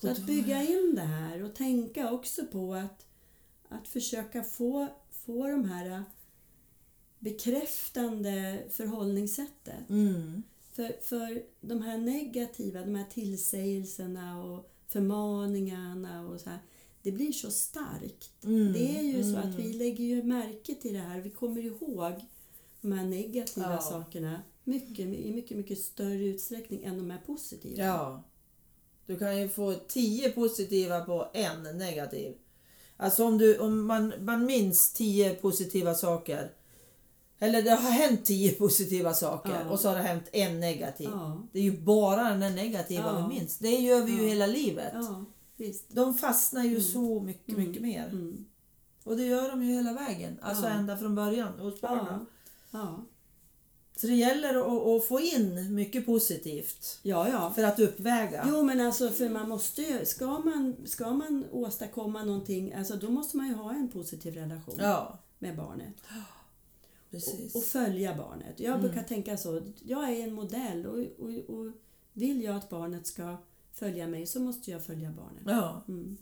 Så 0.00 0.10
att 0.10 0.18
bygga 0.18 0.62
in 0.62 0.92
det 0.94 1.02
här 1.02 1.42
och 1.42 1.54
tänka 1.54 2.10
också 2.12 2.46
på 2.46 2.74
att, 2.74 3.06
att 3.68 3.88
försöka 3.88 4.42
få, 4.42 4.88
få 5.10 5.48
de 5.48 5.64
här 5.64 6.04
bekräftande 7.18 8.62
förhållningssättet. 8.70 9.88
Mm. 9.90 10.42
För, 10.72 10.96
för 11.02 11.42
de 11.60 11.82
här 11.82 11.98
negativa, 11.98 12.80
de 12.80 12.94
här 12.94 13.04
tillsägelserna 13.10 14.44
och 14.44 14.70
förmaningarna 14.88 16.28
och 16.28 16.40
så 16.40 16.50
här, 16.50 16.58
det 17.02 17.12
blir 17.12 17.32
så 17.32 17.50
starkt. 17.50 18.44
Mm. 18.44 18.72
Det 18.72 18.98
är 18.98 19.02
ju 19.02 19.32
så 19.32 19.38
att 19.38 19.44
mm. 19.44 19.56
vi 19.56 19.72
lägger 19.72 20.04
ju 20.04 20.22
märke 20.22 20.74
till 20.74 20.92
det 20.92 21.00
här. 21.00 21.20
Vi 21.20 21.30
kommer 21.30 21.62
ihåg 21.64 22.12
de 22.80 22.92
här 22.92 23.04
negativa 23.04 23.72
Ja. 23.72 23.80
sakerna 23.80 24.42
mycket, 24.64 24.98
i 25.06 25.32
mycket, 25.34 25.56
mycket 25.56 25.78
större 25.78 26.24
utsträckning 26.24 26.84
än 26.84 26.96
de 26.96 27.10
här 27.10 27.20
positiva. 27.26 27.84
Ja. 27.84 28.22
Du 29.06 29.18
kan 29.18 29.40
ju 29.40 29.48
få 29.48 29.74
tio 29.88 30.30
positiva 30.30 31.00
på 31.00 31.28
en 31.34 31.62
negativ. 31.62 32.34
Alltså 32.96 33.24
om, 33.24 33.38
du, 33.38 33.58
om 33.58 33.86
man, 33.86 34.12
man 34.20 34.44
minns 34.46 34.92
tio 34.92 35.34
positiva 35.34 35.94
saker. 35.94 36.52
Eller 37.38 37.62
det 37.62 37.70
har 37.70 37.90
hänt 37.90 38.24
tio 38.24 38.52
positiva 38.52 39.14
saker 39.14 39.60
Ja. 39.64 39.70
och 39.70 39.80
så 39.80 39.88
har 39.88 39.96
det 39.96 40.02
hänt 40.02 40.24
en 40.32 40.60
negativ. 40.60 41.08
Ja, 41.12 41.42
Det 41.52 41.58
är 41.58 41.62
ju 41.62 41.80
bara 41.80 42.22
den 42.28 42.40
där 42.40 42.50
negativa 42.50 43.04
Ja. 43.04 43.26
vi 43.28 43.34
minns. 43.34 43.58
Det 43.58 43.70
gör 43.70 44.04
vi 44.04 44.12
ju 44.12 44.28
hela 44.28 44.46
livet. 44.46 44.92
ja 44.94 45.24
visst. 45.56 45.84
De 45.88 46.14
fastnar 46.14 46.62
ju 46.64 46.68
Mm. 46.70 46.82
så 46.82 47.20
mycket, 47.20 47.54
Mm. 47.54 47.68
mycket 47.68 47.82
mer. 47.82 48.06
Mm. 48.08 48.44
Och 49.04 49.16
det 49.16 49.24
gör 49.26 49.50
de 49.50 49.62
ju 49.62 49.72
hela 49.74 49.92
vägen. 49.92 50.38
Alltså 50.42 50.66
ända 50.66 50.96
från 50.96 51.14
början 51.14 51.58
hos 51.58 51.80
barnen. 51.80 52.26
Så 53.96 54.06
det 54.06 54.14
gäller 54.14 54.54
att, 54.54 54.86
att 54.86 55.08
få 55.08 55.20
in 55.20 55.74
mycket 55.74 56.06
positivt 56.06 56.98
ja, 57.02 57.28
ja. 57.28 57.52
för 57.54 57.62
att 57.62 57.78
uppväga. 57.78 58.46
Jo, 58.48 58.62
men 58.62 58.80
alltså 58.80 59.08
för 59.10 59.28
man 59.28 59.48
måste 59.48 59.82
ju, 59.82 60.04
ska 60.06 60.38
man, 60.38 60.76
ska 60.86 61.10
man 61.12 61.44
åstadkomma 61.52 62.24
någonting, 62.24 62.72
alltså 62.74 62.96
då 62.96 63.10
måste 63.10 63.36
man 63.36 63.48
ju 63.48 63.54
ha 63.54 63.70
en 63.74 63.88
positiv 63.88 64.34
relation 64.34 64.74
Ja, 64.78 65.18
med 65.38 65.56
barnet. 65.56 65.94
precis. 67.10 67.54
Och, 67.54 67.58
och 67.60 67.64
följa 67.66 68.14
barnet. 68.16 68.60
Jag 68.60 68.68
Mm. 68.74 68.80
brukar 68.80 69.02
tänka 69.02 69.36
så, 69.36 69.62
jag 69.84 70.10
är 70.12 70.24
en 70.24 70.34
modell 70.34 70.86
och, 70.86 70.98
och, 70.98 71.56
och 71.58 71.72
vill 72.12 72.42
jag 72.42 72.56
att 72.56 72.68
barnet 72.70 73.06
ska 73.06 73.36
följa 73.72 74.06
mig 74.06 74.26
så 74.26 74.40
måste 74.40 74.70
jag 74.70 74.84
följa 74.84 75.10
barnet. 75.10 75.42
ja, 75.46 75.82
Mm. 75.88 76.16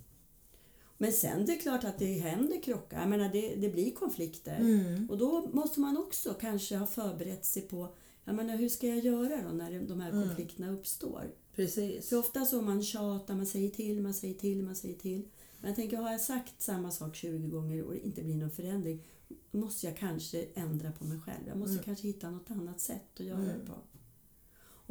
Men 1.02 1.12
sen 1.12 1.46
det 1.46 1.52
är 1.52 1.60
klart 1.60 1.84
att 1.84 1.98
det 1.98 2.12
händer 2.18 2.62
krockar, 2.62 3.00
jag 3.00 3.08
menar 3.08 3.28
det, 3.28 3.54
det 3.54 3.68
blir 3.68 3.90
konflikter. 3.90 4.56
mm. 4.56 5.10
Och 5.10 5.18
då 5.18 5.48
måste 5.52 5.80
man 5.80 5.96
också 5.98 6.34
kanske 6.34 6.76
ha 6.76 6.86
förberett 6.86 7.44
sig 7.44 7.62
på 7.62 7.94
jag 8.24 8.34
menar, 8.34 8.56
hur 8.56 8.68
ska 8.68 8.86
jag 8.86 8.98
göra 8.98 9.42
då 9.42 9.48
när 9.48 9.80
de 9.80 10.00
här 10.00 10.10
Mm. 10.10 10.28
konflikterna 10.28 10.70
uppstår? 10.70 11.30
precis. 11.54 12.08
För 12.08 12.16
ofta 12.18 12.44
så 12.44 12.62
man 12.62 12.82
tjatar, 12.82 13.34
man 13.34 13.46
säger 13.46 13.70
till, 13.70 14.00
man 14.02 14.14
säger 14.14 14.34
till, 14.34 14.62
man 14.62 14.74
säger 14.74 14.94
till. 14.98 15.28
Men 15.60 15.68
jag 15.68 15.76
tänker, 15.76 15.96
har 15.96 16.10
jag 16.12 16.20
sagt 16.20 16.62
samma 16.62 16.90
sak 16.90 17.16
20 17.16 17.48
gånger 17.48 17.82
och 17.84 17.92
det 17.92 18.06
inte 18.06 18.22
blir 18.22 18.34
någon 18.36 18.50
förändring, 18.50 19.02
måste 19.50 19.86
jag 19.86 19.96
kanske 19.96 20.46
ändra 20.54 20.92
på 20.92 21.04
mig 21.04 21.20
själv. 21.20 21.42
Jag 21.48 21.56
måste 21.56 21.72
Mm. 21.72 21.84
kanske 21.84 22.06
hitta 22.06 22.30
något 22.30 22.50
annat 22.50 22.80
sätt 22.80 23.20
att 23.20 23.26
göra 23.26 23.38
Mm. 23.38 23.48
det 23.60 23.66
på. 23.66 23.74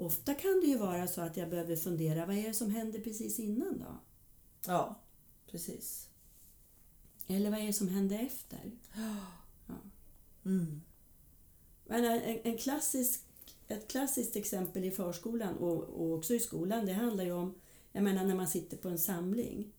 Ofta 0.05 0.33
kan 0.33 0.59
det 0.61 0.67
ju 0.67 0.77
vara 0.77 1.07
så 1.07 1.21
att 1.21 1.37
jag 1.37 1.49
behöver 1.49 1.75
fundera, 1.75 2.25
vad 2.25 2.35
är 2.37 2.47
det 2.47 2.53
som 2.53 2.69
händer 2.71 2.99
precis 2.99 3.39
innan 3.39 3.79
då? 3.79 3.99
Ja, 4.67 4.99
precis. 5.51 6.07
Eller 7.27 7.51
vad 7.51 7.59
är 7.59 7.67
det 7.67 7.73
som 7.73 7.87
händer 7.87 8.19
efter? 8.19 8.71
Mm. 10.45 10.81
Men 11.85 12.05
en, 12.05 12.39
en 12.43 12.57
klassisk, 12.57 13.25
ett 13.67 13.87
klassiskt 13.87 14.35
exempel 14.35 14.83
i 14.83 14.91
förskolan 14.91 15.57
och, 15.57 15.83
och 15.83 16.13
också 16.17 16.33
i 16.33 16.39
skolan, 16.39 16.85
det 16.85 16.93
handlar 16.93 17.23
ju 17.23 17.31
om 17.31 17.55
jag 17.91 18.03
menar 18.03 18.25
när 18.25 18.35
man 18.35 18.47
sitter 18.47 18.77
på 18.77 18.89
en 18.89 18.99
samling 18.99 19.73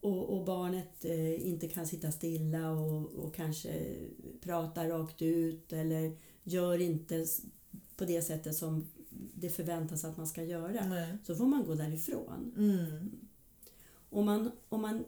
och, 0.00 0.38
och 0.38 0.44
barnet 0.44 1.04
eh, 1.04 1.48
inte 1.48 1.68
kan 1.68 1.86
sitta 1.86 2.12
stilla 2.12 2.70
och, 2.70 3.14
och 3.14 3.34
kanske 3.34 3.96
prata 4.40 4.88
rakt 4.88 5.22
ut 5.22 5.72
eller 5.72 6.16
gör 6.42 6.80
inte 6.80 7.26
på 7.96 8.04
det 8.04 8.22
sättet 8.22 8.56
som 8.56 8.86
det 9.34 9.48
förväntas 9.48 10.04
att 10.04 10.16
man 10.16 10.26
ska 10.26 10.44
göra. 10.44 10.88
Nej. 10.88 11.16
Så 11.24 11.36
får 11.36 11.46
man 11.46 11.64
gå 11.64 11.74
därifrån. 11.74 12.54
Mm. 12.56 13.10
Om 14.12 14.24
man, 14.26 14.50
om 14.68 14.82
man 14.82 15.04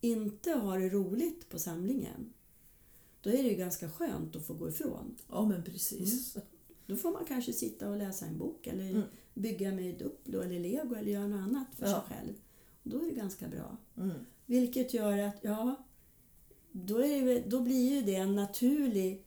inte 0.00 0.50
har 0.50 0.78
det 0.78 0.88
roligt 0.88 1.48
på 1.48 1.58
samlingen, 1.58 2.32
då 3.20 3.30
är 3.30 3.42
det 3.42 3.48
ju 3.48 3.54
ganska 3.54 3.90
skönt 3.90 4.36
att 4.36 4.46
få 4.46 4.54
gå 4.54 4.68
ifrån. 4.68 5.16
Ja, 5.28 5.44
men 5.44 5.62
precis. 5.64 6.36
Då 6.86 6.96
får 6.96 7.12
man 7.12 7.24
kanske 7.24 7.52
sitta 7.52 7.90
och 7.90 7.96
läsa 7.96 8.26
en 8.26 8.38
bok 8.38 8.66
eller 8.66 8.90
Mm. 8.90 9.02
bygga 9.34 9.72
med 9.72 9.98
Duplo 9.98 10.40
eller 10.40 10.60
Lego 10.60 10.94
eller 10.94 11.12
göra 11.12 11.26
något 11.26 11.40
annat 11.40 11.66
för 11.78 11.86
Ja. 11.86 11.92
sig 11.92 12.16
själv. 12.16 12.32
Då 12.82 12.98
är 13.02 13.06
det 13.06 13.14
ganska 13.14 13.48
bra. 13.48 13.76
Mm. 13.96 14.18
Vilket 14.46 14.94
gör 14.94 15.18
att, 15.18 15.36
ja, 15.42 15.76
då, 16.72 16.98
är 16.98 17.24
det, 17.24 17.40
då 17.40 17.60
blir 17.60 17.94
ju 17.94 18.02
det 18.02 18.14
en 18.14 18.34
naturlig 18.34 19.24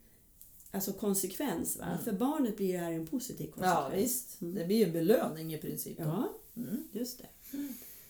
alltså 0.71 0.93
konsekvens. 0.93 1.77
Va? 1.77 1.85
Mm. 1.85 2.03
För 2.03 2.11
barnet 2.13 2.57
blir 2.57 2.73
det 2.73 2.79
här 2.79 2.91
en 2.91 3.07
positiv 3.07 3.45
konsekvens. 3.45 3.75
Ja, 3.75 3.91
visst. 3.95 4.41
Mm. 4.41 4.55
Det 4.55 4.65
blir 4.65 4.77
ju 4.77 4.83
en 4.83 4.93
belöning 4.93 5.53
i 5.53 5.57
princip. 5.57 5.97
då. 5.97 6.03
Ja, 6.03 6.29
Mm. 6.55 6.83
just 6.91 7.17
det. 7.19 7.57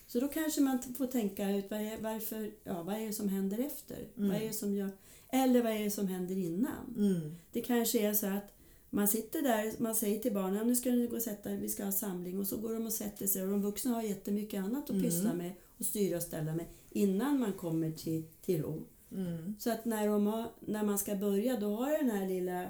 Så 0.07 0.19
då 0.19 0.27
kanske 0.27 0.61
man 0.61 0.79
får 0.97 1.07
tänka 1.07 1.49
ut 1.49 1.65
vad 1.69 1.81
är, 1.81 1.97
varför, 2.01 2.51
ja, 2.63 2.83
vad 2.83 2.95
är 2.95 3.05
det 3.07 3.13
som 3.13 3.29
händer 3.29 3.59
efter? 3.59 4.07
Mm. 4.17 4.29
Vad 4.29 4.41
är 4.41 4.51
som 4.51 4.73
gör, 4.73 4.89
eller 5.29 5.63
vad 5.63 5.71
är 5.71 5.83
det 5.83 5.91
som 5.91 6.07
händer 6.07 6.37
innan? 6.37 6.95
Mm. 6.97 7.35
Det 7.51 7.61
kanske 7.61 7.99
är 7.99 8.13
så 8.13 8.27
att 8.27 8.53
man 8.89 9.07
sitter 9.07 9.41
där, 9.41 9.73
man 9.77 9.95
säger 9.95 10.19
till 10.19 10.33
barnen 10.33 10.67
nu 10.67 10.75
ska 10.75 10.89
ni 10.91 11.07
gå 11.07 11.15
och 11.15 11.21
sätta 11.21 11.49
vi 11.49 11.69
ska 11.69 11.85
ha 11.85 11.91
samling 11.91 12.39
och 12.39 12.47
så 12.47 12.57
går 12.57 12.73
de 12.73 12.85
och 12.85 12.93
sätter 12.93 13.27
sig 13.27 13.43
och 13.43 13.49
de 13.49 13.61
vuxna 13.61 13.91
har 13.91 14.01
jättemycket 14.01 14.63
annat 14.63 14.83
att 14.83 14.89
Mm. 14.89 15.03
pyssla 15.03 15.33
med 15.33 15.51
och 15.77 15.85
styra 15.85 16.17
och 16.17 16.23
ställa 16.23 16.55
med 16.55 16.65
innan 16.89 17.39
man 17.39 17.53
kommer 17.53 17.91
till, 17.91 18.23
till 18.41 18.61
ro. 18.61 18.83
Mm. 19.11 19.55
Så 19.59 19.71
att 19.71 19.85
när, 19.85 20.07
de 20.07 20.27
har, 20.27 20.51
när 20.59 20.83
man 20.83 20.97
ska 20.97 21.15
börja 21.15 21.59
då 21.59 21.75
har 21.75 21.97
den 21.97 22.11
här 22.11 22.27
lilla 22.27 22.69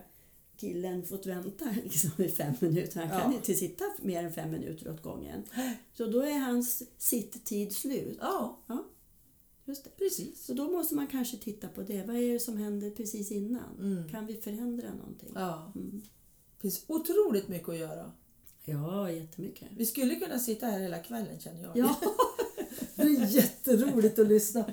killen 0.58 1.04
fått 1.06 1.26
vänta 1.26 1.66
liksom 1.84 2.12
i 2.24 2.30
fem 2.30 2.54
minuter. 2.60 3.00
Han 3.06 3.10
kan 3.22 3.32
Ja. 3.32 3.38
inte 3.38 3.54
sitta 3.54 3.84
mer 4.02 4.24
än 4.24 4.34
fem 4.34 4.52
minuter 4.52 4.92
åt 4.92 5.02
gången. 5.02 5.44
Så 5.94 6.06
då 6.08 6.22
är 6.22 6.40
hans 6.40 6.84
sitt-tid 6.98 7.76
slut. 7.76 8.18
Ja, 8.22 8.60
Just 9.66 9.84
det. 9.84 9.90
precis. 9.90 10.46
Så 10.46 10.54
då 10.54 10.72
måste 10.72 10.96
man 10.96 11.08
kanske 11.08 11.38
titta 11.38 11.68
på 11.68 11.82
det. 11.82 12.04
Vad 12.08 12.16
är 12.16 12.34
det 12.34 12.40
som 12.40 12.58
händer 12.58 12.92
precis 12.92 13.32
innan? 13.32 13.78
Mm. 13.80 14.10
Kan 14.10 14.26
vi 14.26 14.34
förändra 14.42 14.94
någonting? 14.94 15.32
Ja. 15.36 15.72
Mm. 15.76 16.02
Det 16.56 16.62
finns 16.62 16.84
otroligt 16.88 17.48
mycket 17.48 17.70
att 17.70 17.78
göra. 17.78 18.12
Ja, 18.66 19.12
jättemycket. 19.12 19.68
Vi 19.78 19.86
skulle 19.86 20.16
kunna 20.16 20.40
sitta 20.40 20.66
här 20.66 20.80
hela 20.80 21.00
kvällen 21.00 21.40
känner 21.40 21.62
jag. 21.64 21.78
Ja. 21.78 21.96
Det 22.96 23.02
är 23.04 23.26
jätteroligt 23.36 24.20
att 24.20 24.28
lyssna. 24.28 24.66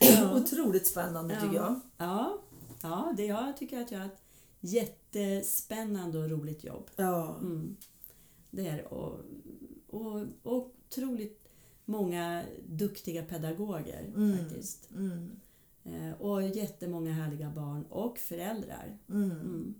Ja. 0.00 0.36
Otroligt 0.36 0.86
spännande 0.86 1.40
tycker 1.42 1.54
jag. 1.56 1.80
Ja, 1.98 2.38
ja 2.82 3.14
det, 3.16 3.24
jag 3.26 3.56
tycker 3.56 3.80
att 3.80 3.90
jag 3.90 4.08
jättespännande 4.62 6.18
och 6.18 6.30
roligt 6.30 6.64
jobb. 6.64 6.90
Ja. 6.96 7.36
Mm. 7.40 7.76
Det 8.50 8.66
är 8.68 8.92
och, 8.94 9.20
och, 9.86 10.20
och 10.42 10.74
otroligt 10.88 11.48
många 11.84 12.44
duktiga 12.68 13.22
pedagoger 13.24 14.12
Mm. 14.16 14.38
faktiskt. 14.38 14.90
Mm. 14.90 15.30
Eh, 15.84 16.12
och 16.20 16.42
jättemånga 16.42 17.12
härliga 17.12 17.50
barn 17.50 17.84
och 17.90 18.18
föräldrar. 18.18 18.98
Mm. 19.08 19.30
Mm. 19.30 19.74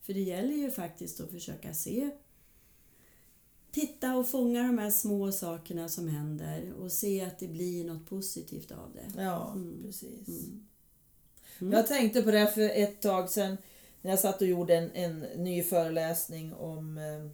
För 0.00 0.14
det 0.14 0.20
gäller 0.20 0.54
ju 0.54 0.70
faktiskt 0.70 1.20
att 1.20 1.30
försöka 1.30 1.74
se 1.74 2.10
Titta 3.70 4.16
och 4.16 4.28
fånga 4.28 4.62
de 4.62 4.78
här 4.78 4.90
små 4.90 5.32
sakerna 5.32 5.88
som 5.88 6.08
händer 6.08 6.72
och 6.72 6.92
se 6.92 7.20
att 7.24 7.38
det 7.38 7.48
blir 7.48 7.84
något 7.84 8.06
positivt 8.08 8.70
av 8.72 8.92
det. 8.94 9.22
Ja, 9.22 9.52
Mm. 9.52 9.82
precis. 9.82 10.48
Jag 11.58 11.86
tänkte 11.86 12.22
på 12.22 12.30
det 12.30 12.46
för 12.46 12.70
ett 12.74 13.02
tag 13.02 13.30
sedan 13.30 13.56
när 14.02 14.10
jag 14.10 14.20
satt 14.20 14.40
och 14.40 14.46
gjorde 14.46 14.76
en, 14.76 14.90
en 14.92 15.20
ny 15.20 15.62
föreläsning 15.62 16.54
om 16.54 16.98
eh, 16.98 17.30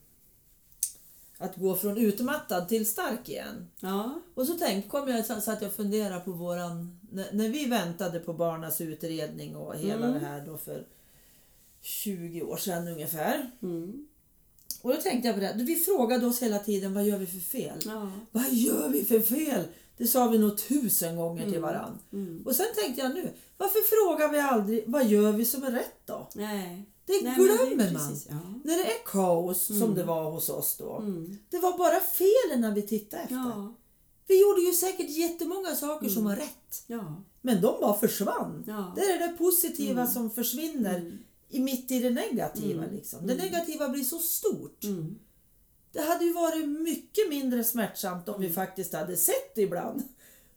att 1.39 1.57
gå 1.57 1.77
från 1.77 1.99
utmattad 1.99 2.69
till 2.69 2.87
stark 2.87 3.29
igen. 3.29 3.69
Ja. 3.81 4.21
Och 4.35 4.47
så 4.47 4.55
tänkte, 4.55 4.91
kom 4.91 5.09
jag, 5.09 5.27
så 5.43 5.51
att 5.51 5.63
jag 5.63 5.73
funderade 5.73 6.21
på 6.21 6.31
våran, 6.31 7.01
när, 7.11 7.33
när 7.33 7.49
vi 7.49 7.67
väntade 7.67 8.21
på 8.21 8.33
barnas 8.33 8.81
utredning 8.81 9.57
och 9.57 9.77
hela 9.77 10.07
Mm. 10.07 10.13
det 10.13 10.27
här 10.27 10.47
då 10.47 10.59
för 10.59 10.87
20 11.81 12.43
år 12.43 12.57
sedan 12.57 12.89
ungefär. 12.89 13.51
Mm. 13.63 14.09
Och 14.83 14.91
då 14.95 15.01
tänkte 15.01 15.29
jag 15.29 15.35
på 15.35 15.41
det, 15.41 15.55
vi 15.57 15.77
frågade 15.77 16.27
oss 16.27 16.43
hela 16.43 16.59
tiden, 16.59 16.95
vad 16.95 17.05
gör 17.05 17.19
vi 17.19 17.27
för 17.27 17.39
fel? 17.39 17.79
Ja. 17.85 18.13
Vad 18.31 18.53
gör 18.53 18.89
vi 18.89 19.05
för 19.05 19.21
fel? 19.21 19.65
Det 19.97 20.07
sa 20.07 20.29
vi 20.29 20.39
nog 20.39 20.59
tusen 20.59 21.17
gånger 21.17 21.51
till 21.51 21.61
varann. 21.61 21.99
Mm. 22.13 22.43
Och 22.47 22.57
sen 22.57 22.67
tänkte 22.77 23.01
jag 23.03 23.15
nu, 23.15 23.33
varför 23.59 23.81
frågar 23.81 24.29
vi 24.33 24.39
aldrig, 24.39 24.85
vad 24.87 25.07
gör 25.07 25.33
vi 25.33 25.45
som 25.45 25.63
är 25.63 25.71
rätt 25.71 26.01
då? 26.07 26.29
Nej. 26.35 26.91
Det 27.07 27.13
Nej, 27.13 27.23
men 27.23 27.47
det 27.47 27.57
glömmer 27.67 27.93
man. 27.93 28.09
precis- 28.11 28.27
Ja. 28.31 28.39
När 28.65 28.77
det 28.77 28.85
är 28.85 29.05
kaos 29.07 29.67
som 29.67 29.95
det 29.95 30.05
var 30.05 30.31
hos 30.31 30.49
oss 30.49 30.77
då. 30.79 30.97
Mm. 30.97 31.37
Det 31.51 31.59
var 31.59 31.79
bara 31.79 32.01
felen 32.01 32.61
när 32.61 32.75
vi 32.75 32.83
tittade 32.83 33.23
efter. 33.23 33.35
Ja. 33.37 33.75
Vi 34.27 34.41
gjorde 34.41 34.61
ju 34.61 34.73
säkert 34.73 35.11
jättemånga 35.11 35.77
saker 35.77 36.09
som 36.09 36.25
var 36.25 36.37
rätt. 36.37 36.85
Ja. 36.87 37.23
Men 37.43 37.61
de 37.61 37.81
bara 37.81 37.95
försvann. 37.99 38.63
Det 38.97 39.03
är 39.03 39.19
det 39.29 39.37
positiva 39.39 40.07
som 40.07 40.31
försvinner 40.31 40.99
Mm. 40.99 41.19
i 41.49 41.61
mitt 41.61 41.91
i 41.91 41.99
det 41.99 42.11
negativa. 42.11 42.83
Mm. 42.85 42.95
Liksom. 42.95 43.27
Det 43.27 43.35
negativa 43.35 43.89
blir 43.89 44.05
så 44.05 44.19
stort. 44.19 44.85
Mm. 44.85 45.19
Det 45.95 46.01
hade 46.03 46.25
ju 46.25 46.33
varit 46.33 46.69
mycket 46.69 47.29
mindre 47.29 47.65
smärtsamt 47.65 48.29
om 48.29 48.41
vi 48.41 48.47
Mm. 48.47 48.55
faktiskt 48.55 48.93
hade 48.93 49.17
sett 49.17 49.59
ibland 49.59 50.03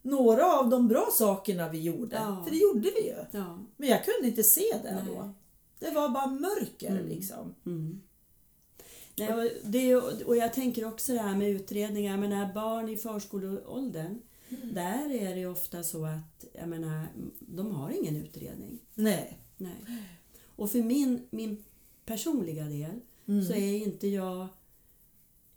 några 0.01 0.53
av 0.59 0.69
de 0.69 0.88
bra 0.88 1.07
sakerna 1.13 1.69
vi 1.69 1.81
gjorde. 1.81 2.15
Ja. 2.15 2.41
För 2.43 2.51
det 2.51 2.57
gjorde 2.57 2.91
vi 2.95 3.07
ju. 3.07 3.15
Ja. 3.31 3.59
Men 3.77 3.89
jag 3.89 4.05
kunde 4.05 4.27
inte 4.27 4.43
se 4.43 4.79
det 4.83 4.91
Nej. 4.95 5.03
då. 5.15 5.29
Det 5.79 5.91
var 5.91 6.09
bara 6.09 6.27
mörker 6.27 6.89
Mm. 6.91 7.07
liksom. 7.07 7.55
Mm. 7.65 8.01
Nej, 9.17 9.33
och, 9.33 9.51
det, 9.63 9.95
och 10.25 10.38
jag 10.38 10.53
tänker 10.53 10.85
också 10.88 11.13
det 11.13 11.19
här 11.19 11.35
med 11.38 11.49
utredningar. 11.49 12.11
Jag 12.11 12.19
menar, 12.19 12.53
barn 12.53 12.89
i 12.89 12.97
förskoleåldern, 12.97 14.21
Mm. 14.49 14.73
där 14.73 15.11
är 15.15 15.33
det 15.35 15.39
ju 15.39 15.51
ofta 15.51 15.83
så 15.83 16.05
att 16.05 16.45
jag 16.53 16.69
menar, 16.69 17.07
de 17.39 17.71
har 17.71 17.89
ingen 17.89 18.15
utredning. 18.15 18.79
Nej. 18.93 19.39
Nej. 19.57 19.85
Och 20.55 20.71
för 20.71 20.79
min, 20.79 21.27
min 21.29 21.63
personliga 22.05 22.63
del 22.63 22.99
Mm. 23.27 23.45
så 23.45 23.53
är 23.53 23.75
inte 23.77 24.07
jag... 24.07 24.47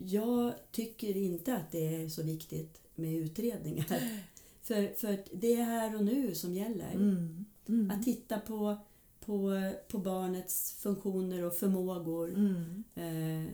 Jag 0.05 0.53
tycker 0.73 1.17
inte 1.17 1.57
att 1.57 1.73
det 1.73 1.95
är 2.03 2.09
så 2.09 2.23
viktigt 2.23 2.81
med 2.95 3.15
utredningar. 3.15 3.87
För, 4.63 4.95
för 4.95 5.19
det 5.33 5.53
är 5.55 5.65
här 5.65 5.97
och 5.97 6.05
nu 6.05 6.35
som 6.35 6.55
gäller. 6.55 6.93
Mm. 6.93 7.45
Mm. 7.69 7.91
Att 7.91 8.03
titta 8.05 8.39
på, 8.39 8.77
på, 9.21 9.73
på 9.89 9.99
barnets 9.99 10.73
funktioner 10.81 11.43
och 11.45 11.55
förmågor. 11.55 12.29
Mm. 12.35 12.85
Eh, 12.95 13.53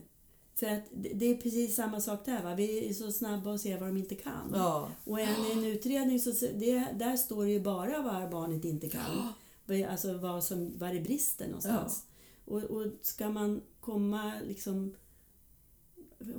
för 0.54 0.66
att 0.66 0.82
det, 0.94 1.08
det 1.08 1.26
är 1.26 1.36
precis 1.36 1.74
samma 1.74 2.00
sak 2.00 2.24
där. 2.24 2.42
Va? 2.42 2.54
Vi 2.54 2.88
är 2.88 2.92
så 2.94 3.12
snabba 3.12 3.54
att 3.54 3.60
se 3.60 3.76
vad 3.76 3.88
de 3.88 3.96
inte 3.96 4.14
kan. 4.14 4.50
Ja. 4.54 4.90
Och 5.04 5.20
en, 5.20 5.34
en 5.52 5.64
utredning, 5.64 6.20
så, 6.20 6.30
det, 6.54 6.86
där 6.94 7.16
står 7.16 7.44
det 7.44 7.50
ju 7.50 7.60
bara 7.60 8.02
vad 8.02 8.30
barnet 8.30 8.64
inte 8.64 8.88
kan. 8.88 9.28
Vad- 9.66 9.82
Alltså 9.82 10.18
vad, 10.18 10.44
som, 10.44 10.72
vad 10.78 10.94
det 10.94 11.00
brister 11.00 11.46
någonstans. 11.46 12.04
Och, 12.44 12.62
och 12.62 12.86
ska 13.02 13.30
man 13.30 13.60
komma 13.80 14.32
liksom 14.48 14.94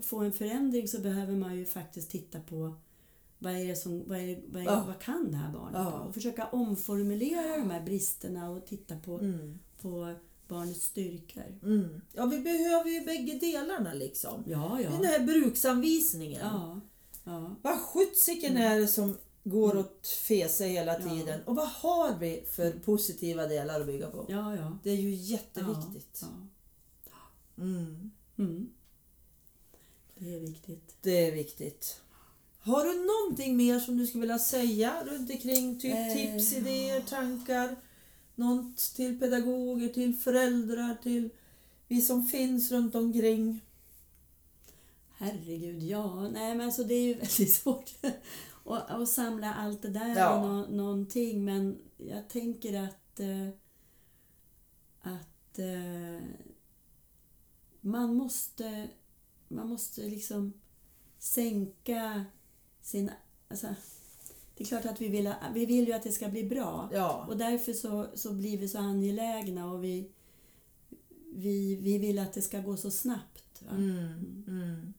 få 0.02 0.20
en 0.20 0.32
förändring 0.34 0.88
så 0.88 1.00
behöver 1.00 1.36
man 1.36 1.56
ju 1.58 1.66
faktiskt 1.66 2.10
titta 2.12 2.40
på 2.40 2.76
vad, 3.40 3.54
är 3.54 3.68
det 3.68 3.76
som, 3.76 4.04
vad, 4.08 4.18
är, 4.20 4.40
vad, 4.48 4.62
är, 4.62 4.66
Ja. 4.66 4.84
vad 4.88 5.00
kan 5.00 5.32
det 5.32 5.38
här 5.38 5.52
barnet? 5.54 5.94
Då? 5.94 6.00
Och 6.08 6.14
försöka 6.14 6.48
omformulera 6.48 7.58
de 7.58 7.72
här 7.72 7.82
bristerna 7.86 8.50
och 8.50 8.66
titta 8.66 8.98
på, 9.00 9.20
Mm. 9.20 9.60
på 9.82 10.14
barnets 10.48 10.86
styrkor. 10.86 11.60
Mm. 11.64 12.02
Ja, 12.14 12.26
vi 12.26 12.40
behöver 12.40 12.90
ju 12.90 13.06
bägge 13.06 13.34
delarna 13.40 13.94
liksom. 13.94 14.44
Ja, 14.48 14.82
ja. 14.82 14.90
Den 14.90 15.06
här 15.06 15.20
bruksanvisningen. 15.26 16.42
ja, 16.44 16.80
ja. 17.24 17.56
Vad 17.62 17.80
sjuttsiken 17.80 18.58
är 18.58 18.80
det 18.80 18.88
som 18.88 19.18
går 19.44 19.78
åt 19.78 20.08
fese 20.08 20.66
hela 20.66 20.96
Mm. 20.96 21.08
Ja. 21.08 21.14
tiden? 21.16 21.42
Och 21.46 21.56
vad 21.56 21.68
har 21.70 22.18
vi 22.20 22.44
för 22.52 22.72
positiva 22.72 23.48
delar 23.48 23.80
att 23.82 23.88
bygga 23.88 24.08
på? 24.10 24.26
ja, 24.30 24.56
ja. 24.56 24.78
Det 24.84 24.90
är 24.90 24.96
ju 24.96 25.12
jätteviktigt. 25.14 26.22
Ja, 26.22 26.28
Mm. 27.64 28.12
ja. 28.36 28.44
Mm. 28.44 28.70
Det 30.20 30.36
är 30.36 30.40
viktigt. 30.40 30.96
Det 31.02 31.28
är 31.28 31.32
viktigt. 31.32 32.02
Har 32.60 32.84
du 32.84 32.94
någonting 33.06 33.58
mer 33.58 33.80
som 33.80 33.98
du 33.98 34.08
skulle 34.08 34.22
vilja 34.22 34.40
säga 34.40 35.04
runt 35.06 35.32
omkring? 35.32 35.80
Typ 35.80 35.94
Eh, 35.96 36.14
tips, 36.14 36.54
idéer, 36.54 37.02
tankar? 37.02 37.76
Något 38.36 38.78
till 38.78 39.20
pedagoger, 39.20 39.90
till 39.90 40.16
föräldrar, 40.16 40.98
till 41.04 41.30
vi 41.88 42.02
som 42.02 42.24
finns 42.28 42.72
runt 42.72 42.96
omkring? 42.96 43.62
Herregud, 45.18 45.84
ja. 45.84 46.30
Nej, 46.30 46.56
men 46.56 46.66
alltså 46.66 46.84
det 46.84 46.94
är 46.94 47.04
ju 47.08 47.14
väldigt 47.20 47.54
svårt 47.54 47.92
att, 48.66 48.90
att 48.90 49.10
samla 49.10 49.54
allt 49.54 49.82
det 49.82 49.90
där 49.90 50.16
Ja. 50.16 50.38
i 50.38 50.48
nå, 50.48 50.66
någonting. 50.68 51.46
Men 51.46 51.78
jag 51.98 52.30
tänker 52.30 52.84
att, 52.84 53.20
eh, 53.20 53.48
att 55.02 55.60
eh, 55.60 56.28
man 57.82 58.16
måste 58.16 58.88
man 59.48 59.68
måste 59.68 60.02
liksom 60.02 60.54
sänka 61.20 62.26
sin... 62.82 63.12
Alltså, 63.48 63.68
det 64.56 64.64
är 64.64 64.68
klart 64.68 64.86
att 64.86 65.02
vi 65.02 65.08
vill, 65.08 65.34
vi 65.54 65.66
vill 65.66 65.88
ju 65.88 65.94
att 65.94 66.04
det 66.04 66.12
ska 66.12 66.28
bli 66.28 66.44
bra. 66.44 66.90
Ja. 66.94 67.26
Och 67.30 67.38
därför 67.38 67.74
så, 67.74 68.08
så 68.14 68.34
blir 68.34 68.58
vi 68.58 68.68
så 68.68 68.78
angelägna 68.78 69.72
och 69.72 69.84
vi, 69.84 70.10
vi, 71.34 71.76
vi 71.76 71.98
vill 71.98 72.20
att 72.20 72.34
det 72.34 72.42
ska 72.42 72.60
gå 72.60 72.78
så 72.78 72.92
snabbt. 72.92 73.62
Va? 73.62 73.72
Mm. 73.72 74.44
Mm. 74.48 74.94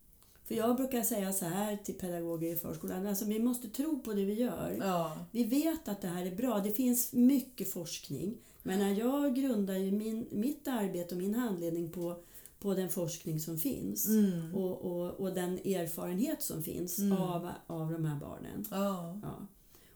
För 0.45 0.55
jag 0.55 0.77
brukar 0.77 1.03
säga 1.03 1.33
så 1.33 1.45
här 1.45 1.77
till 1.77 1.95
pedagoger 1.95 2.53
i 2.53 2.57
förskolan, 2.57 3.07
alltså 3.07 3.25
vi 3.25 3.39
måste 3.39 3.69
tro 3.69 4.01
på 4.01 4.13
det 4.13 4.25
vi 4.25 4.35
gör. 4.35 4.77
Ja. 4.81 5.19
Vi 5.31 5.45
vet 5.45 5.89
att 5.89 6.01
det 6.01 6.09
här 6.09 6.27
är 6.27 6.37
bra, 6.37 6.59
det 6.59 6.71
finns 6.71 7.13
mycket 7.13 7.73
forskning. 7.73 8.39
Men 8.63 8.79
när 8.79 8.95
jag 8.95 9.35
grundar 9.35 9.77
ju 9.77 9.93
min, 9.93 10.27
mitt 10.31 10.69
arbete 10.69 11.15
och 11.15 11.21
min 11.21 11.35
handledning 11.35 11.93
på, 11.93 12.23
på 12.59 12.75
den 12.75 12.89
forskning 12.89 13.41
som 13.41 13.59
finns 13.59 14.07
Mm. 14.07 14.55
och, 14.55 14.81
och, 14.83 15.11
och 15.21 15.35
den 15.35 15.53
erfarenhet 15.59 16.43
som 16.43 16.63
finns 16.63 16.99
Mm. 16.99 17.13
av, 17.19 17.51
av 17.67 17.93
de 17.93 18.05
här 18.05 18.21
barnen. 18.21 18.65
Ja. 18.71 19.19
Ja. 19.23 19.47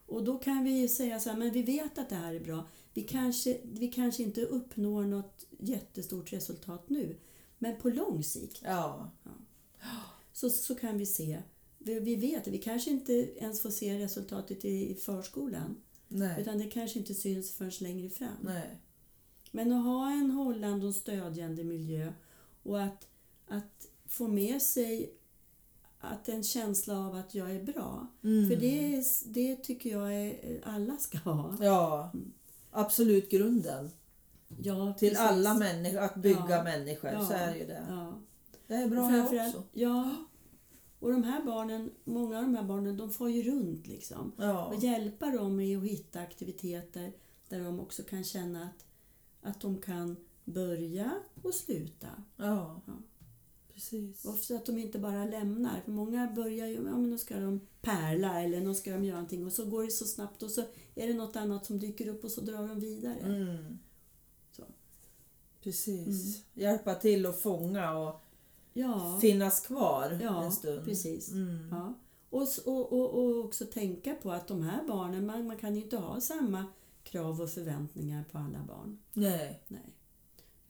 Och 0.07 0.25
då 0.25 0.39
kan 0.39 0.65
vi 0.65 0.89
säga 0.89 1.21
så 1.21 1.31
här, 1.31 1.37
men 1.37 1.53
vi 1.53 1.63
vet 1.63 1.99
att 1.99 2.09
det 2.09 2.15
här 2.15 2.35
är 2.35 2.41
bra. 2.41 2.67
Vi 2.95 3.03
kanske, 3.03 3.59
vi 3.65 3.89
kanske 3.89 4.23
inte 4.23 4.43
uppnår 4.45 5.05
något 5.05 5.47
jättestort 5.59 6.33
resultat 6.33 6.89
nu, 6.91 7.17
men 7.59 7.77
på 7.77 7.89
lång 7.89 8.23
sikt 8.25 8.61
Ja. 8.65 9.11
så, 10.33 10.51
så 10.51 10.75
kan 10.75 10.99
vi 10.99 11.07
se. 11.07 11.43
Vi, 11.79 12.01
vi 12.01 12.17
vet, 12.17 12.47
vi 12.47 12.59
kanske 12.59 12.91
inte 12.91 13.13
ens 13.13 13.61
får 13.61 13.71
se 13.71 13.99
resultatet 13.99 14.65
i, 14.65 14.91
i 14.91 14.95
förskolan, 14.95 15.77
Nej. 16.09 16.41
utan 16.41 16.59
det 16.59 16.65
kanske 16.71 16.99
inte 16.99 17.15
syns 17.15 17.53
förrän 17.53 17.73
längre 17.81 18.09
fram. 18.11 18.37
Nej. 18.41 18.81
Men 19.51 19.73
att 19.73 19.85
ha 19.85 20.13
en 20.13 20.31
hållande 20.31 20.87
och 20.87 20.95
stödjande 20.95 21.65
miljö 21.65 22.13
och 22.63 22.83
att, 22.83 23.09
att 23.49 23.89
få 24.07 24.29
med 24.29 24.63
sig 24.63 25.13
att 25.99 26.29
en 26.29 26.43
känsla 26.43 27.07
av 27.07 27.15
att 27.15 27.35
jag 27.35 27.51
är 27.51 27.63
bra. 27.63 28.07
Mm. 28.25 28.49
För 28.51 28.57
det, 28.57 28.95
är- 28.95 29.33
det 29.33 29.57
tycker 29.57 29.91
jag 29.91 30.15
är, 30.15 30.61
alla 30.65 30.97
ska 30.97 31.19
ha. 31.19 31.57
Ja. 31.61 32.13
Absolut 32.71 33.31
grunden. 33.31 33.91
Ja, 34.63 34.95
Till 34.99 35.09
precis. 35.09 35.25
alla 35.25 35.55
människor, 35.55 35.99
att 35.99 36.15
bygga 36.17 36.47
Ja. 36.49 36.63
människor. 36.63 37.11
Ja. 37.11 37.25
Så 37.27 37.33
är 37.33 37.53
det 37.53 37.59
ju 37.59 37.67
det. 37.67 37.87
Ja. 37.89 38.15
Det 38.67 38.75
är 38.75 38.89
bra 38.89 39.09
Framförallt- 39.09 39.55
också. 39.57 39.69
Ja. 39.73 40.15
Och 40.99 41.13
de 41.13 41.23
här 41.25 41.43
barnen, 41.45 41.91
många 42.05 42.37
av 42.39 42.43
de 42.45 42.55
här 42.55 42.63
barnen, 42.65 42.97
de 42.97 43.11
får 43.11 43.31
ju 43.31 43.43
runt 43.43 43.87
liksom. 43.87 44.33
Ja. 44.37 44.65
Och 44.67 44.83
hjälpa 44.83 45.27
dem 45.31 45.61
i 45.61 45.77
att 45.77 45.83
hitta 45.83 46.21
aktiviteter 46.21 47.13
där 47.49 47.61
de 47.61 47.81
också 47.81 48.03
kan 48.03 48.25
känna 48.25 48.63
att, 48.65 48.85
att 49.51 49.61
de 49.61 49.79
kan 49.79 50.17
börja 50.55 51.13
och 51.43 51.55
sluta. 51.55 52.09
Ja. 52.37 52.81
Ja. 52.87 52.93
Precis. 53.75 54.25
Och 54.25 54.35
så 54.35 54.57
att 54.57 54.67
de 54.67 54.79
inte 54.79 54.99
bara 54.99 55.25
lämnar. 55.25 55.81
För 55.85 55.93
många 55.93 56.33
börjar 56.37 56.67
ju, 56.67 56.75
ja 56.75 56.81
men 56.83 57.11
nu 57.11 57.19
ska 57.19 57.41
de 57.41 57.61
pärla 57.81 58.43
eller 58.43 58.61
nu 58.61 58.75
ska 58.75 58.91
de 58.93 59.05
göra 59.05 59.17
någonting 59.17 59.47
och 59.47 59.53
så 59.53 59.65
går 59.65 59.83
det 59.85 59.91
så 59.91 60.05
snabbt 60.05 60.43
och 60.43 60.51
så 60.51 60.61
är 60.95 61.09
det 61.09 61.15
något 61.15 61.37
annat 61.37 61.67
som 61.67 61.79
dyker 61.79 62.09
upp 62.09 62.25
och 62.25 62.31
så 62.31 62.41
drar 62.41 62.69
de 62.69 62.81
vidare. 62.81 63.19
Mm. 63.21 63.79
Så. 64.57 64.63
Precis. 65.63 66.45
Hjälpa 66.55 66.95
till 66.95 67.27
att 67.27 67.41
fånga 67.41 67.99
och 67.99 68.21
Ja, 68.75 69.19
finnas 69.21 69.61
kvar 69.67 70.19
Ja, 70.23 70.45
en 70.45 70.53
stund. 70.53 70.85
precis. 70.85 71.33
Mm. 71.33 71.69
ja. 71.71 71.95
Och, 72.31 72.43
s- 72.43 72.59
och, 72.59 72.93
och, 72.93 73.11
och 73.25 73.45
också 73.45 73.65
tänka 73.65 74.15
på 74.15 74.33
att 74.33 74.49
de 74.49 74.63
här 74.63 74.87
barnen, 74.89 75.27
man, 75.27 75.47
man 75.47 75.57
kan 75.57 75.75
ju 75.77 75.83
inte 75.83 75.97
ha 75.97 76.21
samma 76.21 76.67
krav 77.03 77.41
och 77.41 77.51
förväntningar 77.51 78.25
på 78.33 78.39
alla 78.39 78.65
barn. 78.69 78.99
Nej. 79.13 79.63
Nej. 79.69 79.95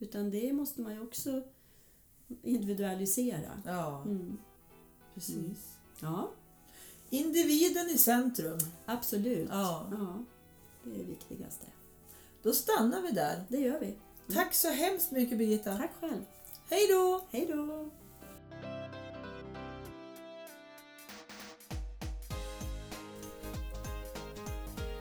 Utan 0.03 0.31
det 0.31 0.53
måste 0.53 0.81
man 0.81 0.93
ju 0.93 1.01
också 1.01 1.43
individualisera. 2.43 3.61
Ja, 3.65 4.03
mm. 4.05 4.37
precis. 5.13 5.35
Mm. 5.35 5.55
Ja. 5.99 6.31
Individen 7.09 7.89
i 7.89 7.97
centrum. 7.97 8.59
Absolut. 8.85 9.49
Ja. 9.51 9.87
ja. 9.91 10.23
Det 10.83 10.91
är 10.91 10.97
det 10.97 11.03
viktigaste. 11.03 11.65
Då 12.41 12.53
stannar 12.53 13.01
vi 13.01 13.11
där. 13.11 13.43
Det 13.49 13.57
gör 13.57 13.79
vi. 13.79 13.85
Mm. 13.85 13.99
Tack 14.33 14.53
så 14.53 14.69
hemskt 14.69 15.11
mycket 15.11 15.37
Birgitta. 15.37 15.77
Tack 15.77 15.91
själv. 15.99 16.25
Hej 16.69 16.87
då! 16.87 17.21
Hej 17.31 17.45
då! 17.45 17.89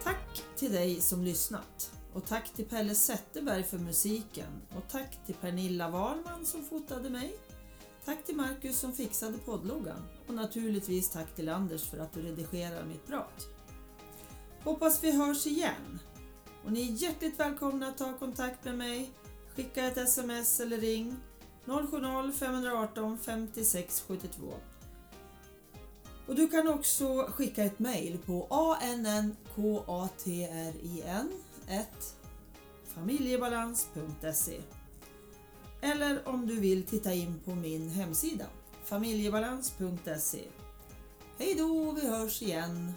Tack 0.03 0.43
till 0.57 0.73
dig 0.73 1.01
som 1.01 1.25
lyssnat. 1.25 1.93
Och 2.15 2.27
tack 2.27 2.53
till 2.53 2.65
Pelle 2.65 2.95
Zetterberg 2.95 3.65
för 3.65 3.79
musiken. 3.79 4.63
Och 4.77 4.89
tack 4.91 5.27
till 5.27 5.35
Pernilla 5.35 5.91
Wahlman 5.91 6.45
som 6.45 6.65
fotade 6.65 7.11
mig. 7.11 7.37
Tack 8.05 8.25
till 8.25 8.37
Marcus 8.37 8.79
som 8.79 8.93
fixade 8.93 9.39
poddloggan. 9.39 10.09
Och 10.27 10.35
naturligtvis 10.35 11.11
tack 11.11 11.35
till 11.35 11.49
Anders 11.49 11.91
för 11.91 11.99
att 11.99 12.13
du 12.13 12.23
redigerar 12.23 12.85
mitt 12.85 13.07
prat. 13.07 13.47
Hoppas 14.65 15.05
vi 15.05 15.17
hörs 15.17 15.47
igen. 15.47 15.99
Och 16.65 16.73
ni 16.73 16.89
är 16.89 16.93
hjärtligt 16.93 17.41
välkomna 17.41 17.89
att 17.89 17.99
ta 17.99 18.13
kontakt 18.19 18.65
med 18.65 18.79
mig. 18.79 19.11
Skicka 19.57 19.87
ett 19.87 19.97
sms 19.97 20.61
eller 20.61 20.77
ring 20.77 21.17
070-518 21.65 23.19
56 23.19 24.05
72. 24.09 24.55
Och 26.27 26.35
du 26.35 26.49
kan 26.49 26.69
också 26.69 27.27
skicka 27.31 27.65
ett 27.65 27.79
mail 27.79 28.19
på 28.27 28.47
annkatrin 28.51 29.37
familjebalans.se 32.85 34.61
Eller 35.81 36.29
om 36.29 36.47
du 36.47 36.61
vill 36.61 36.87
titta 36.87 37.15
in 37.15 37.41
på 37.45 37.55
min 37.55 37.91
hemsida 37.91 38.47
familjebalans.se 38.85 40.45
Hej 41.39 41.55
då, 41.55 41.93
vi 41.93 42.09
hörs 42.09 42.43
igen! 42.43 42.93